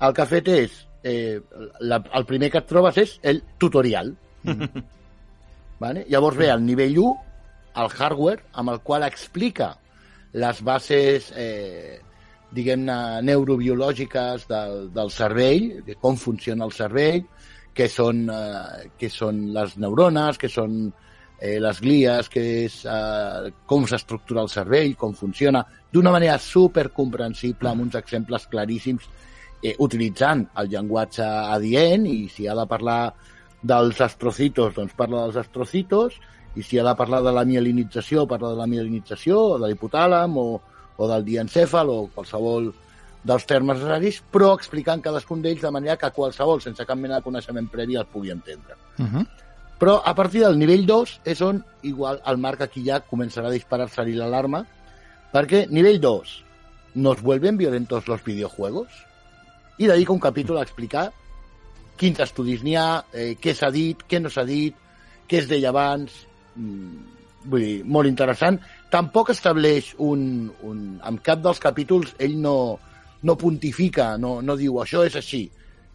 el 0.00 0.14
que 0.14 0.22
ha 0.22 0.30
fet 0.30 0.48
és, 0.52 0.74
eh, 1.02 1.40
la, 1.80 2.02
el 2.14 2.26
primer 2.26 2.50
que 2.52 2.62
et 2.62 2.68
trobes 2.68 2.98
és 3.02 3.16
el 3.22 3.42
tutorial. 3.58 4.14
vale? 5.82 6.04
Llavors 6.10 6.38
ve 6.38 6.50
el 6.52 6.64
nivell 6.66 6.98
1, 6.98 7.14
el 7.78 7.88
hardware, 7.94 8.44
amb 8.52 8.74
el 8.74 8.80
qual 8.82 9.06
explica 9.06 9.72
les 10.38 10.62
bases, 10.64 11.32
eh, 11.36 11.98
diguem-ne, 12.54 12.96
neurobiològiques 13.26 14.46
del, 14.48 14.88
del 14.94 15.12
cervell, 15.12 15.68
de 15.86 15.98
com 16.00 16.16
funciona 16.16 16.66
el 16.66 16.72
cervell, 16.72 17.22
què 17.74 17.86
són, 17.92 18.24
eh, 18.32 18.88
què 18.98 19.10
són 19.12 19.48
les 19.54 19.76
neurones, 19.78 20.38
què 20.40 20.50
són 20.50 20.80
eh, 21.38 21.58
les 21.62 21.80
glies, 21.80 22.30
què 22.32 22.44
és, 22.64 22.80
eh, 22.86 23.52
com 23.66 23.86
s'estructura 23.86 24.42
el 24.42 24.52
cervell, 24.52 24.96
com 24.98 25.14
funciona, 25.14 25.62
d'una 25.92 26.12
manera 26.14 26.38
supercomprensible, 26.42 27.70
amb 27.70 27.86
uns 27.86 27.98
exemples 28.00 28.48
claríssims, 28.50 29.06
eh, 29.62 29.74
utilitzant 29.78 30.46
el 30.60 30.70
llenguatge 30.72 31.26
adient, 31.26 32.06
i 32.06 32.28
si 32.32 32.48
ha 32.48 32.56
de 32.58 32.66
parlar 32.70 33.12
dels 33.62 34.00
astrocitos, 34.00 34.74
doncs 34.76 34.94
parla 34.98 35.26
dels 35.26 35.38
astrocitos, 35.44 36.18
i 36.56 36.62
si 36.62 36.78
ha 36.78 36.84
de 36.86 36.94
parlar 36.98 37.22
de 37.22 37.32
la 37.34 37.44
mielinització, 37.46 38.26
parla 38.26 38.52
de 38.54 38.60
la 38.60 38.66
mielinització, 38.70 39.38
o 39.54 39.58
de 39.58 39.70
l'hipotàlam, 39.70 40.36
o, 40.38 40.60
o 40.96 41.10
del 41.10 41.26
diencèfal, 41.26 41.90
o 41.90 42.06
qualsevol 42.14 42.72
dels 43.28 43.44
termes 43.46 43.78
necessaris, 43.78 44.22
però 44.32 44.54
explicant 44.56 45.02
cadascun 45.04 45.42
d'ells 45.42 45.62
de 45.62 45.72
manera 45.74 45.98
que 46.00 46.10
qualsevol, 46.14 46.62
sense 46.64 46.86
cap 46.86 46.98
mena 46.98 47.18
de 47.18 47.26
coneixement 47.26 47.68
previ, 47.70 47.98
el 47.98 48.06
pugui 48.06 48.30
entendre. 48.30 48.78
Uh 48.98 49.06
-huh. 49.06 49.26
Però 49.78 50.00
a 50.04 50.14
partir 50.14 50.40
del 50.42 50.58
nivell 50.58 50.86
2 50.86 51.20
és 51.24 51.40
on, 51.40 51.64
igual, 51.82 52.20
el 52.26 52.38
Marc 52.38 52.62
aquí 52.62 52.82
ja 52.84 53.04
començarà 53.06 53.46
a 53.46 53.54
disparar-se-li 53.54 54.14
l'alarma, 54.14 54.64
perquè 55.32 55.68
nivell 55.70 56.00
2, 56.00 56.44
nos 56.94 57.22
vuelven 57.22 57.56
violentos 57.56 58.08
los 58.08 58.24
videojuegos? 58.24 58.88
I 59.78 59.86
dedica 59.86 60.12
un 60.12 60.22
capítol 60.22 60.58
a 60.58 60.66
explicar 60.66 61.08
quins 61.98 62.20
estudis 62.22 62.62
n'hi 62.62 62.76
ha, 62.78 63.04
eh, 63.12 63.34
què 63.42 63.54
s'ha 63.54 63.70
dit, 63.74 64.02
què 64.08 64.20
no 64.22 64.30
s'ha 64.30 64.46
dit, 64.48 64.74
què 65.28 65.42
es 65.42 65.48
deia 65.50 65.72
abans... 65.74 66.24
Mm, 66.56 67.14
vull 67.48 67.64
dir, 67.64 67.76
molt 67.86 68.08
interessant. 68.10 68.58
Tampoc 68.92 69.32
estableix 69.34 69.92
un... 70.04 70.50
un 70.66 70.82
en 71.10 71.20
cap 71.24 71.42
dels 71.44 71.60
capítols 71.62 72.14
ell 72.22 72.36
no, 72.42 72.56
no 73.22 73.36
pontifica, 73.40 74.12
no, 74.20 74.38
no 74.42 74.56
diu 74.58 74.80
això 74.82 75.04
és 75.06 75.16
així, 75.18 75.46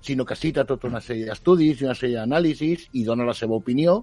sinó 0.04 0.26
que 0.28 0.36
cita 0.40 0.66
tota 0.68 0.90
una 0.90 1.02
sèrie 1.04 1.30
d'estudis 1.30 1.82
i 1.82 1.88
una 1.88 1.96
sèrie 1.96 2.20
d'anàlisis 2.20 2.90
i 3.00 3.06
dona 3.08 3.28
la 3.28 3.36
seva 3.38 3.60
opinió. 3.60 4.02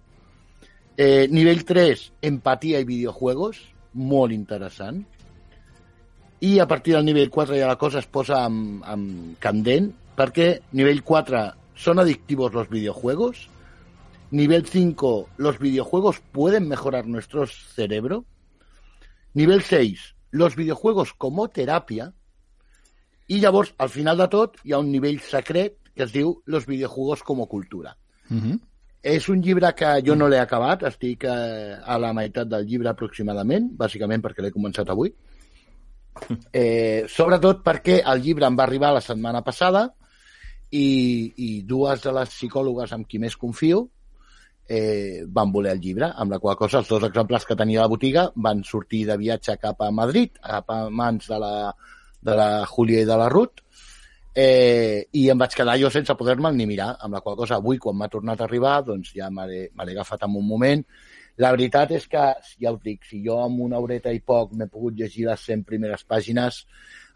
Eh, 0.96 1.26
nivell 1.32 1.64
3, 1.68 2.06
empatia 2.28 2.80
i 2.80 2.88
videojuegos, 2.88 3.60
molt 3.94 4.32
interessant. 4.36 5.02
I 6.40 6.58
a 6.58 6.66
partir 6.66 6.94
del 6.94 7.04
nivell 7.04 7.30
4 7.30 7.56
ja 7.58 7.68
la 7.68 7.76
cosa 7.76 8.00
es 8.00 8.06
posa 8.06 8.44
amb, 8.46 8.84
amb 8.84 9.38
candent, 9.38 9.90
perquè 10.16 10.60
nivell 10.72 11.02
4 11.04 11.42
son 11.76 11.98
adictivos 11.98 12.54
los 12.54 12.68
videojuegos, 12.68 13.48
nivel 14.30 14.66
5 14.66 15.28
los 15.36 15.58
videojuegos 15.58 16.20
pueden 16.32 16.68
mejorar 16.68 17.06
nuestro 17.06 17.46
cerebro, 17.46 18.24
nivel 19.34 19.62
6 19.62 20.14
los 20.30 20.56
videojuegos 20.56 21.12
como 21.12 21.48
terapia, 21.48 22.12
i 23.30 23.38
llavors, 23.38 23.74
al 23.78 23.90
final 23.94 24.18
de 24.18 24.26
tot, 24.26 24.56
hi 24.66 24.72
ha 24.74 24.80
un 24.82 24.90
nivell 24.90 25.20
secret 25.22 25.76
que 25.94 26.02
es 26.02 26.12
diu 26.12 26.40
Los 26.46 26.66
videojuegos 26.66 27.22
como 27.22 27.46
cultura. 27.46 27.96
Uh 28.28 28.36
-huh. 28.36 28.60
És 29.02 29.28
un 29.28 29.40
llibre 29.42 29.72
que 29.74 30.02
jo 30.06 30.16
no 30.16 30.28
l'he 30.28 30.40
acabat, 30.40 30.82
estic 30.82 31.24
eh, 31.24 31.76
a 31.84 31.98
la 31.98 32.12
meitat 32.12 32.48
del 32.48 32.66
llibre 32.66 32.88
aproximadament, 32.88 33.70
bàsicament 33.76 34.22
perquè 34.22 34.42
l'he 34.42 34.52
començat 34.52 34.88
avui. 34.90 35.14
Eh, 36.52 37.06
sobretot 37.08 37.62
perquè 37.64 38.00
el 38.12 38.20
llibre 38.22 38.46
em 38.46 38.58
va 38.58 38.66
arribar 38.66 38.92
la 38.94 39.02
setmana 39.04 39.40
passada 39.46 39.86
i, 40.70 41.32
i 41.36 41.62
dues 41.66 42.02
de 42.04 42.12
les 42.14 42.30
psicòlogues 42.30 42.92
amb 42.94 43.08
qui 43.08 43.18
més 43.22 43.36
confio 43.38 43.86
eh, 44.70 45.24
van 45.26 45.50
voler 45.50 45.72
el 45.74 45.80
llibre, 45.82 46.12
amb 46.14 46.30
la 46.30 46.38
qual 46.38 46.56
cosa 46.56 46.78
els 46.78 46.88
dos 46.88 47.02
exemplars 47.08 47.44
que 47.46 47.58
tenia 47.58 47.80
a 47.80 47.88
la 47.88 47.90
botiga 47.90 48.28
van 48.36 48.62
sortir 48.64 49.02
de 49.08 49.16
viatge 49.18 49.56
cap 49.58 49.82
a 49.82 49.90
Madrid, 49.90 50.38
cap 50.38 50.70
a 50.70 50.84
mans 50.90 51.26
de 51.26 51.40
la, 51.42 51.54
de 52.22 52.36
la 52.38 52.50
Júlia 52.70 53.02
i 53.02 53.08
de 53.08 53.16
la 53.18 53.28
Ruth, 53.32 53.64
eh, 54.34 55.08
i 55.10 55.26
em 55.32 55.38
vaig 55.38 55.56
quedar 55.58 55.74
jo 55.80 55.90
sense 55.90 56.14
poder-me'l 56.14 56.54
ni 56.54 56.68
mirar, 56.70 56.92
amb 57.02 57.18
la 57.18 57.22
qual 57.24 57.34
cosa 57.40 57.58
avui, 57.58 57.80
quan 57.82 57.98
m'ha 57.98 58.08
tornat 58.12 58.40
a 58.40 58.46
arribar, 58.46 58.76
doncs 58.86 59.10
ja 59.16 59.30
me 59.34 59.48
l'he 59.48 59.70
agafat 59.90 60.22
en 60.28 60.38
un 60.38 60.46
moment. 60.46 60.86
La 61.40 61.50
veritat 61.54 61.92
és 61.96 62.04
que, 62.10 62.22
ja 62.60 62.72
us 62.74 62.82
dic, 62.84 63.06
si 63.08 63.22
jo 63.24 63.38
amb 63.40 63.62
una 63.64 63.78
horeta 63.80 64.12
i 64.12 64.20
poc 64.20 64.52
m'he 64.52 64.66
pogut 64.68 64.98
llegir 64.98 65.24
les 65.28 65.46
100 65.48 65.64
primeres 65.68 66.02
pàgines, 66.04 66.64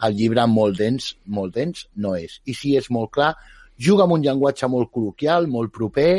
el 0.06 0.16
llibre 0.16 0.46
molt 0.48 0.78
dens, 0.80 1.10
molt 1.26 1.54
dens, 1.58 1.84
no 2.00 2.14
és. 2.16 2.38
I 2.48 2.54
si 2.56 2.72
és 2.78 2.88
molt 2.94 3.12
clar, 3.16 3.34
juga 3.76 4.06
amb 4.06 4.16
un 4.16 4.22
llenguatge 4.24 4.70
molt 4.70 4.92
col·loquial, 4.94 5.48
molt 5.50 5.72
proper, 5.74 6.12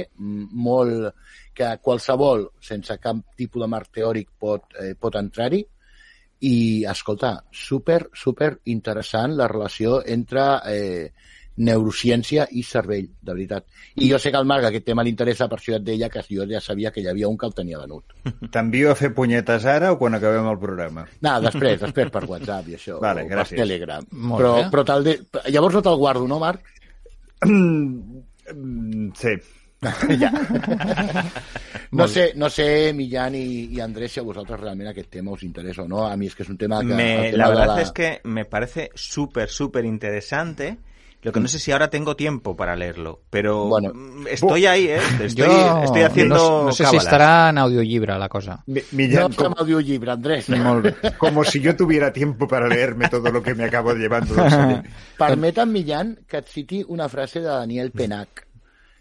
molt 0.67 1.15
que 1.55 1.71
qualsevol, 1.81 2.49
sense 2.61 2.97
cap 3.01 3.23
tipus 3.39 3.63
de 3.63 3.69
marc 3.71 3.89
teòric, 3.95 4.29
pot, 4.37 4.67
eh, 4.81 4.93
pot 4.99 5.15
entrar-hi. 5.15 5.63
I, 6.45 6.55
escolta, 6.91 7.39
super, 7.49 8.03
super 8.13 8.51
interessant 8.69 9.33
la 9.39 9.47
relació 9.47 10.01
entre 10.03 10.43
eh, 10.69 11.13
neurociència 11.57 12.47
i 12.51 12.63
cervell, 12.67 13.07
de 13.21 13.33
veritat. 13.33 13.65
I 13.95 14.09
jo 14.11 14.19
sé 14.19 14.31
que 14.31 14.37
al 14.37 14.47
Marc 14.49 14.67
aquest 14.67 14.85
tema 14.89 15.03
li 15.03 15.13
interessa, 15.13 15.47
per 15.47 15.59
això 15.59 15.77
et 15.77 15.85
deia 15.87 16.09
que 16.11 16.23
jo 16.27 16.43
ja 16.49 16.59
sabia 16.61 16.91
que 16.91 17.01
hi 17.01 17.07
havia 17.07 17.29
un 17.31 17.37
que 17.37 17.47
el 17.47 17.53
tenia 17.55 17.79
venut. 17.79 18.15
T'envio 18.53 18.91
a 18.91 18.95
fer 18.99 19.13
punyetes 19.15 19.65
ara 19.65 19.93
o 19.93 19.99
quan 19.99 20.15
acabem 20.19 20.47
el 20.51 20.59
programa? 20.59 21.05
No, 21.21 21.35
després, 21.41 21.79
després 21.81 22.11
per 22.11 22.25
WhatsApp 22.27 22.67
i 22.69 22.79
això, 22.79 22.99
Vale, 23.05 23.23
o 23.23 23.29
per 23.29 23.37
gràcies. 23.37 23.59
Telegram. 23.61 24.07
Molt 24.11 24.41
però, 24.41 24.55
bé. 24.61 24.69
però 24.73 24.85
te'l 24.91 25.07
de... 25.07 25.17
Llavors 25.51 25.79
no 25.79 25.83
te'l 25.85 26.01
guardo, 26.01 26.27
no, 26.27 26.39
Marc? 26.43 26.73
Mm, 27.45 29.11
sí. 29.15 29.35
ja. 30.19 30.31
No 31.91 32.07
sé, 32.07 32.31
no 32.35 32.49
sé, 32.49 32.91
Millán 32.93 33.35
i, 33.35 33.69
i 33.75 33.79
Andrés, 33.79 34.11
si 34.15 34.19
a 34.19 34.23
vosaltres 34.25 34.59
realment 34.59 34.89
aquest 34.89 35.11
tema 35.17 35.31
us 35.35 35.43
interessa 35.45 35.83
o 35.83 35.87
no. 35.87 36.05
A 36.07 36.15
mi 36.17 36.27
és 36.29 36.35
que 36.35 36.43
és 36.43 36.49
un 36.49 36.57
tema 36.57 36.81
que... 36.81 36.95
Me- 36.95 37.31
tema 37.31 37.37
la 37.43 37.49
verdad 37.53 37.81
es 37.81 37.91
que 37.91 38.19
me 38.23 38.45
parece 38.45 38.89
súper, 38.95 39.49
súper 39.49 39.85
interesante. 39.85 40.77
Lo 41.26 41.32
que 41.32 41.39
no 41.39 41.47
sé 41.47 41.57
si 41.57 41.71
ahora 41.71 41.89
tengo 41.89 42.15
tiempo 42.15 42.55
para 42.55 42.76
leerlo, 42.76 43.23
pero 43.32 43.65
Bueno. 43.65 43.91
mm, 43.95 44.28
estoy 44.28 44.67
ahí, 44.67 44.88
¿eh? 44.89 44.99
Estoy, 45.23 45.49
estoy 45.84 46.01
haciendo 46.03 46.36
no, 46.36 46.63
no 46.65 46.71
sé 46.71 46.86
si 46.86 46.97
estarà 46.97 47.49
en 47.49 47.57
audiollibre 47.57 48.15
la 48.19 48.30
cosa. 48.30 48.63
Mi- 48.67 48.82
No 48.82 48.86
Millán, 48.91 49.34
fem 49.34 49.45
com- 49.45 49.55
audiollibre, 49.57 50.11
Andrés. 50.11 50.47
Molt 50.49 50.84
bé. 50.86 51.13
como 51.17 51.43
si 51.43 51.59
yo 51.61 51.76
tuviera 51.76 52.13
tiempo 52.13 52.47
para 52.47 52.67
leerme 52.67 53.09
todo 53.09 53.32
lo 53.32 53.41
que 53.41 53.55
me 53.55 53.63
acabo 53.65 53.93
llevando 53.95 54.36
del 54.36 54.51
celler. 54.51 54.84
Permetem, 55.17 55.67
Millán, 55.71 56.19
que 56.28 56.38
et 56.38 56.47
citi 56.47 56.86
una 56.88 57.09
frase 57.09 57.39
de 57.39 57.47
Daniel 57.47 57.89
Penac, 57.89 58.45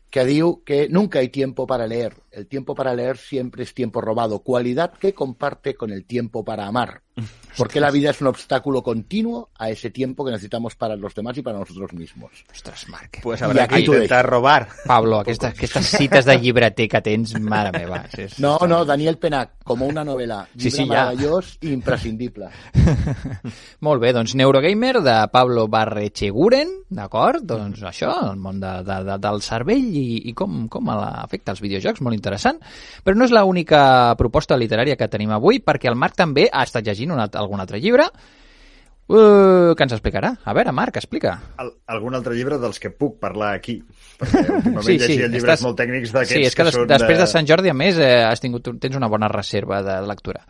que 0.09 0.25
diu 0.25 0.63
que 0.65 0.89
nunca 0.89 1.19
hay 1.19 1.29
tiempo 1.29 1.67
para 1.67 1.87
leer. 1.87 2.15
El 2.35 2.49
tiempo 2.49 2.75
para 2.75 2.95
leer 2.95 3.17
siempre 3.17 3.63
es 3.63 3.75
tiempo 3.75 4.01
robado, 4.01 4.41
cualidad 4.41 4.93
que 4.93 5.15
comparte 5.15 5.75
con 5.75 5.93
el 5.93 6.05
tiempo 6.05 6.45
para 6.45 6.67
amar. 6.67 7.03
Porque 7.57 7.79
la 7.79 7.93
vida 7.93 8.11
es 8.11 8.21
un 8.21 8.27
obstáculo 8.27 8.83
continuo 8.83 9.51
a 9.57 9.71
ese 9.71 9.91
tiempo 9.91 10.25
que 10.25 10.33
necesitamos 10.33 10.75
para 10.75 10.97
los 10.97 11.15
demás 11.15 11.39
y 11.39 11.43
para 11.43 11.59
nosotros 11.59 11.93
mismos. 11.93 12.33
Ostres, 12.53 12.89
Marc. 12.89 13.21
Pues 13.23 13.41
Y 13.41 13.45
habrá 13.45 13.65
aquí 13.65 13.77
que 13.77 13.81
intentar 13.83 14.27
robar. 14.27 14.69
Pablo, 14.85 15.21
aquestes, 15.21 15.51
aquestes 15.51 15.87
cites 15.87 16.25
de 16.25 16.37
llibreter 16.41 16.89
que 16.89 17.01
tens, 17.01 17.39
mare 17.39 17.71
meva. 17.71 18.05
És, 18.11 18.41
No, 18.41 18.59
no, 18.67 18.85
Daniel 18.85 19.19
Penac, 19.19 19.63
como 19.63 19.87
una 19.87 20.03
novela. 20.03 20.49
Sí, 20.57 20.71
sí, 20.71 20.83
ja. 20.83 21.13
meravellós 21.13 21.55
i 21.63 21.71
imprescindible. 21.71 22.51
Molt 23.87 24.03
bé, 24.03 24.11
doncs 24.17 24.35
Neurogamer 24.35 24.99
de 25.05 25.17
Pablo 25.31 25.69
Barrecheguren, 25.71 26.75
d'acord? 26.91 27.47
Doncs 27.47 27.85
això, 27.87 28.17
el 28.33 28.43
món 28.43 28.59
de, 28.59 28.75
de, 28.83 28.99
de, 29.07 29.19
del 29.23 29.41
cervell 29.47 29.95
i, 29.95 30.25
i 30.27 30.35
com, 30.35 30.65
com 30.73 30.91
afecta 30.97 31.55
els 31.55 31.63
videojocs, 31.63 32.03
molt 32.03 32.19
interessant. 32.19 32.24
Però 33.05 33.17
no 33.17 33.25
és 33.25 33.35
l'única 33.35 34.15
proposta 34.17 34.57
literària 34.57 34.97
que 34.97 35.09
tenim 35.09 35.31
avui, 35.31 35.61
perquè 35.61 35.91
el 35.91 35.97
Marc 36.01 36.17
també 36.17 36.49
ha 36.51 36.63
estat 36.65 36.87
llegint 36.87 37.13
un, 37.13 37.21
alt- 37.21 37.37
algun 37.37 37.61
altre 37.61 37.81
llibre 37.81 38.09
uh, 39.09 39.75
que 39.77 39.83
ens 39.85 39.93
explicarà. 39.97 40.35
A 40.45 40.55
veure, 40.57 40.73
Marc, 40.73 40.97
explica. 41.01 41.37
Al, 41.61 41.73
algun 41.87 42.15
altre 42.15 42.35
llibre 42.37 42.59
dels 42.63 42.81
que 42.81 42.91
puc 42.91 43.19
parlar 43.23 43.55
aquí. 43.59 43.81
Perquè 44.21 44.45
últimament 44.61 44.87
sí, 44.87 44.99
llegia 44.99 45.27
llibres 45.29 45.43
estàs- 45.43 45.67
molt 45.67 45.81
tècnics 45.81 46.15
d'aquests 46.15 46.39
Sí, 46.39 46.47
és 46.47 46.55
que, 46.55 46.63
que 46.63 46.71
des, 46.71 46.79
són... 46.79 46.89
després 46.89 47.21
de 47.21 47.27
Sant 47.31 47.51
Jordi, 47.51 47.73
a 47.73 47.77
més, 47.77 47.99
eh, 48.01 48.23
has 48.25 48.41
tingut, 48.45 48.73
tens 48.81 48.97
una 48.97 49.11
bona 49.13 49.29
reserva 49.33 49.83
de 49.85 50.01
lectura. 50.09 50.45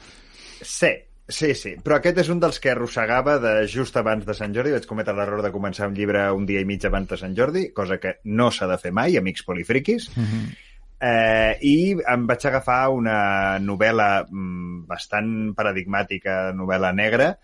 Sí, 0.63 0.93
Sí, 1.25 1.55
sí, 1.57 1.71
però 1.81 1.97
aquest 1.97 2.19
és 2.21 2.29
un 2.29 2.37
dels 2.37 2.59
que 2.61 2.69
arrossegava 2.75 3.39
de 3.41 3.53
just 3.65 3.97
abans 3.97 4.27
de 4.29 4.35
Sant 4.37 4.53
Jordi. 4.53 4.75
Vaig 4.75 4.85
cometre 4.85 5.15
l'error 5.17 5.41
de 5.41 5.51
començar 5.55 5.87
un 5.89 5.95
llibre 5.97 6.27
un 6.37 6.45
dia 6.45 6.61
i 6.61 6.67
mig 6.69 6.85
abans 6.85 7.09
de 7.09 7.17
Sant 7.17 7.33
Jordi, 7.33 7.71
cosa 7.73 7.97
que 7.97 8.19
no 8.29 8.51
s'ha 8.53 8.69
de 8.69 8.77
fer 8.83 8.93
mai, 8.93 9.17
amics 9.17 9.43
polifriquis. 9.49 10.11
Mm 10.15 10.25
-hmm. 10.27 10.51
Eh, 11.05 11.53
I 11.61 11.77
em 12.15 12.27
vaig 12.31 12.49
agafar 12.49 12.81
una 12.97 13.19
novel·la 13.61 14.11
mm, 14.25 14.85
bastant 14.91 15.31
paradigmàtica, 15.59 16.53
novel·la 16.57 16.93
negra, 16.97 17.35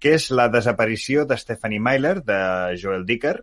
que 0.00 0.16
és 0.18 0.30
La 0.34 0.50
desaparició 0.52 1.24
de 1.24 1.38
Stephanie 1.40 1.80
Myler, 1.80 2.18
de 2.26 2.38
Joel 2.80 3.06
Dicker, 3.08 3.38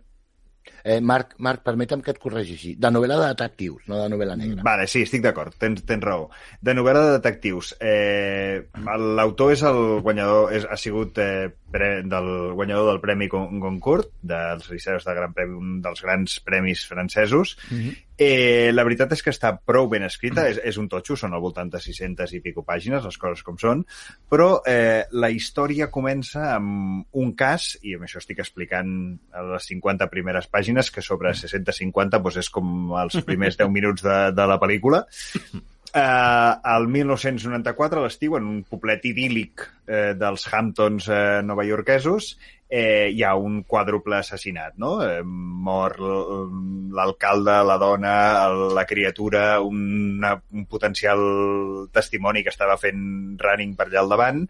Eh, 0.84 1.00
Marc, 1.00 1.34
Marc, 1.38 1.62
permetem 1.62 2.00
que 2.02 2.10
et 2.10 2.18
corregeixi. 2.22 2.72
De 2.78 2.90
novel·la 2.90 3.18
de 3.20 3.28
detectius, 3.30 3.84
no 3.90 4.00
de 4.00 4.08
novel·la 4.10 4.34
negra. 4.38 4.64
Vale, 4.66 4.88
sí, 4.90 5.04
estic 5.06 5.22
d'acord, 5.22 5.54
tens, 5.58 5.84
tens 5.86 6.02
raó. 6.02 6.26
De 6.60 6.74
novel·la 6.74 7.04
de 7.06 7.12
detectius. 7.18 7.72
Eh, 7.78 8.66
L'autor 9.18 9.54
és 9.54 9.62
el 9.68 9.82
guanyador, 10.02 10.50
és, 10.56 10.66
ha 10.66 10.78
sigut 10.80 11.18
eh, 11.22 11.52
pre, 11.72 11.92
del 12.02 12.30
guanyador 12.58 12.90
del 12.90 13.02
Premi 13.04 13.30
Goncourt, 13.30 14.10
dels 14.22 14.70
Liceus 14.72 15.06
de 15.06 15.14
Gran 15.18 15.36
Premi, 15.36 15.58
un 15.58 15.78
dels 15.84 16.02
grans 16.02 16.38
premis 16.42 16.86
francesos. 16.88 17.56
Mm 17.70 17.78
-hmm. 17.78 18.02
Eh, 18.22 18.70
la 18.72 18.84
veritat 18.86 19.12
és 19.16 19.22
que 19.24 19.32
està 19.34 19.52
prou 19.58 19.88
ben 19.90 20.04
escrita, 20.06 20.46
és, 20.50 20.60
és 20.62 20.78
un 20.80 20.88
totxo, 20.92 21.16
són 21.18 21.34
al 21.34 21.42
voltant 21.44 21.70
de 21.72 21.80
600 21.82 22.36
i 22.36 22.42
pico 22.44 22.64
pàgines, 22.66 23.04
les 23.04 23.18
coses 23.20 23.42
com 23.46 23.58
són, 23.60 23.82
però 24.30 24.48
eh, 24.68 25.04
la 25.12 25.32
història 25.34 25.90
comença 25.92 26.46
amb 26.54 27.18
un 27.18 27.34
cas, 27.38 27.72
i 27.82 27.96
amb 27.96 28.06
això 28.06 28.22
estic 28.22 28.42
explicant 28.44 28.94
a 29.34 29.44
les 29.54 29.68
50 29.72 30.08
primeres 30.12 30.48
pàgines, 30.52 30.92
que 30.94 31.04
sobre 31.04 31.34
650 31.34 32.22
doncs 32.22 32.40
és 32.44 32.50
com 32.52 32.94
els 33.02 33.18
primers 33.26 33.58
10 33.60 33.74
minuts 33.74 34.06
de, 34.06 34.18
de 34.36 34.48
la 34.48 34.58
pel·lícula, 34.62 35.04
eh, 35.94 36.52
el 36.76 36.88
1994, 36.88 38.00
a 38.00 38.06
l'estiu, 38.06 38.36
en 38.38 38.48
un 38.48 38.62
poblet 38.68 39.04
idíl·lic 39.12 39.66
eh, 39.86 40.12
dels 40.18 40.46
Hamptons 40.52 41.08
eh, 41.08 41.40
novaiorquesos, 41.46 42.36
eh, 42.72 43.10
hi 43.12 43.20
ha 43.20 43.34
un 43.36 43.58
quàdruple 43.68 44.16
assassinat, 44.16 44.78
no? 44.80 44.94
Eh, 45.04 45.20
mor 45.22 45.98
l'alcalde, 46.96 47.58
la 47.68 47.76
dona, 47.76 48.14
la 48.72 48.86
criatura, 48.88 49.60
una, 49.60 50.32
un 50.56 50.64
potencial 50.64 51.20
testimoni 51.92 52.40
que 52.40 52.54
estava 52.54 52.78
fent 52.80 53.36
running 53.42 53.76
per 53.76 53.90
allà 53.90 54.00
al 54.00 54.10
davant, 54.14 54.40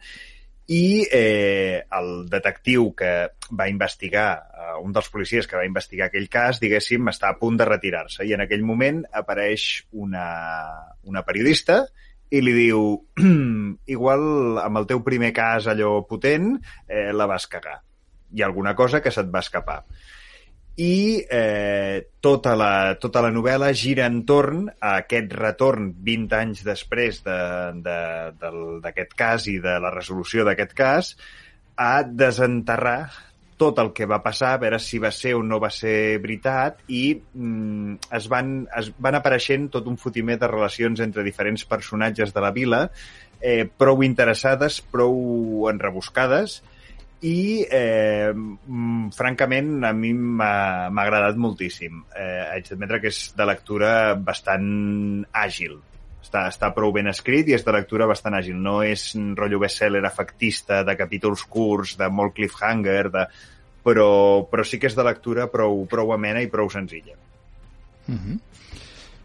i 0.71 1.03
eh, 1.11 1.83
el 1.99 2.13
detectiu 2.31 2.93
que 2.95 3.13
va 3.59 3.67
investigar, 3.67 4.31
eh, 4.55 4.79
un 4.87 4.95
dels 4.95 5.11
policies 5.11 5.51
que 5.51 5.59
va 5.59 5.67
investigar 5.67 6.07
aquell 6.07 6.31
cas, 6.31 6.63
diguéssim, 6.63 7.11
està 7.11 7.35
a 7.35 7.41
punt 7.43 7.59
de 7.59 7.67
retirar-se 7.67 8.23
i 8.23 8.39
en 8.39 8.47
aquell 8.47 8.63
moment 8.63 9.03
apareix 9.11 9.89
una, 9.91 10.29
una 11.11 11.27
periodista 11.27 11.83
i 12.31 12.41
li 12.41 12.55
diu 12.55 12.93
igual 13.99 14.63
amb 14.63 14.79
el 14.79 14.93
teu 14.95 15.03
primer 15.03 15.35
cas 15.35 15.67
allò 15.67 15.97
potent 16.07 16.53
eh, 16.87 17.11
la 17.11 17.27
vas 17.27 17.51
cagar. 17.51 17.81
Hi 18.33 18.43
ha 18.43 18.49
alguna 18.51 18.75
cosa 18.75 19.01
que 19.03 19.13
se't 19.15 19.31
va 19.33 19.45
escapar. 19.45 19.83
I 20.81 21.21
eh, 21.29 22.09
tota, 22.25 22.55
la, 22.57 22.97
tota 23.01 23.21
la 23.21 23.31
novel·la 23.33 23.73
gira 23.77 24.07
entorn 24.09 24.71
a 24.73 24.95
aquest 25.03 25.35
retorn 25.37 25.91
20 26.07 26.39
anys 26.39 26.63
després 26.65 27.21
d'aquest 27.27 28.39
de, 28.41 28.79
de, 28.87 29.09
cas 29.17 29.49
i 29.53 29.59
de 29.61 29.77
la 29.85 29.93
resolució 29.93 30.47
d'aquest 30.49 30.73
cas 30.73 31.13
a 31.77 32.01
desenterrar 32.05 33.11
tot 33.63 33.79
el 33.79 33.93
que 33.95 34.09
va 34.11 34.23
passar, 34.25 34.55
a 34.57 34.61
veure 34.63 34.79
si 34.83 34.99
va 34.99 35.13
ser 35.15 35.37
o 35.39 35.43
no 35.47 35.61
va 35.63 35.71
ser 35.71 36.19
veritat, 36.23 36.81
i 36.91 37.05
mm, 37.15 38.09
es, 38.19 38.27
van, 38.33 38.55
es 38.79 38.91
van 38.99 39.19
apareixent 39.19 39.69
tot 39.77 39.87
un 39.91 39.99
fotimer 40.01 40.39
de 40.41 40.51
relacions 40.51 41.03
entre 41.05 41.23
diferents 41.23 41.63
personatges 41.71 42.35
de 42.35 42.43
la 42.43 42.51
vila, 42.57 42.83
eh, 43.39 43.69
prou 43.79 44.03
interessades, 44.03 44.81
prou 44.83 45.69
enrebuscades, 45.71 46.63
i 47.23 47.63
eh, 47.71 48.33
mm, 48.35 49.13
francament 49.15 49.85
a 49.87 49.93
mi 49.95 50.11
m'ha 50.13 50.91
agradat 50.91 51.39
moltíssim. 51.39 52.03
Eh, 52.19 52.43
haig 52.51 52.67
d'admetre 52.69 52.99
que 53.03 53.13
és 53.13 53.21
de 53.39 53.47
lectura 53.47 53.93
bastant 54.19 55.23
àgil. 55.31 55.79
Està, 56.23 56.47
està 56.51 56.73
prou 56.75 56.93
ben 56.95 57.11
escrit 57.11 57.49
i 57.51 57.55
és 57.55 57.65
de 57.67 57.75
lectura 57.75 58.09
bastant 58.11 58.35
àgil. 58.39 58.59
No 58.59 58.81
és 58.87 59.13
un 59.19 59.33
rotllo 59.39 59.63
bestseller 59.63 60.03
efectista 60.07 60.83
de 60.87 60.97
capítols 60.99 61.47
curts, 61.47 61.97
de 61.99 62.11
molt 62.11 62.35
cliffhanger, 62.35 63.05
de... 63.15 63.27
però, 63.87 64.11
però 64.51 64.67
sí 64.67 64.83
que 64.83 64.91
és 64.91 64.99
de 64.99 65.07
lectura 65.07 65.47
prou, 65.51 65.85
prou 65.91 66.15
amena 66.15 66.43
i 66.43 66.51
prou 66.51 66.71
senzilla. 66.71 67.15
Mm 68.09 68.19
-hmm. 68.19 68.41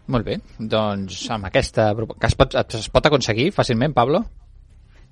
Molt 0.06 0.24
bé, 0.24 0.38
doncs 0.58 1.30
amb 1.30 1.44
aquesta... 1.50 1.94
que 1.94 2.26
es 2.26 2.34
pot, 2.34 2.54
es 2.54 2.88
pot 2.88 3.06
aconseguir 3.06 3.50
fàcilment, 3.52 3.92
Pablo? 3.92 4.24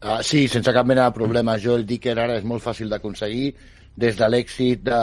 Uh, 0.03 0.21
sí, 0.23 0.45
sense 0.53 0.73
cap 0.77 0.87
mena 0.87 1.07
de 1.09 1.17
problema. 1.17 1.57
Jo 1.59 1.79
el 1.79 1.87
Dicker 1.89 2.17
ara 2.19 2.37
és 2.37 2.45
molt 2.45 2.65
fàcil 2.65 2.93
d'aconseguir 2.93 3.55
des 3.97 4.19
de 4.19 4.29
l'èxit 4.29 4.83
de, 4.85 5.01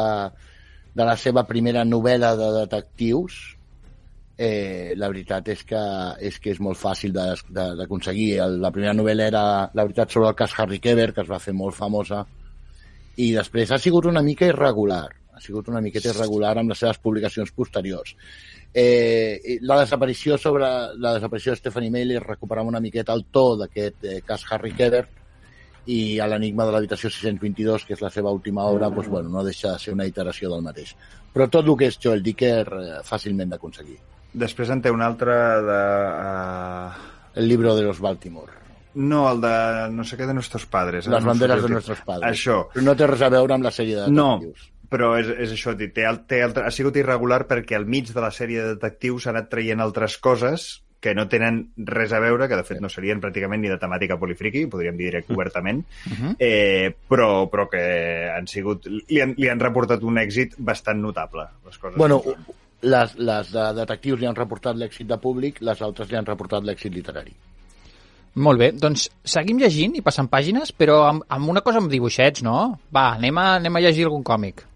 de 0.93 1.07
la 1.09 1.17
seva 1.17 1.43
primera 1.49 1.81
novel·la 1.85 2.35
de 2.37 2.49
detectius 2.59 3.41
eh, 4.37 4.93
la 4.97 5.09
veritat 5.09 5.47
és 5.53 5.63
que, 5.63 5.81
és 6.19 6.39
que 6.39 6.53
és 6.53 6.61
molt 6.61 6.79
fàcil 6.79 7.13
d'aconseguir. 7.13 8.37
La 8.59 8.71
primera 8.71 8.93
novel·la 8.93 9.27
era 9.31 9.43
La 9.73 9.83
veritat 9.85 10.11
sobre 10.11 10.29
el 10.29 10.35
cas 10.35 10.53
Harry 10.57 10.79
Keber, 10.79 11.11
que 11.13 11.21
es 11.21 11.29
va 11.29 11.41
fer 11.41 11.53
molt 11.53 11.75
famosa, 11.77 12.23
i 13.17 13.31
després 13.33 13.71
ha 13.71 13.79
sigut 13.79 14.05
una 14.09 14.21
mica 14.21 14.49
irregular. 14.49 15.07
Ha 15.33 15.41
sigut 15.41 15.67
una 15.69 15.81
miqueta 15.81 16.11
irregular 16.13 16.57
amb 16.57 16.73
les 16.73 16.79
seves 16.79 16.99
publicacions 17.01 17.51
posteriors. 17.51 18.15
Eh, 18.73 19.59
la 19.61 19.79
desaparició 19.79 20.37
sobre 20.41 20.65
la 20.97 21.13
desaparició 21.13 21.53
de 21.53 21.59
Stephanie 21.61 21.91
Meyer 21.93 22.23
recuperava 22.23 22.67
una 22.67 22.81
miqueta 22.81 23.13
el 23.13 23.27
to 23.29 23.51
d'aquest 23.59 24.07
eh, 24.09 24.21
cas 24.25 24.45
Harry 24.49 24.73
Keber 24.73 25.03
i 25.93 26.17
a 26.23 26.27
l'enigma 26.31 26.65
de 26.65 26.73
l'habitació 26.73 27.11
622, 27.11 27.85
que 27.85 27.93
és 27.93 28.01
la 28.01 28.09
seva 28.09 28.31
última 28.31 28.63
obra, 28.71 28.89
doncs, 28.89 29.09
bueno, 29.11 29.29
no 29.29 29.43
deixa 29.43 29.73
de 29.73 29.83
ser 29.83 29.93
una 29.93 30.07
iteració 30.07 30.49
del 30.49 30.63
mateix. 30.63 30.95
Però 31.33 31.49
tot 31.51 31.67
el 31.67 31.77
que 31.77 31.91
és 31.91 31.99
Joel 32.01 32.23
Dicker, 32.23 32.65
eh, 32.65 32.99
fàcilment 33.05 33.51
d'aconseguir. 33.53 33.99
Després 34.33 34.71
en 34.73 34.81
té 34.81 34.91
un 34.91 35.03
altre 35.05 35.37
de... 35.67 35.79
Uh... 36.23 37.09
El 37.35 37.47
libro 37.49 37.75
de 37.75 37.83
los 37.83 37.99
Baltimore. 37.99 38.61
No, 38.95 39.25
el 39.31 39.41
de 39.41 39.55
no 39.93 40.03
sé 40.05 40.17
què 40.17 40.27
de 40.29 40.35
nuestros 40.37 40.67
padres. 40.69 41.07
Eh? 41.07 41.11
Les 41.13 41.25
banderes 41.25 41.63
de 41.63 41.69
nuestros 41.69 42.01
padres. 42.05 42.29
Això. 42.29 42.59
Però 42.73 42.85
no 42.85 42.93
té 42.97 43.09
res 43.09 43.25
a 43.25 43.29
veure 43.33 43.55
amb 43.55 43.65
la 43.65 43.71
sèrie 43.73 43.97
de 43.97 44.05
detectius. 44.05 44.67
No, 44.69 44.72
però 44.93 45.15
és, 45.17 45.31
és 45.47 45.57
això, 45.57 45.73
té, 45.77 45.89
té, 45.89 46.43
ha 46.45 46.71
sigut 46.71 46.97
irregular 47.01 47.43
perquè 47.49 47.79
al 47.79 47.89
mig 47.89 48.13
de 48.13 48.21
la 48.21 48.31
sèrie 48.31 48.61
de 48.61 48.75
detectius 48.75 49.25
ha 49.25 49.33
anat 49.33 49.49
traient 49.49 49.81
altres 49.81 50.19
coses 50.21 50.83
que 51.03 51.11
no 51.17 51.25
tenen 51.27 51.57
res 51.89 52.13
a 52.15 52.21
veure, 52.23 52.47
que 52.47 52.55
de 52.55 52.63
fet 52.63 52.79
no 52.79 52.87
serien 52.91 53.19
pràcticament 53.19 53.59
ni 53.59 53.71
de 53.71 53.77
temàtica 53.81 54.15
polifriqui, 54.21 54.63
podríem 54.71 54.95
dir 54.95 55.09
direct 55.09 55.31
obertament, 55.35 55.83
uh 55.83 56.09
mm. 56.09 56.13
-huh. 56.13 56.29
Mhm. 56.29 56.35
eh, 56.39 56.95
però, 57.09 57.49
però 57.51 57.67
que 57.69 57.83
han 58.31 58.47
sigut, 58.47 58.87
li 58.87 59.19
han, 59.19 59.35
li 59.37 59.49
han 59.49 59.59
reportat 59.59 60.03
un 60.03 60.17
èxit 60.17 60.55
bastant 60.57 61.01
notable. 61.01 61.47
Les 61.65 61.77
coses 61.77 61.97
bueno, 61.97 62.23
les, 62.81 63.15
les 63.17 63.51
de 63.51 63.73
detectius 63.73 64.19
li 64.19 64.25
han 64.25 64.35
reportat 64.35 64.75
l'èxit 64.75 65.07
de 65.07 65.17
públic, 65.17 65.61
les 65.61 65.81
altres 65.81 66.09
li 66.09 66.17
han 66.17 66.25
reportat 66.25 66.63
l'èxit 66.63 66.93
literari. 66.93 67.33
Molt 68.35 68.59
bé, 68.59 68.71
doncs 68.71 69.09
seguim 69.23 69.59
llegint 69.59 69.95
i 69.95 70.01
passant 70.01 70.29
pàgines, 70.29 70.71
però 70.71 71.03
amb, 71.09 71.23
amb 71.27 71.49
una 71.49 71.61
cosa 71.61 71.77
amb 71.77 71.91
dibuixets, 71.91 72.41
no? 72.41 72.79
Va, 72.89 73.13
anem 73.13 73.37
a, 73.37 73.55
anem 73.55 73.75
a 73.75 73.79
llegir 73.79 74.05
algun 74.05 74.23
còmic. 74.23 74.72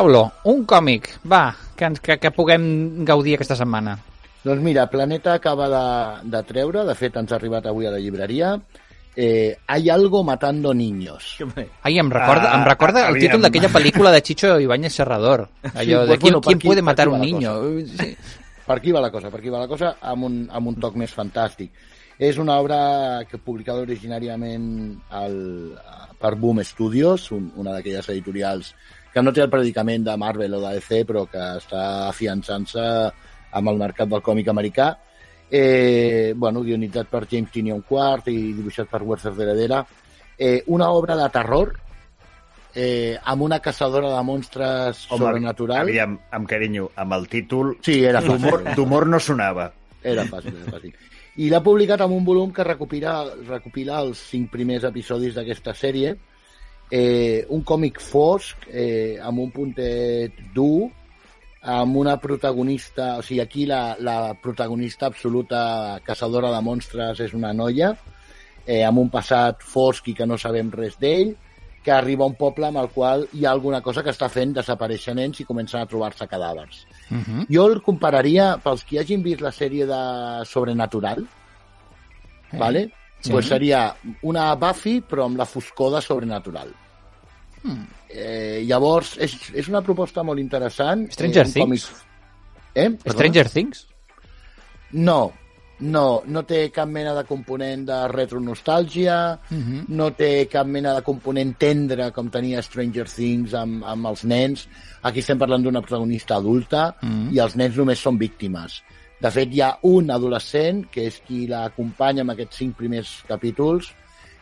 Pablo, 0.00 0.32
un 0.48 0.62
còmic, 0.64 1.10
va, 1.28 1.50
que, 1.76 1.90
que, 2.00 2.14
que 2.16 2.30
puguem 2.32 2.62
gaudir 3.04 3.34
aquesta 3.36 3.52
setmana. 3.58 3.98
Doncs 4.40 4.62
mira, 4.64 4.86
Planeta 4.88 5.34
acaba 5.36 5.66
de, 5.68 5.80
de 6.32 6.38
treure, 6.48 6.86
de 6.88 6.94
fet 6.96 7.18
ens 7.20 7.34
ha 7.34 7.36
arribat 7.36 7.66
avui 7.68 7.84
a 7.84 7.90
la 7.92 7.98
llibreria, 8.00 8.54
eh, 9.14 9.58
Hay 9.66 9.90
algo 9.90 10.22
matando 10.24 10.72
niños. 10.72 11.36
Ai, 11.82 11.98
em 11.98 12.08
recorda, 12.08 12.48
ah, 12.48 12.56
em 12.56 12.64
recorda 12.64 13.02
el 13.10 13.18
títol 13.20 13.44
d'aquella 13.44 13.68
pel·lícula 13.68 14.12
de 14.14 14.22
Chicho 14.24 14.54
Ibáñez 14.56 14.96
Serrador. 14.96 15.50
Allò 15.74 15.82
sí, 15.84 15.90
de 15.90 16.06
pues, 16.06 16.20
bueno, 16.20 16.40
¿quién, 16.40 16.58
puede 16.60 16.80
matar 16.80 17.10
un 17.10 17.20
niño? 17.20 17.58
Sí. 17.84 18.16
Per 18.64 18.78
aquí 18.78 18.92
va 18.96 19.02
la 19.04 19.10
cosa, 19.12 19.28
per 19.28 19.42
aquí 19.42 19.52
va 19.52 19.60
la 19.60 19.68
cosa, 19.68 19.98
amb 20.00 20.24
un, 20.24 20.38
amb 20.48 20.70
un 20.70 20.78
toc 20.80 20.96
més 20.96 21.12
fantàstic. 21.12 21.76
És 22.16 22.40
una 22.40 22.56
obra 22.56 23.20
que 23.28 23.36
publicada 23.36 23.84
originàriament 23.84 24.96
al, 25.10 25.36
per 26.16 26.32
Boom 26.40 26.64
Studios, 26.64 27.28
un, 27.36 27.52
una 27.60 27.76
d'aquelles 27.76 28.08
editorials 28.16 28.72
que 29.12 29.22
no 29.22 29.32
té 29.34 29.42
el 29.44 29.50
predicament 29.50 30.04
de 30.06 30.16
Marvel 30.20 30.54
o 30.54 30.62
de 30.62 30.76
DC, 30.78 31.02
però 31.08 31.24
que 31.30 31.42
està 31.58 31.84
afiançant-se 32.08 32.86
amb 33.58 33.72
el 33.72 33.80
mercat 33.80 34.10
del 34.10 34.22
còmic 34.22 34.50
americà. 34.52 34.92
Eh, 35.50 36.32
bueno, 36.36 36.62
guionitzat 36.62 37.10
per 37.10 37.24
James 37.30 37.50
Tinion 37.50 37.82
Quart 37.82 38.28
i 38.30 38.52
dibuixat 38.54 38.90
per 38.90 39.02
Werther 39.02 39.34
de 39.34 39.46
Heredera. 39.46 39.84
Eh, 40.38 40.62
una 40.66 40.90
obra 40.94 41.16
de 41.18 41.26
terror 41.34 41.74
eh, 42.74 43.18
amb 43.22 43.42
una 43.42 43.58
caçadora 43.60 44.14
de 44.14 44.22
monstres 44.22 45.04
Home, 45.10 45.18
sobrenatural. 45.18 45.88
Aviam, 45.88 46.16
amb 46.30 46.48
carinyo, 46.48 46.90
amb 46.96 47.18
el 47.18 47.28
títol... 47.28 47.76
Sí, 47.84 47.98
era 48.04 48.22
d'humor 48.22 49.08
no 49.10 49.20
sonava. 49.20 49.70
Era 50.02 50.24
fàcil, 50.30 50.54
era 50.56 50.78
fàcil. 50.78 50.94
I 51.40 51.48
l'ha 51.50 51.62
publicat 51.64 52.02
amb 52.04 52.14
un 52.16 52.24
volum 52.24 52.50
que 52.52 52.64
recopila, 52.66 53.22
recopila 53.48 54.00
els 54.04 54.22
cinc 54.32 54.50
primers 54.52 54.86
episodis 54.88 55.36
d'aquesta 55.36 55.74
sèrie, 55.76 56.14
eh, 56.90 57.46
un 57.48 57.62
còmic 57.66 58.00
fosc, 58.02 58.66
eh, 58.68 59.18
amb 59.22 59.44
un 59.44 59.50
puntet 59.54 60.38
dur, 60.54 60.90
amb 61.60 61.96
una 62.00 62.16
protagonista, 62.20 63.18
o 63.18 63.22
sigui, 63.22 63.40
aquí 63.40 63.66
la, 63.68 63.96
la 64.00 64.34
protagonista 64.40 65.06
absoluta 65.06 66.00
caçadora 66.04 66.50
de 66.54 66.62
monstres 66.64 67.20
és 67.20 67.36
una 67.36 67.52
noia, 67.52 67.94
eh, 68.66 68.82
amb 68.84 68.98
un 68.98 69.10
passat 69.12 69.62
fosc 69.62 70.08
i 70.08 70.16
que 70.16 70.26
no 70.26 70.38
sabem 70.40 70.72
res 70.72 70.96
d'ell, 71.00 71.34
que 71.80 71.92
arriba 71.92 72.26
a 72.26 72.28
un 72.28 72.36
poble 72.36 72.66
amb 72.68 72.76
el 72.76 72.90
qual 72.92 73.26
hi 73.32 73.46
ha 73.46 73.52
alguna 73.54 73.80
cosa 73.80 74.02
que 74.04 74.12
està 74.12 74.28
fent 74.28 74.52
desaparèixer 74.52 75.14
nens 75.16 75.40
i 75.40 75.46
comencen 75.48 75.80
a 75.80 75.88
trobar-se 75.88 76.26
cadàvers. 76.28 76.84
Uh 77.10 77.16
-huh. 77.16 77.46
Jo 77.48 77.66
el 77.68 77.80
compararia, 77.80 78.58
pels 78.62 78.84
qui 78.84 78.98
hagin 78.98 79.22
vist 79.22 79.40
la 79.40 79.52
sèrie 79.52 79.86
de 79.86 80.44
Sobrenatural, 80.44 81.24
Eh, 82.52 82.58
vale? 82.58 82.90
Sí. 83.20 83.30
pues 83.30 83.46
seria 83.46 83.94
una 84.22 84.54
Buffy 84.56 85.00
però 85.02 85.24
amb 85.26 85.36
la 85.38 85.46
foscor 85.46 85.92
de 85.94 86.02
Sobrenatural. 86.02 86.72
Hmm. 87.62 87.84
Eh, 88.08 88.62
llavors, 88.66 89.16
és, 89.18 89.34
és 89.54 89.68
una 89.68 89.82
proposta 89.82 90.22
molt 90.24 90.40
interessant. 90.40 91.10
Stranger 91.12 91.46
eh, 91.46 91.50
Things? 91.52 91.86
còmic- 91.86 92.06
Eh? 92.74 92.88
Perdona? 92.90 93.12
Stranger 93.18 93.48
Things? 93.50 93.86
No, 94.92 95.32
no, 95.80 96.22
no 96.26 96.42
té 96.44 96.70
cap 96.74 96.88
mena 96.88 97.12
de 97.14 97.24
component 97.24 97.84
de 97.86 98.08
retronostàlgia, 98.08 99.38
Uh 99.50 99.56
-huh. 99.56 99.84
no 99.88 100.10
té 100.12 100.46
cap 100.48 100.66
mena 100.66 100.94
de 100.94 101.02
component 101.02 101.56
tendre 101.58 102.10
com 102.12 102.28
tenia 102.30 102.62
Stranger 102.62 103.08
Things 103.08 103.54
amb, 103.54 103.84
amb 103.84 104.06
els 104.06 104.24
nens. 104.24 104.68
Aquí 105.02 105.20
estem 105.20 105.38
parlant 105.38 105.62
d'una 105.62 105.80
protagonista 105.80 106.36
adulta 106.36 106.96
Mhm. 107.02 107.32
i 107.34 107.38
els 107.38 107.56
nens 107.56 107.76
només 107.76 107.98
són 107.98 108.18
víctimes. 108.18 108.82
De 109.20 109.28
fet, 109.28 109.50
hi 109.52 109.60
ha 109.60 109.74
un 109.84 110.08
adolescent 110.14 110.86
que 110.92 111.04
és 111.10 111.18
qui 111.26 111.42
l'acompanya 111.48 112.24
en 112.24 112.32
aquests 112.32 112.62
cinc 112.62 112.78
primers 112.78 113.10
capítols 113.28 113.90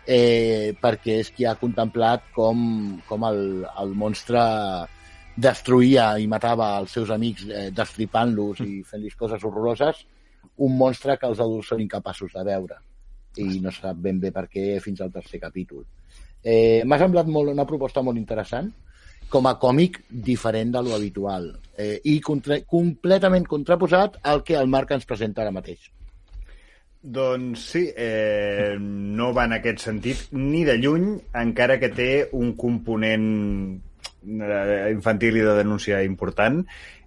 eh, 0.07 0.70
perquè 0.79 1.18
és 1.24 1.33
qui 1.35 1.49
ha 1.49 1.57
contemplat 1.59 2.31
com, 2.37 2.61
com 3.09 3.26
el, 3.26 3.41
el 3.83 3.97
monstre 3.99 4.41
destruïa 5.39 6.12
i 6.22 6.31
matava 6.31 6.70
els 6.79 6.95
seus 6.95 7.11
amics 7.14 7.49
eh, 7.51 7.66
destripant-los 7.74 8.62
i 8.64 8.81
fent-los 8.87 9.18
coses 9.18 9.45
horroroses, 9.45 10.05
un 10.62 10.79
monstre 10.79 11.18
que 11.18 11.26
els 11.26 11.43
adults 11.43 11.74
són 11.74 11.83
incapaços 11.83 12.33
de 12.35 12.47
veure 12.47 12.79
i 13.39 13.61
no 13.62 13.70
sap 13.74 13.99
ben 14.03 14.18
bé 14.22 14.33
per 14.35 14.47
què 14.51 14.79
fins 14.83 15.03
al 15.03 15.12
tercer 15.14 15.39
capítol. 15.43 15.85
Eh, 16.43 16.83
M'ha 16.87 16.99
semblat 16.99 17.26
molt, 17.26 17.51
una 17.51 17.66
proposta 17.66 18.03
molt 18.03 18.18
interessant 18.18 18.70
com 19.29 19.47
a 19.49 19.59
còmic 19.61 20.03
diferent 20.09 20.72
de 20.74 20.83
lo 20.85 20.95
habitual 20.97 21.53
eh, 21.76 22.01
i 22.05 22.18
contra, 22.24 22.61
completament 22.66 23.47
contraposat 23.49 24.18
al 24.22 24.43
que 24.45 24.57
el 24.59 24.68
Marc 24.72 24.93
ens 24.97 25.07
presenta 25.09 25.45
ara 25.45 25.55
mateix. 25.55 25.91
Doncs 26.99 27.68
sí, 27.72 27.85
eh, 27.95 28.74
no 28.81 29.31
va 29.37 29.47
en 29.47 29.55
aquest 29.61 29.85
sentit 29.87 30.24
ni 30.35 30.64
de 30.66 30.74
lluny, 30.83 31.12
encara 31.39 31.79
que 31.79 31.93
té 31.95 32.11
un 32.35 32.57
component 32.59 33.29
eh, 34.26 34.91
infantil 34.91 35.39
i 35.39 35.47
de 35.47 35.55
denúncia 35.61 36.03
important. 36.03 36.64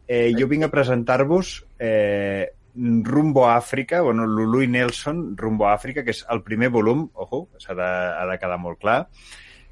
Eh, 0.08 0.32
jo 0.38 0.48
vinc 0.48 0.66
a 0.68 0.72
presentar-vos 0.72 1.54
eh, 1.80 2.48
Rumbo 2.74 3.50
a 3.50 3.58
Àfrica, 3.58 4.00
bueno, 4.02 4.26
Lului 4.26 4.68
Nelson, 4.68 5.36
Rumbo 5.38 5.68
a 5.68 5.76
Àfrica, 5.76 6.06
que 6.08 6.16
és 6.16 6.24
el 6.32 6.42
primer 6.44 6.70
volum, 6.72 7.10
ojo, 7.14 7.50
s'ha 7.60 7.76
de, 7.76 7.88
ha 8.16 8.26
de 8.30 8.38
quedar 8.40 8.58
molt 8.64 8.80
clar, 8.80 9.02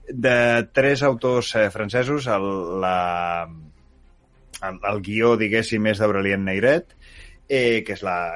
de 0.09 0.67
tres 0.73 1.03
autors 1.03 1.53
eh, 1.55 1.69
francesos, 1.71 2.27
el, 2.27 2.47
la, 2.81 3.47
el, 4.63 4.79
el 4.91 5.01
guió, 5.05 5.35
diguéssim, 5.39 5.85
és 5.91 5.99
d'Aurelien 6.01 6.43
Neiret, 6.45 6.95
eh, 7.49 7.83
que 7.85 7.93
és 7.97 8.03
la- 8.05 8.35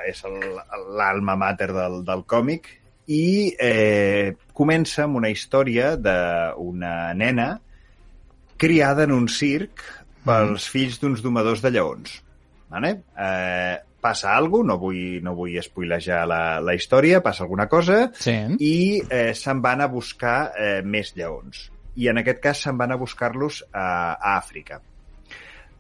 l'alma 0.98 1.36
mater 1.38 1.72
del, 1.74 2.02
del 2.08 2.24
còmic, 2.30 2.70
i 3.12 3.54
eh, 3.60 4.36
comença 4.56 5.04
amb 5.04 5.18
una 5.20 5.30
història 5.34 5.96
d'una 6.00 7.14
nena 7.20 7.50
criada 8.58 9.04
en 9.04 9.12
un 9.12 9.26
circ 9.28 9.82
pels 10.24 10.70
fills 10.72 11.02
d'uns 11.02 11.20
domadors 11.22 11.60
de 11.66 11.72
lleons. 11.76 12.22
Vale? 12.72 12.94
Eh, 13.20 13.76
passa 14.04 14.36
alguna 14.36 14.74
no 14.74 14.80
vull, 14.82 15.20
no 15.24 15.34
vull 15.38 15.56
spoilejar 15.64 16.24
la, 16.30 16.42
la 16.64 16.76
història, 16.76 17.24
passa 17.26 17.46
alguna 17.48 17.70
cosa, 17.72 18.10
Sí. 18.20 18.36
i 18.60 18.76
eh, 19.10 19.32
se'n 19.34 19.62
van 19.64 19.82
a 19.82 19.88
buscar 19.92 20.52
eh, 20.60 20.82
més 20.84 21.16
lleons. 21.16 21.70
I 21.96 22.10
en 22.12 22.20
aquest 22.22 22.42
cas 22.44 22.64
se'n 22.68 22.78
van 22.78 22.92
a 22.92 22.98
buscar-los 23.00 23.64
a, 23.72 23.88
a 24.16 24.38
Àfrica. 24.38 24.82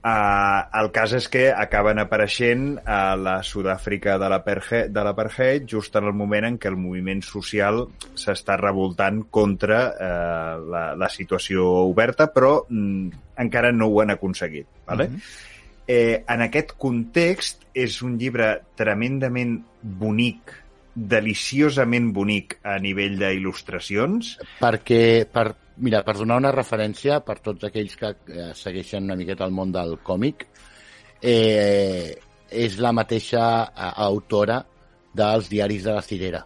Uh, 0.03 0.59
el 0.81 0.89
cas 0.91 1.13
és 1.15 1.29
que 1.31 1.45
acaben 1.55 1.95
apareixent 2.01 2.73
a 2.83 3.13
la 3.15 3.37
Sud-àfrica 3.47 4.17
de 4.19 4.27
l'apartheid 4.27 4.89
de 4.91 5.03
l'apartheid 5.07 5.63
just 5.71 5.95
en 5.95 6.09
el 6.09 6.11
moment 6.19 6.43
en 6.43 6.57
què 6.59 6.67
el 6.67 6.75
moviment 6.75 7.21
social 7.23 7.85
s'està 8.19 8.57
revoltant 8.59 9.21
contra 9.31 9.77
uh, 9.95 10.57
la, 10.73 10.83
la 10.99 11.07
situació 11.07 11.69
oberta, 11.87 12.27
però 12.35 12.65
mm, 12.67 13.23
encara 13.45 13.71
no 13.71 13.87
ho 13.87 14.01
han 14.03 14.11
aconseguit. 14.17 14.67
Vale? 14.91 15.07
Mhm. 15.07 15.23
Eh, 15.87 16.23
en 16.27 16.43
aquest 16.45 16.75
context 16.79 17.65
és 17.73 18.01
un 18.05 18.17
llibre 18.17 18.49
tremendament 18.79 19.57
bonic, 19.81 20.53
deliciosament 20.93 22.11
bonic 22.13 22.59
a 22.63 22.77
nivell 22.79 23.17
d'il·lustracions. 23.19 24.37
perquè, 24.59 25.25
per, 25.25 25.55
mira, 25.77 26.03
per 26.03 26.17
donar 26.17 26.37
una 26.37 26.53
referència 26.53 27.19
per 27.25 27.39
tots 27.39 27.65
aquells 27.65 27.95
que 27.97 28.13
eh, 28.13 28.51
segueixen 28.53 29.03
una 29.03 29.17
miqueta 29.17 29.45
el 29.45 29.51
món 29.51 29.71
del 29.71 29.97
còmic, 30.03 30.47
eh, 31.21 32.13
és 32.49 32.79
la 32.79 32.93
mateixa 32.93 33.43
eh, 33.65 33.91
autora 34.05 34.63
dels 35.13 35.49
diaris 35.49 35.83
de 35.83 35.93
la 35.93 36.01
Cirera. 36.01 36.45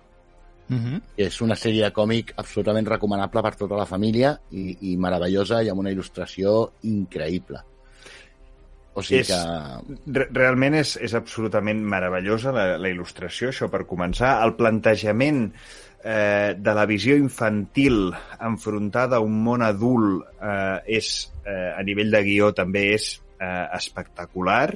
Uh 0.69 0.75
-huh. 0.75 1.01
És 1.15 1.41
una 1.41 1.55
sèrie 1.55 1.83
de 1.83 1.93
còmic 1.93 2.33
absolutament 2.35 2.87
recomanable 2.87 3.41
per 3.41 3.55
tota 3.55 3.75
la 3.75 3.85
família 3.85 4.37
i, 4.51 4.91
i 4.91 4.97
meravellosa 4.97 5.63
i 5.63 5.69
amb 5.69 5.79
una 5.79 5.91
il·lustració 5.91 6.71
increïble. 6.83 7.63
O 8.97 9.03
sigui 9.05 9.21
És- 9.21 9.29
que... 9.29 9.97
Re 10.17 10.27
realment 10.33 10.79
és, 10.79 10.95
és 11.05 11.13
absolutament 11.17 11.83
meravellosa 11.85 12.53
la, 12.55 12.69
la 12.81 12.89
il·lustració, 12.89 13.51
això 13.53 13.69
per 13.69 13.85
començar. 13.89 14.37
El 14.45 14.55
plantejament 14.57 15.43
eh, 16.03 16.55
de 16.57 16.73
la 16.73 16.87
visió 16.89 17.17
infantil 17.19 18.09
enfrontada 18.39 19.19
a 19.19 19.25
un 19.25 19.37
món 19.45 19.65
adult 19.65 20.25
eh, 20.41 20.97
és, 20.97 21.11
eh, 21.45 21.73
a 21.77 21.83
nivell 21.85 22.09
de 22.13 22.23
guió 22.25 22.49
també 22.57 22.87
és 22.95 23.11
eh, 23.37 23.67
espectacular 23.77 24.71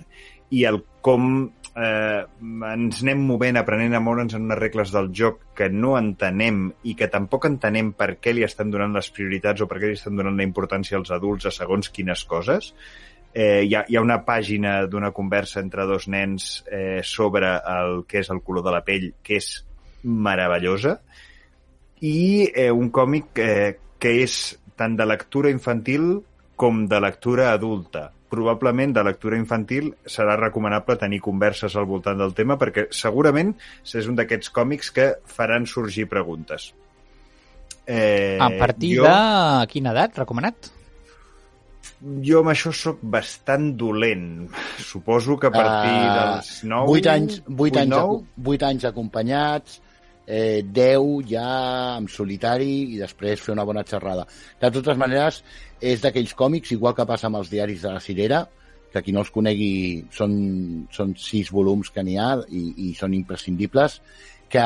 i 0.51 0.65
el 0.67 0.81
com 1.01 1.27
eh, 1.73 2.21
ens 2.67 3.01
anem 3.01 3.21
movent, 3.25 3.57
aprenent 3.57 3.95
a 3.95 4.01
moure'ns 4.03 4.35
en 4.35 4.45
unes 4.49 4.59
regles 4.59 4.91
del 4.93 5.09
joc 5.15 5.45
que 5.57 5.69
no 5.71 5.95
entenem 5.97 6.65
i 6.83 6.95
que 6.99 7.07
tampoc 7.11 7.47
entenem 7.49 7.93
per 7.97 8.17
què 8.19 8.35
li 8.35 8.43
estan 8.47 8.73
donant 8.73 8.93
les 8.97 9.09
prioritats 9.15 9.63
o 9.63 9.69
per 9.71 9.79
què 9.79 9.91
li 9.91 9.97
estan 9.99 10.19
donant 10.19 10.37
la 10.37 10.47
importància 10.47 10.99
als 10.99 11.13
adults 11.15 11.47
a 11.47 11.55
segons 11.55 11.89
quines 11.95 12.25
coses. 12.27 12.73
Eh, 13.33 13.63
hi, 13.63 13.75
ha, 13.75 13.85
hi 13.87 13.95
ha 13.95 14.01
una 14.03 14.19
pàgina 14.27 14.81
d'una 14.91 15.13
conversa 15.15 15.61
entre 15.63 15.85
dos 15.87 16.09
nens 16.11 16.65
eh, 16.67 16.99
sobre 17.03 17.53
el 17.73 18.01
que 18.07 18.19
és 18.19 18.29
el 18.33 18.41
color 18.43 18.65
de 18.65 18.73
la 18.75 18.81
pell 18.83 19.13
que 19.23 19.37
és 19.39 19.51
meravellosa 20.03 20.97
i 22.01 22.49
eh, 22.49 22.71
un 22.73 22.89
còmic 22.91 23.39
eh, 23.39 23.77
que 24.01 24.15
és 24.23 24.39
tant 24.75 24.97
de 24.97 25.05
lectura 25.05 25.51
infantil 25.53 26.17
com 26.59 26.83
de 26.89 26.99
lectura 26.99 27.51
adulta. 27.53 28.09
Probablement 28.31 28.93
de 28.95 29.03
lectura 29.03 29.37
infantil 29.39 29.91
serà 30.09 30.35
recomanable 30.39 30.97
tenir 30.99 31.21
converses 31.23 31.75
al 31.75 31.87
voltant 31.87 32.19
del 32.19 32.35
tema 32.35 32.57
perquè 32.59 32.87
segurament 32.95 33.55
és 33.85 34.11
un 34.11 34.19
d'aquests 34.19 34.51
còmics 34.55 34.91
que 34.95 35.07
faran 35.25 35.67
sorgir 35.69 36.07
preguntes. 36.11 36.71
Eh, 37.87 38.37
A 38.39 38.51
partir 38.59 38.95
jo, 38.99 39.07
de 39.07 39.67
quina 39.71 39.95
edat, 39.95 40.19
recomanat? 40.21 40.71
Jo 42.01 42.39
amb 42.41 42.49
això 42.49 42.71
sóc 42.73 42.99
bastant 43.03 43.71
dolent. 43.77 44.47
Suposo 44.91 45.37
que 45.37 45.47
a 45.51 45.53
partir 45.53 45.91
Ah, 45.93 46.35
dels 46.39 46.63
9... 46.65 46.95
8 46.97 47.09
anys, 47.13 47.41
8 47.47 47.81
anys, 47.83 47.91
9, 47.93 47.99
acu- 48.01 48.47
8 48.55 48.65
anys 48.71 48.85
acompanyats, 48.89 49.75
eh, 50.25 50.63
10 50.65 51.27
ja 51.29 51.45
en 51.99 52.07
solitari 52.09 52.71
i 52.95 52.97
després 53.01 53.41
fer 53.43 53.53
una 53.53 53.65
bona 53.67 53.83
xerrada. 53.85 54.25
De 54.61 54.71
totes 54.73 54.97
maneres, 54.97 55.43
és 55.81 56.01
d'aquells 56.01 56.33
còmics, 56.37 56.73
igual 56.73 56.95
que 56.97 57.05
passa 57.05 57.29
amb 57.29 57.37
els 57.41 57.51
diaris 57.53 57.85
de 57.85 57.93
la 57.93 58.01
Cirera, 58.01 58.41
que 58.91 59.01
qui 59.05 59.13
no 59.15 59.21
els 59.23 59.29
conegui 59.31 60.01
són, 60.11 60.33
són 60.91 61.13
sis 61.15 61.47
volums 61.53 61.93
que 61.93 62.01
n'hi 62.03 62.17
ha 62.19 62.33
i, 62.49 62.89
i 62.89 62.93
són 62.97 63.13
imprescindibles, 63.15 64.01
que, 64.51 64.65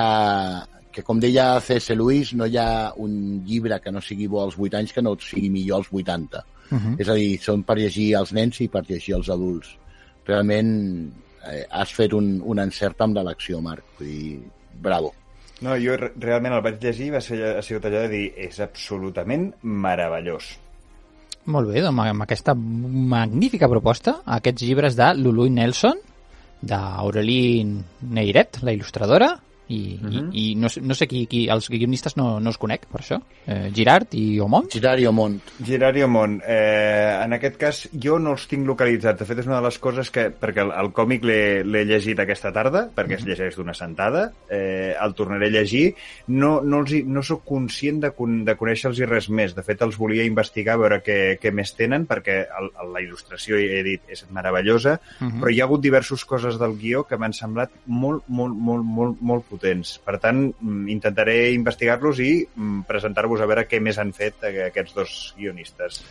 que 0.95 1.03
com 1.05 1.19
deia 1.21 1.59
C.S. 1.61 1.93
Lewis, 1.99 2.31
no 2.33 2.47
hi 2.49 2.55
ha 2.57 2.93
un 2.97 3.43
llibre 3.45 3.77
que 3.83 3.91
no 3.93 4.01
sigui 4.01 4.25
bo 4.31 4.41
als 4.41 4.55
8 4.57 4.79
anys 4.79 4.95
que 4.95 5.03
no 5.05 5.13
sigui 5.21 5.51
millor 5.53 5.83
als 5.83 5.91
80. 5.93 6.41
Uh 6.72 6.78
-huh. 6.78 6.95
És 6.99 7.09
a 7.09 7.13
dir, 7.13 7.39
són 7.41 7.63
per 7.63 7.78
llegir 7.78 8.16
als 8.16 8.34
nens 8.34 8.61
i 8.61 8.68
per 8.68 8.84
llegir 8.88 9.16
als 9.16 9.30
adults. 9.30 9.78
Realment 10.26 11.11
eh, 11.47 11.66
has 11.70 11.91
fet 11.93 12.13
un, 12.13 12.41
un 12.43 12.59
encert 12.59 13.01
amb 13.01 13.16
l'elecció, 13.16 13.61
Marc. 13.61 13.84
Vull 13.99 14.07
dir, 14.07 14.39
bravo. 14.82 15.13
No, 15.61 15.78
jo 15.80 15.95
re- 15.95 16.11
realment 16.20 16.53
el 16.53 16.61
vaig 16.61 16.82
llegir 16.84 17.07
i 17.07 17.16
va 17.16 17.22
ser, 17.22 17.39
ha 17.57 17.61
sigut 17.61 17.86
allò 17.86 18.01
de 18.01 18.09
dir 18.09 18.34
és 18.36 18.59
absolutament 18.59 19.53
meravellós. 19.61 20.57
Molt 21.45 21.70
bé, 21.70 21.82
doncs 21.82 22.09
amb 22.09 22.26
aquesta 22.26 22.55
magnífica 22.55 23.70
proposta, 23.70 24.18
aquests 24.26 24.66
llibres 24.66 24.95
de 24.97 25.13
Lulu 25.13 25.45
Nelson, 25.53 25.99
d'Aurelie 26.66 27.66
Neiret, 28.01 28.63
la 28.66 28.74
il·lustradora, 28.74 29.36
I, 29.68 29.99
uh 30.01 30.07
-huh. 30.09 30.30
i, 30.32 30.51
i 30.51 30.55
no, 30.55 30.70
sé- 30.70 30.82
no 30.82 30.93
sé 30.93 31.07
qui, 31.07 31.26
qui 31.28 31.47
els 31.49 31.70
guionistes 31.70 32.16
no, 32.18 32.39
no 32.39 32.49
els 32.49 32.57
conec, 32.57 32.86
per 32.91 33.01
això. 33.01 33.22
Eh, 33.47 33.72
Girard 33.74 34.13
i 34.13 34.39
Omont. 34.39 34.70
Girard 34.72 34.99
i 34.99 35.05
Omont. 35.07 35.39
Girard 35.66 35.97
i 35.97 36.03
Omont, 36.03 36.41
eh, 36.47 37.22
en 37.24 37.34
aquest 37.34 37.57
cas 37.57 37.89
jo 37.91 38.20
no 38.20 38.32
els 38.32 38.47
tinc 38.47 38.66
localitzats. 38.68 39.20
De 39.20 39.26
fet, 39.26 39.39
és 39.39 39.47
una 39.47 39.57
de 39.57 39.63
les 39.68 39.80
coses 39.80 40.11
que... 40.11 40.30
Perquè 40.30 40.61
el, 40.61 40.72
el 40.72 40.91
còmic 40.93 41.24
l'he 41.24 41.86
llegit 41.86 42.20
aquesta 42.20 42.51
tarda, 42.51 42.89
perquè 42.95 43.16
es 43.16 43.26
llegeix 43.26 43.55
d'una 43.55 43.74
sentada, 43.74 44.32
eh, 44.49 44.93
el 45.01 45.13
tornaré 45.13 45.47
a 45.47 45.49
llegir. 45.49 45.95
No, 46.28 46.61
no, 46.61 46.80
els 46.80 46.91
hi, 46.91 47.03
no 47.03 47.24
sóc 47.24 47.43
conscient 47.45 47.99
de, 48.01 48.11
con, 48.11 48.43
de 48.45 48.55
conèixer-los 48.55 48.99
res 49.09 49.30
més. 49.30 49.55
De 49.55 49.63
fet, 49.63 49.82
els 49.82 49.97
volia 49.97 50.24
investigar, 50.24 50.76
a 50.76 50.78
veure 50.78 51.01
què, 51.01 51.38
què 51.41 51.51
més 51.51 51.74
tenen, 51.76 52.05
perquè 52.07 52.45
el, 52.59 52.70
el, 52.82 52.93
la 52.93 52.99
il·lustració, 53.01 53.55
he 53.57 53.84
dit, 53.84 54.01
és 54.07 54.26
meravellosa, 54.32 54.99
Uh 55.22 55.28
-huh. 55.28 55.39
però 55.39 55.49
hi 55.51 55.61
ha 55.61 55.63
hagut 55.63 55.82
diverses 55.82 56.26
coses 56.26 56.59
del 56.59 56.76
guió 56.78 57.03
que 57.03 57.18
m'han 57.18 57.34
semblat 57.34 57.70
molt, 57.86 58.24
molt, 58.28 58.55
molt, 58.55 58.84
molt, 58.84 59.22
molt 59.22 59.45
potents. 59.55 59.97
Per 60.03 60.19
tant, 60.21 60.45
mm, 60.51 60.85
intentaré 60.93 61.39
investigar-los 61.55 62.21
i 62.21 62.31
mm, 62.45 62.85
presentar-vos 62.89 63.41
a 63.41 63.49
veure 63.49 63.67
què 63.71 63.81
més 63.81 63.97
han 63.97 64.13
fet 64.13 64.45
aquests 64.69 64.95
dos 64.95 65.19
guionistes. 65.39 66.03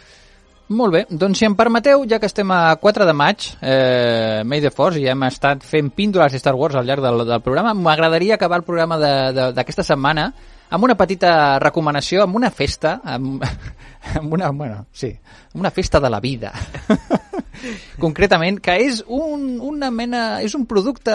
Molt 0.73 0.95
bé, 0.95 1.03
doncs 1.11 1.43
si 1.43 1.45
em 1.45 1.53
permeteu, 1.53 2.07
ja 2.09 2.17
que 2.17 2.29
estem 2.31 2.49
a 2.55 2.77
4 2.81 3.05
de 3.05 3.13
maig, 3.13 3.51
eh, 3.61 4.41
May 4.49 4.63
the 4.65 4.71
Force, 4.73 4.97
i 4.97 5.05
hem 5.13 5.27
estat 5.29 5.61
fent 5.61 5.91
píndoles 5.93 6.33
de 6.33 6.41
Star 6.41 6.55
Wars 6.57 6.79
al 6.81 6.89
llarg 6.89 7.05
del, 7.05 7.21
del 7.29 7.43
programa, 7.45 7.75
m'agradaria 7.77 8.39
acabar 8.39 8.63
el 8.63 8.65
programa 8.65 8.97
d'aquesta 8.97 9.85
setmana 9.85 10.31
amb 10.71 10.89
una 10.89 10.97
petita 10.97 11.59
recomanació, 11.61 12.25
amb 12.25 12.41
una 12.41 12.51
festa, 12.51 12.97
amb, 13.05 13.45
amb 14.19 14.33
una, 14.33 14.51
bueno, 14.57 14.87
sí, 14.91 15.13
amb 15.53 15.61
una 15.67 15.71
festa 15.71 16.01
de 16.01 16.11
la 16.11 16.21
vida. 16.25 16.55
Concretament, 18.05 18.61
que 18.61 18.77
és 18.87 19.03
un, 19.07 19.59
una 19.61 19.91
mena, 19.91 20.43
és 20.43 20.55
un 20.55 20.67
producte 20.67 21.15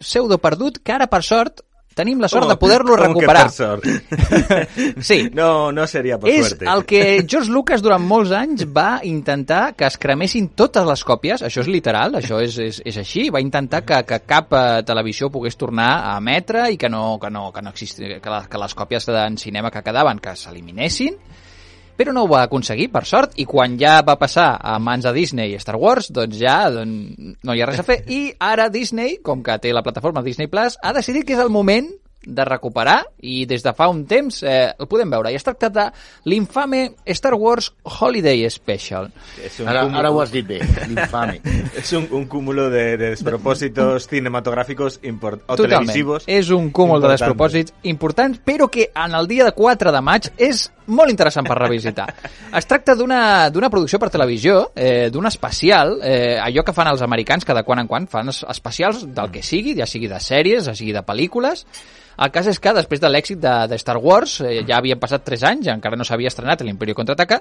pseudo 0.00 0.38
perdut 0.42 0.80
que 0.84 0.92
ara, 0.92 1.06
per 1.10 1.22
sort, 1.24 1.62
tenim 1.94 2.18
la 2.18 2.26
sort 2.28 2.48
de 2.50 2.56
poder-lo 2.58 2.96
¿Cómo 2.96 3.20
que 3.20 3.26
recuperar. 3.26 3.44
per 3.44 3.52
sort? 3.52 3.84
Sí, 5.00 5.30
No, 5.32 5.70
no 5.72 5.86
sería 5.86 6.18
por 6.18 6.28
és 6.28 6.48
suerte. 6.48 6.66
el 6.66 6.84
que 6.84 7.24
George 7.28 7.50
Lucas 7.50 7.82
durant 7.82 8.02
molts 8.02 8.32
anys 8.34 8.64
va 8.66 9.00
intentar 9.06 9.74
que 9.78 9.86
es 9.86 9.96
cremessin 9.98 10.48
totes 10.58 10.86
les 10.86 11.04
còpies, 11.06 11.44
això 11.46 11.62
és 11.62 11.70
literal, 11.70 12.16
això 12.18 12.40
és, 12.42 12.58
és, 12.58 12.80
és 12.84 12.98
així, 12.98 13.28
va 13.30 13.40
intentar 13.40 13.84
que, 13.86 14.02
que 14.08 14.20
cap 14.26 14.52
eh, 14.52 14.82
televisió 14.86 15.30
pogués 15.30 15.56
tornar 15.56 15.92
a 16.10 16.16
emetre 16.18 16.66
i 16.74 16.76
que 16.76 16.90
no, 16.90 17.18
que 17.22 17.30
no, 17.30 17.52
que 17.54 17.62
no 17.62 17.70
existi, 17.70 18.16
que, 18.18 18.30
la, 18.30 18.44
que 18.50 18.58
les 18.58 18.74
còpies 18.74 19.08
en 19.14 19.38
cinema 19.38 19.70
que 19.70 19.82
quedaven 19.86 20.18
que 20.18 20.34
s'eliminessin, 20.34 21.14
però 21.96 22.12
no 22.12 22.24
ho 22.24 22.30
va 22.30 22.44
aconseguir, 22.44 22.90
per 22.92 23.04
sort, 23.08 23.38
i 23.40 23.46
quan 23.48 23.78
ja 23.80 24.00
va 24.06 24.18
passar 24.20 24.54
a 24.60 24.78
mans 24.78 25.04
de 25.06 25.12
Disney 25.16 25.54
i 25.54 25.60
Star 25.62 25.76
Wars, 25.80 26.10
doncs 26.14 26.38
ja 26.40 26.58
doncs, 26.74 27.36
no 27.42 27.54
hi 27.54 27.62
ha 27.62 27.68
res 27.70 27.82
a 27.82 27.86
fer. 27.86 28.02
I 28.08 28.22
ara 28.38 28.70
Disney, 28.72 29.18
com 29.22 29.42
que 29.42 29.58
té 29.62 29.74
la 29.74 29.82
plataforma 29.82 30.22
Disney 30.22 30.50
Plus, 30.50 30.78
ha 30.82 30.94
decidit 30.96 31.26
que 31.26 31.38
és 31.38 31.44
el 31.44 31.52
moment 31.54 31.90
de 32.26 32.44
recuperar 32.44 33.02
i 33.20 33.44
des 33.48 33.62
de 33.64 33.72
fa 33.76 33.88
un 33.92 34.04
temps 34.08 34.42
eh, 34.42 34.72
el 34.78 34.88
podem 34.88 35.10
veure. 35.12 35.32
I 35.32 35.38
es 35.38 35.44
tracta 35.44 35.70
de 35.72 35.86
l'infame 36.30 36.94
Star 37.16 37.34
Wars 37.34 37.70
Holiday 37.82 38.48
Special. 38.50 39.10
Es 39.44 39.60
un, 39.60 39.68
Ara, 39.68 39.84
cúmulo, 39.84 39.98
ara 40.00 40.10
ho 40.10 40.20
has 40.22 40.32
dit 40.32 40.46
bé, 40.46 40.60
l'infame. 40.88 41.40
es 41.76 41.92
un, 41.92 42.08
un 42.10 42.26
cúmulo 42.26 42.70
de, 42.70 42.96
de 42.96 43.10
despropósitos 43.10 44.08
cinematográficos 44.08 45.00
import, 45.02 45.42
o 45.46 45.56
Totalment. 45.56 45.84
televisivos. 45.84 46.24
És 46.26 46.50
un 46.50 46.70
cúmul 46.70 47.00
de 47.00 47.12
importantes. 47.12 47.20
despropòsits 47.20 47.74
importants, 47.82 48.40
però 48.44 48.70
que 48.70 48.90
en 48.94 49.14
el 49.14 49.28
dia 49.28 49.44
de 49.44 49.52
4 49.52 49.92
de 49.92 50.00
maig 50.00 50.30
és 50.38 50.70
molt 50.86 51.10
interessant 51.10 51.46
per 51.48 51.56
revisitar. 51.58 52.06
Es 52.54 52.66
tracta 52.66 52.94
d'una 52.94 53.50
d'una 53.50 53.70
producció 53.70 53.98
per 53.98 54.10
televisió, 54.10 54.72
eh, 54.74 55.08
d'un 55.12 55.26
especial, 55.26 55.98
eh, 56.02 56.38
allò 56.40 56.64
que 56.64 56.72
fan 56.76 56.88
els 56.92 57.02
americans 57.02 57.44
cada 57.44 57.62
quan 57.62 57.80
en 57.80 57.86
quan, 57.88 58.06
fan 58.08 58.28
es- 58.28 58.44
especials 58.48 59.06
del 59.14 59.30
que 59.30 59.42
sigui, 59.42 59.74
ja 59.78 59.86
sigui 59.86 60.08
de 60.08 60.20
sèries, 60.20 60.64
ja 60.66 60.74
sigui 60.74 60.92
de 60.92 61.02
pel·lícules. 61.02 61.64
El 62.16 62.30
cas 62.30 62.46
és 62.46 62.60
que 62.60 62.72
després 62.72 63.00
de 63.00 63.08
l'èxit 63.10 63.40
de, 63.42 63.54
de 63.68 63.78
Star 63.78 63.96
Wars, 63.98 64.40
eh, 64.40 64.62
ja 64.68 64.76
havien 64.78 65.00
passat 65.00 65.24
3 65.24 65.42
anys, 65.50 65.66
encara 65.72 65.96
no 65.96 66.04
s'havia 66.04 66.28
estrenat 66.28 66.62
l'Imperio 66.62 66.94
Contraataca, 66.94 67.40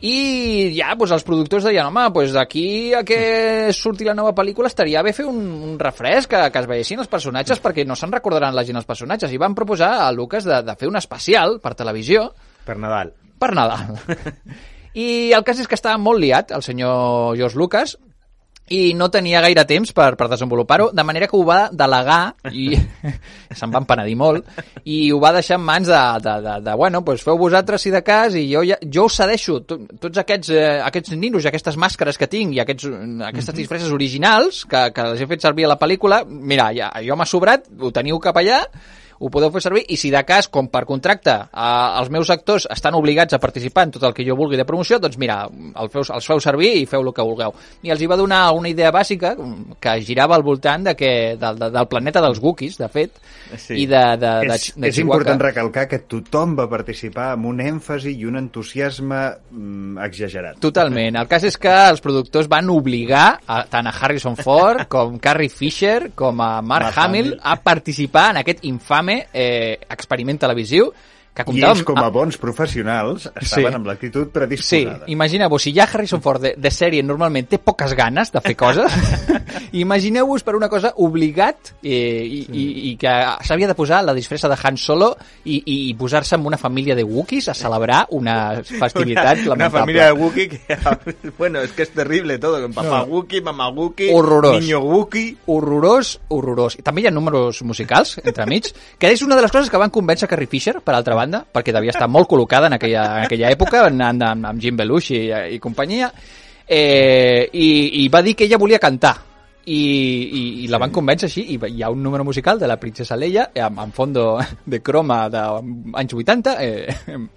i 0.00 0.72
ja 0.78 0.94
doncs, 0.96 1.12
els 1.12 1.24
productors 1.28 1.66
deien, 1.68 1.84
home, 1.84 2.06
doncs 2.14 2.32
d'aquí 2.32 2.94
a 2.96 3.02
que 3.04 3.68
surti 3.76 4.06
la 4.08 4.14
nova 4.16 4.32
pel·lícula 4.32 4.70
estaria 4.70 5.02
bé 5.04 5.12
fer 5.12 5.26
un, 5.28 5.36
un 5.68 5.74
refresc, 5.78 6.30
que, 6.32 6.40
que 6.50 6.62
es 6.62 6.68
veiessin 6.70 7.02
els 7.02 7.10
personatges 7.12 7.60
perquè 7.60 7.84
no 7.86 7.94
se'n 7.94 8.12
recordaran 8.16 8.56
la 8.56 8.64
gent 8.64 8.80
els 8.80 8.88
personatges. 8.88 9.30
I 9.32 9.36
van 9.40 9.54
proposar 9.54 9.98
a 10.06 10.10
Lucas 10.12 10.48
de, 10.48 10.62
de 10.64 10.76
fer 10.80 10.88
un 10.88 10.96
especial 10.96 11.58
per 11.60 11.74
televisió 11.76 12.30
Per 12.66 12.76
Nadal. 12.78 13.14
per 13.40 13.54
Nadal. 13.56 13.96
I 14.94 15.32
el 15.32 15.44
cas 15.46 15.60
és 15.62 15.68
que 15.70 15.78
estava 15.78 15.98
molt 16.02 16.20
liat, 16.20 16.50
el 16.52 16.64
senyor 16.66 17.36
George 17.38 17.58
Lucas, 17.58 17.96
i 18.70 18.92
no 18.94 19.08
tenia 19.10 19.40
gaire 19.42 19.64
temps 19.66 19.90
per, 19.94 20.12
per 20.18 20.28
desenvolupar-ho, 20.30 20.88
de 20.94 21.04
manera 21.04 21.26
que 21.26 21.34
ho 21.34 21.42
va 21.46 21.58
delegar 21.74 22.36
i 22.54 22.68
se'n 23.58 23.72
van 23.74 23.86
penedir 23.88 24.14
molt 24.18 24.46
i 24.84 25.00
ho 25.10 25.18
va 25.22 25.32
deixar 25.34 25.58
en 25.58 25.64
mans 25.66 25.90
de, 25.90 26.02
de, 26.22 26.36
de, 26.44 26.54
de 26.68 26.76
bueno, 26.78 27.02
doncs 27.06 27.24
feu 27.26 27.38
vosaltres 27.40 27.82
si 27.82 27.90
de 27.90 28.02
cas 28.06 28.36
i 28.38 28.44
jo, 28.52 28.62
ja, 28.66 28.78
jo 28.86 29.08
us 29.10 29.18
cedeixo 29.18 29.58
to, 29.66 29.80
tots 29.98 30.22
aquests, 30.22 30.52
eh, 30.54 30.78
aquests 30.86 31.18
ninos 31.18 31.44
i 31.44 31.50
aquestes 31.50 31.78
màscares 31.82 32.18
que 32.20 32.30
tinc 32.30 32.54
i 32.54 32.62
aquests, 32.62 32.86
aquestes 33.32 33.58
disfresses 33.58 33.90
originals 33.96 34.62
que, 34.70 34.86
que 34.94 35.10
les 35.10 35.24
he 35.24 35.30
fet 35.34 35.50
servir 35.50 35.66
a 35.66 35.74
la 35.74 35.80
pel·lícula 35.80 36.22
mira, 36.30 36.70
ja, 36.76 36.92
jo 37.02 37.18
m'ha 37.18 37.26
sobrat, 37.26 37.66
ho 37.80 37.90
teniu 37.94 38.22
cap 38.22 38.38
allà 38.38 38.62
ho 39.20 39.28
podeu 39.28 39.52
fer 39.52 39.60
servir 39.60 39.84
i 39.92 39.98
si 40.00 40.10
de 40.12 40.22
cas, 40.24 40.48
com 40.48 40.70
per 40.72 40.86
contracte, 40.88 41.34
eh, 41.52 41.88
els 42.00 42.08
meus 42.12 42.30
actors 42.32 42.66
estan 42.72 42.96
obligats 42.96 43.36
a 43.36 43.40
participar 43.42 43.84
en 43.86 43.94
tot 43.96 44.06
el 44.08 44.14
que 44.16 44.24
jo 44.26 44.36
vulgui 44.38 44.56
de 44.56 44.64
promoció, 44.64 44.98
doncs 44.98 45.18
mira, 45.20 45.42
el 45.44 45.92
feu, 45.92 46.06
els 46.06 46.30
feu 46.32 46.40
servir 46.40 46.72
i 46.80 46.86
feu 46.88 47.04
el 47.04 47.12
que 47.14 47.26
vulgueu. 47.26 47.52
I 47.84 47.92
els 47.92 48.00
hi 48.00 48.08
va 48.08 48.18
donar 48.20 48.46
una 48.56 48.72
idea 48.72 48.92
bàsica 48.94 49.34
que 49.80 49.98
girava 50.06 50.38
al 50.38 50.46
voltant 50.46 50.88
de 50.88 50.96
que, 50.96 51.12
del, 51.40 51.60
del 51.60 51.90
planeta 51.90 52.24
dels 52.24 52.40
Wookiees, 52.40 52.80
de 52.80 52.88
fet, 52.88 53.20
Sí. 53.58 53.74
i 53.82 53.86
de, 53.86 54.00
de, 54.20 54.30
de, 54.46 54.54
és, 54.54 54.66
de 54.76 54.90
és 54.90 54.98
important 55.02 55.40
recalcar 55.42 55.86
que 55.90 56.00
tothom 56.10 56.54
va 56.58 56.68
participar 56.70 57.32
amb 57.34 57.48
un 57.50 57.60
èmfasi 57.64 58.12
i 58.20 58.26
un 58.28 58.38
entusiasme 58.38 59.18
mm, 59.50 59.98
exagerat. 60.06 60.60
Totalment. 60.62 61.18
El 61.20 61.28
cas 61.30 61.46
és 61.48 61.58
que 61.60 61.72
els 61.90 62.02
productors 62.04 62.48
van 62.50 62.70
obligar 62.70 63.40
a, 63.46 63.62
tant 63.70 63.90
a 63.90 63.94
Harrison 63.94 64.38
Ford 64.38 64.86
com 64.92 65.18
Carrie 65.22 65.50
Fisher 65.50 66.12
com 66.14 66.40
a 66.40 66.50
Mark, 66.60 66.90
Mark 66.90 66.98
Hamill 66.98 67.32
Hamill. 67.32 67.40
a 67.42 67.56
participar 67.64 68.28
en 68.34 68.42
aquest 68.44 68.64
infame 68.70 69.09
eh, 69.18 69.78
experiment 69.88 70.40
televisiu 70.40 70.90
que 71.34 71.42
I 71.42 71.44
comptava 71.46 71.72
ells, 71.72 71.82
com 71.86 71.98
a 71.98 72.08
bons 72.10 72.36
professionals, 72.38 73.28
estaven 73.40 73.70
Sí. 73.70 73.74
amb 73.76 73.86
l'actitud 73.86 74.26
Sí, 74.26 74.30
predisposada. 74.32 75.04
imagineu-vos, 75.06 75.62
si 75.62 75.72
ja 75.72 75.84
Harrison 75.84 76.20
Ford 76.20 76.42
de, 76.42 76.54
de 76.56 76.70
sèrie 76.70 77.02
normalment 77.02 77.46
té 77.48 77.58
poques 77.58 77.94
ganes 77.94 78.32
de 78.32 78.40
fer 78.40 78.56
coses, 78.56 78.90
imagineu-vos 79.72 80.42
per 80.42 80.56
una 80.56 80.68
cosa 80.68 80.92
obligat 80.96 81.74
eh, 81.82 82.24
i, 82.26 82.40
i, 82.50 82.64
i 82.90 82.96
que 83.00 83.12
s'havia 83.46 83.68
de 83.70 83.74
posar 83.78 84.02
la 84.04 84.14
disfressa 84.14 84.48
de 84.48 84.56
Han 84.62 84.76
Solo 84.76 85.16
i, 85.44 85.62
i, 85.64 85.76
i 85.90 85.94
posar-se 85.94 86.34
amb 86.34 86.46
una 86.50 86.58
família 86.58 86.94
de 86.96 87.04
Wookiees 87.04 87.48
a 87.48 87.54
celebrar 87.54 88.06
una 88.10 88.62
festivitat 88.64 89.38
una, 89.46 89.54
una 89.54 89.68
lamentable. 89.68 89.80
familia 89.80 90.06
de 90.06 90.12
Wookiee 90.12 90.48
que, 90.48 91.30
bueno, 91.38 91.60
es 91.60 91.72
que 91.72 91.82
es 91.82 91.90
terrible 91.90 92.38
con 92.40 92.72
papá 92.72 92.88
No. 93.00 93.04
Wookiee, 93.04 93.40
mamá 93.40 93.68
Wookiee, 93.70 94.12
Horrorós. 94.12 94.60
niño 94.60 94.80
Wookiee. 94.80 95.36
horrorós, 95.46 96.18
horrorós. 96.28 96.76
I 96.78 96.82
també 96.82 97.02
hi 97.02 97.06
ha 97.06 97.10
números 97.14 97.62
musicals, 97.62 98.16
entremig, 98.24 98.70
que 98.98 99.10
és 99.12 99.22
una 99.22 99.36
de 99.36 99.42
les 99.42 99.52
coses 99.52 99.70
que 99.70 99.78
van 99.80 99.90
convèncer 99.90 100.28
Carrie 100.28 100.48
Fisher, 100.50 100.80
per 100.80 100.94
altra 100.94 101.14
banda, 101.20 101.42
perquè 101.44 101.74
devia 101.76 101.94
estar 101.94 102.08
molt 102.10 102.28
col·locada 102.30 102.70
en 102.70 102.76
aquella, 102.78 103.06
en 103.20 103.26
aquella 103.28 103.50
època, 103.52 103.84
anant 103.88 104.22
amb, 104.26 104.52
amb 104.52 104.62
Jim 104.62 104.78
Belushi 104.80 105.18
i, 105.26 105.32
i 105.56 105.58
companyia, 105.62 106.10
eh, 106.66 107.48
i, 107.52 107.68
i 108.04 108.08
va 108.08 108.22
dir 108.26 108.36
que 108.38 108.48
ella 108.48 108.60
volia 108.60 108.80
cantar. 108.82 109.16
I, 109.70 109.76
i, 109.76 110.42
i 110.64 110.68
la 110.72 110.78
van 110.80 110.90
convèncer 110.90 111.28
així 111.28 111.42
i 111.52 111.58
hi 111.60 111.82
ha 111.84 111.90
un 111.92 112.00
número 112.02 112.24
musical 112.24 112.58
de 112.58 112.66
la 112.66 112.78
princesa 112.80 113.14
Leia 113.14 113.44
amb, 113.66 113.82
amb 113.84 113.94
fondo 113.94 114.24
de 114.72 114.80
croma 114.80 115.18
d'anys 115.30 116.14
80 116.16 116.54
eh, 116.64 116.94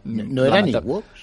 No 0.07 0.47
lamentable. 0.47 1.01
Ewoks? 1.03 1.22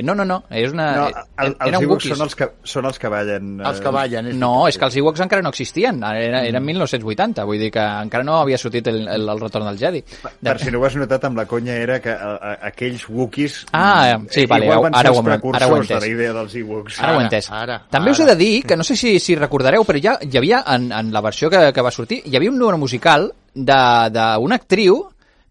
no, 0.00 0.14
no, 0.14 0.24
no, 0.24 0.38
és 0.48 0.72
una... 0.72 0.86
No, 0.96 1.06
eh, 1.10 1.22
el, 1.44 1.50
els 1.52 1.68
eren 1.68 1.84
Ewoks 1.84 2.06
són 2.14 2.22
els 2.24 2.34
que, 2.38 2.46
són 2.64 2.86
els 2.88 2.98
que 3.02 3.10
ballen... 3.12 3.50
eh, 3.60 3.66
Els 3.68 3.80
que 3.84 3.92
ballen. 3.92 4.30
És 4.32 4.36
No, 4.40 4.52
és 4.70 4.78
que 4.80 4.86
els 4.88 4.96
Ewoks 4.96 5.20
encara 5.26 5.44
no 5.44 5.50
existien, 5.52 5.98
era, 6.08 6.40
era 6.48 6.60
1980, 6.64 7.44
vull 7.44 7.60
dir 7.60 7.68
que 7.74 7.84
encara 8.06 8.24
no 8.24 8.38
havia 8.40 8.56
sortit 8.58 8.88
el, 8.88 9.02
el, 9.06 9.28
el 9.28 9.42
retorn 9.42 9.68
del 9.68 9.76
Jedi. 9.82 10.00
Per 10.40 10.56
si 10.62 10.72
no 10.72 10.80
ho 10.80 10.86
has 10.88 10.96
notat, 10.96 11.26
amb 11.28 11.36
la 11.42 11.44
conya 11.50 11.76
era 11.76 12.00
que 12.00 12.14
a, 12.16 12.32
a, 12.38 12.54
aquells 12.70 13.04
Wookiees... 13.10 13.66
Ah, 13.72 14.16
mm, 14.18 14.30
sí, 14.32 14.46
vale, 14.48 14.70
van 14.72 14.94
ara 14.96 15.12
ho 15.12 15.18
ara 15.18 15.18
ho 15.18 15.20
he 15.20 15.28
precursors 15.28 15.88
de 15.88 15.94
entès. 15.94 16.00
la 16.06 16.12
idea 16.14 16.32
dels 16.40 16.54
Ewoks. 16.62 16.98
Ara 17.02 17.12
ho 17.12 17.20
he 17.20 17.24
Ara, 17.24 17.28
entès. 17.28 17.50
ara, 17.52 17.80
També 17.92 18.10
us 18.16 18.20
he 18.20 18.26
ara. 18.26 18.32
de 18.34 18.44
dir 18.44 18.62
que 18.64 18.76
no 18.80 18.84
sé 18.86 18.96
si, 18.96 19.18
si 19.20 19.36
recordareu, 19.36 19.84
però 19.84 20.00
ja 20.02 20.16
hi 20.22 20.36
havia, 20.40 20.64
en, 20.74 20.88
en 20.92 21.12
la 21.12 21.20
versió 21.20 21.50
que, 21.52 21.66
que 21.74 21.82
va 21.84 21.90
sortir, 21.92 22.22
hi 22.24 22.36
havia 22.40 22.50
un 22.50 22.58
número 22.58 22.78
musical 22.80 23.28
d'una 23.54 24.54
actriu 24.56 25.02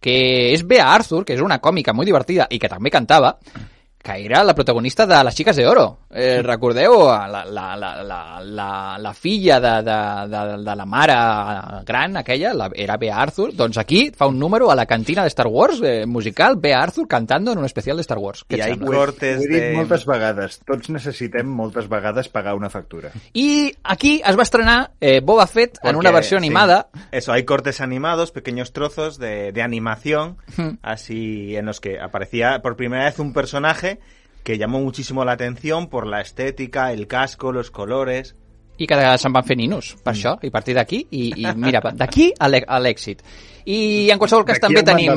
que 0.02 0.16
és 0.56 0.64
Bea 0.66 0.88
Arthur, 0.90 1.24
que 1.26 1.36
és 1.36 1.42
una 1.46 1.60
còmica 1.62 1.94
molt 1.94 2.10
divertida 2.10 2.48
i 2.50 2.58
que 2.58 2.70
també 2.72 2.90
cantava, 2.90 3.36
que 4.02 4.26
era 4.26 4.44
la 4.44 4.56
protagonista 4.56 5.06
de 5.06 5.24
Les 5.24 5.36
xiques 5.36 5.56
de 5.56 5.68
oro. 5.68 6.00
Eh, 6.10 6.42
recordeu? 6.44 7.06
La, 7.08 7.46
la, 7.46 7.76
la, 7.76 8.04
la, 8.04 8.42
la, 8.44 8.98
la 9.00 9.14
filla 9.14 9.60
de, 9.60 9.84
de, 9.84 9.98
de, 10.28 10.64
de 10.64 10.76
la 10.76 10.86
mare 10.86 11.14
gran, 11.86 12.18
aquella, 12.18 12.54
la, 12.54 12.70
era 12.74 12.98
Bea 12.98 13.16
Arthur. 13.22 13.54
Doncs 13.56 13.78
aquí 13.78 14.12
fa 14.16 14.28
un 14.28 14.40
número 14.40 14.72
a 14.72 14.76
la 14.76 14.86
cantina 14.86 15.22
de 15.22 15.28
Star 15.30 15.48
Wars, 15.48 15.82
eh, 15.84 16.06
musical, 16.06 16.56
Bea 16.58 16.82
Arthur 16.82 17.08
cantando 17.08 17.52
en 17.52 17.60
un 17.60 17.66
especial 17.66 17.98
de 17.98 18.02
Star 18.02 18.18
Wars. 18.18 18.44
Què 18.48 18.58
I 18.58 18.62
hay 18.62 18.74
sembla? 18.74 18.98
cortes 18.98 19.38
Ho 19.40 19.44
he 19.44 19.48
dit 19.48 19.62
de... 19.62 19.74
moltes 19.76 20.06
vegades. 20.06 20.60
Tots 20.66 20.90
necessitem 20.90 21.48
moltes 21.48 21.88
vegades 21.90 22.30
pagar 22.30 22.56
una 22.56 22.70
factura. 22.70 23.12
I 23.34 23.72
aquí 23.84 24.22
es 24.26 24.38
va 24.38 24.44
estrenar 24.44 24.92
eh, 25.00 25.20
Boba 25.22 25.48
Fett 25.48 25.78
en 25.78 25.82
Porque, 25.94 25.98
una 25.98 26.12
versió 26.12 26.38
sí, 26.40 26.46
animada. 26.46 26.88
Eso, 27.12 27.32
hay 27.34 27.44
cortes 27.46 27.82
animados, 27.82 28.32
pequeños 28.32 28.74
trozos 28.74 29.18
de, 29.20 29.52
de 29.52 29.62
animación, 29.62 30.38
Hmm. 30.58 30.78
así 30.82 31.56
en 31.56 31.66
los 31.66 31.80
que 31.80 32.00
aparecía 32.00 32.62
por 32.62 32.76
primera 32.76 33.06
vez 33.06 33.20
un 33.20 33.32
personaje 33.34 33.91
que 34.44 34.58
llamó 34.58 34.80
muchísimo 34.82 35.26
la 35.26 35.34
atención 35.34 35.88
por 35.88 36.08
la 36.08 36.22
estética, 36.22 36.92
el 36.92 37.08
casco, 37.08 37.52
los 37.52 37.72
colores. 37.72 38.36
i 38.82 38.88
que 38.90 38.98
se'n 39.22 39.34
van 39.36 39.46
fer 39.46 39.58
ninos, 39.60 39.92
per 40.02 40.16
això, 40.16 40.36
i 40.42 40.50
partir 40.50 40.74
d'aquí, 40.74 41.04
i, 41.14 41.28
i 41.44 41.50
mira, 41.54 41.84
d'aquí 41.94 42.32
a 42.34 42.48
l'èxit. 42.50 43.22
I 43.66 44.10
en 44.10 44.18
qualsevol 44.20 44.46
cas 44.46 44.60
també 44.60 44.82
tenim, 44.84 45.12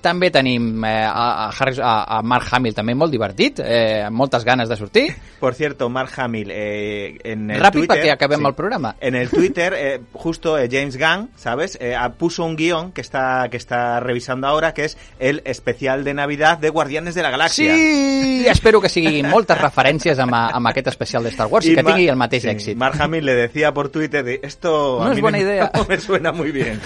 també 0.00 0.30
tenim 0.32 0.84
eh, 0.84 0.92
a, 1.04 1.26
a, 1.46 1.50
Harris, 1.50 1.78
a, 1.82 2.18
a 2.18 2.22
Mark 2.22 2.48
Hamill 2.52 2.74
també 2.74 2.94
molt 2.96 3.12
divertit, 3.12 3.60
eh, 3.60 4.02
amb 4.06 4.16
moltes 4.16 4.44
ganes 4.44 4.68
de 4.68 4.76
sortir. 4.76 5.06
Por 5.42 5.54
cierto, 5.54 5.88
Mark 5.90 6.12
Hamill, 6.16 6.50
eh, 6.50 7.18
en 7.24 7.50
el 7.50 7.60
Ràpid 7.60 7.82
Twitter... 7.82 7.96
perquè 7.98 8.12
acabem 8.12 8.40
sí. 8.40 8.46
el 8.46 8.54
programa. 8.54 8.94
En 9.00 9.14
el 9.16 9.28
Twitter, 9.28 9.74
eh, 9.76 10.00
justo 10.12 10.56
eh, 10.58 10.68
James 10.70 10.96
Gunn, 10.96 11.30
¿sabes? 11.36 11.76
Eh, 11.80 11.96
puso 12.16 12.44
un 12.44 12.56
guión 12.56 12.92
que 12.92 13.00
está, 13.00 13.48
que 13.50 13.56
está 13.56 14.00
revisando 14.00 14.46
ahora, 14.46 14.72
que 14.72 14.84
es 14.84 14.96
el 15.18 15.42
especial 15.44 16.04
de 16.04 16.14
Navidad 16.14 16.58
de 16.58 16.70
Guardianes 16.70 17.14
de 17.14 17.22
la 17.22 17.30
Galaxia. 17.30 17.74
Sí! 17.74 18.46
Espero 18.52 18.80
que 18.80 18.88
siguin 18.88 19.28
moltes 19.30 19.58
referències 19.60 20.18
amb, 20.22 20.34
a- 20.34 20.48
amb 20.56 20.68
aquest 20.70 20.88
especial 20.92 21.22
de 21.24 21.30
Star 21.30 21.46
Wars 21.50 21.66
i, 21.66 21.74
que 21.76 21.82
tingui 21.86 22.08
el 22.10 22.16
mateix 22.18 22.42
sí, 22.44 22.50
èxit. 22.50 22.76
Mark 22.78 23.00
Hamill 23.00 23.24
le 23.26 23.34
decía 23.34 23.72
por 23.72 23.88
Twitter, 23.88 24.24
de, 24.24 24.40
esto 24.42 24.98
No 25.00 25.06
a 25.06 25.10
es 25.10 25.16
mí 25.16 25.22
buena 25.22 25.38
idea. 25.38 25.70
no 25.74 25.84
me 25.88 25.98
suena 25.98 26.32
muy 26.32 26.50
bien. 26.52 26.80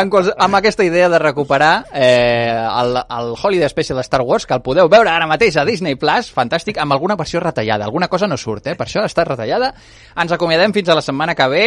En 0.00 0.10
quals... 0.10 0.30
amb 0.36 0.58
aquesta 0.58 0.84
idea 0.84 1.08
de 1.08 1.18
recuperar 1.18 1.86
eh, 1.92 2.52
el, 2.52 2.96
el 2.96 3.34
Holiday 3.40 3.68
Special 3.68 3.96
de 4.00 4.06
Star 4.06 4.22
Wars, 4.22 4.46
que 4.46 4.54
el 4.54 4.64
podeu 4.64 4.90
veure 4.92 5.10
ara 5.12 5.28
mateix 5.30 5.56
a 5.56 5.64
Disney 5.68 5.96
Plus, 6.00 6.32
fantàstic, 6.34 6.80
amb 6.82 6.96
alguna 6.96 7.16
versió 7.16 7.40
retallada. 7.40 7.84
Alguna 7.84 8.08
cosa 8.08 8.26
no 8.26 8.36
surt, 8.36 8.66
eh? 8.66 8.76
per 8.76 8.88
això 8.88 9.04
està 9.06 9.24
retallada. 9.24 9.72
Ens 10.16 10.34
acomiadem 10.34 10.74
fins 10.76 10.90
a 10.90 10.98
la 10.98 11.04
setmana 11.04 11.34
que 11.38 11.48
ve 11.52 11.64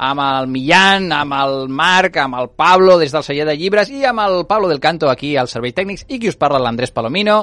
amb 0.00 0.22
el 0.24 0.46
Millán, 0.48 1.10
amb 1.12 1.36
el 1.36 1.58
Marc, 1.68 2.16
amb 2.22 2.38
el 2.40 2.48
Pablo 2.56 2.96
des 2.98 3.12
del 3.12 3.24
celler 3.26 3.44
de 3.50 3.56
llibres 3.56 3.90
i 3.92 4.04
amb 4.08 4.24
el 4.24 4.46
Pablo 4.48 4.68
del 4.68 4.80
Canto 4.80 5.10
aquí 5.10 5.36
al 5.36 5.48
Servei 5.48 5.74
Tècnics 5.76 6.06
i 6.08 6.18
qui 6.18 6.30
us 6.32 6.40
parla 6.40 6.62
l'Andrés 6.62 6.94
Palomino 6.96 7.42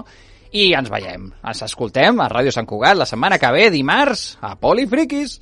i 0.58 0.72
ens 0.74 0.90
veiem, 0.90 1.28
ens 1.44 1.62
escoltem 1.66 2.22
a 2.24 2.30
Ràdio 2.32 2.54
Sant 2.56 2.66
Cugat 2.66 2.98
la 2.98 3.06
setmana 3.06 3.38
que 3.38 3.52
ve, 3.54 3.70
dimarts, 3.74 4.38
a 4.42 4.56
Polifriquis. 4.56 5.38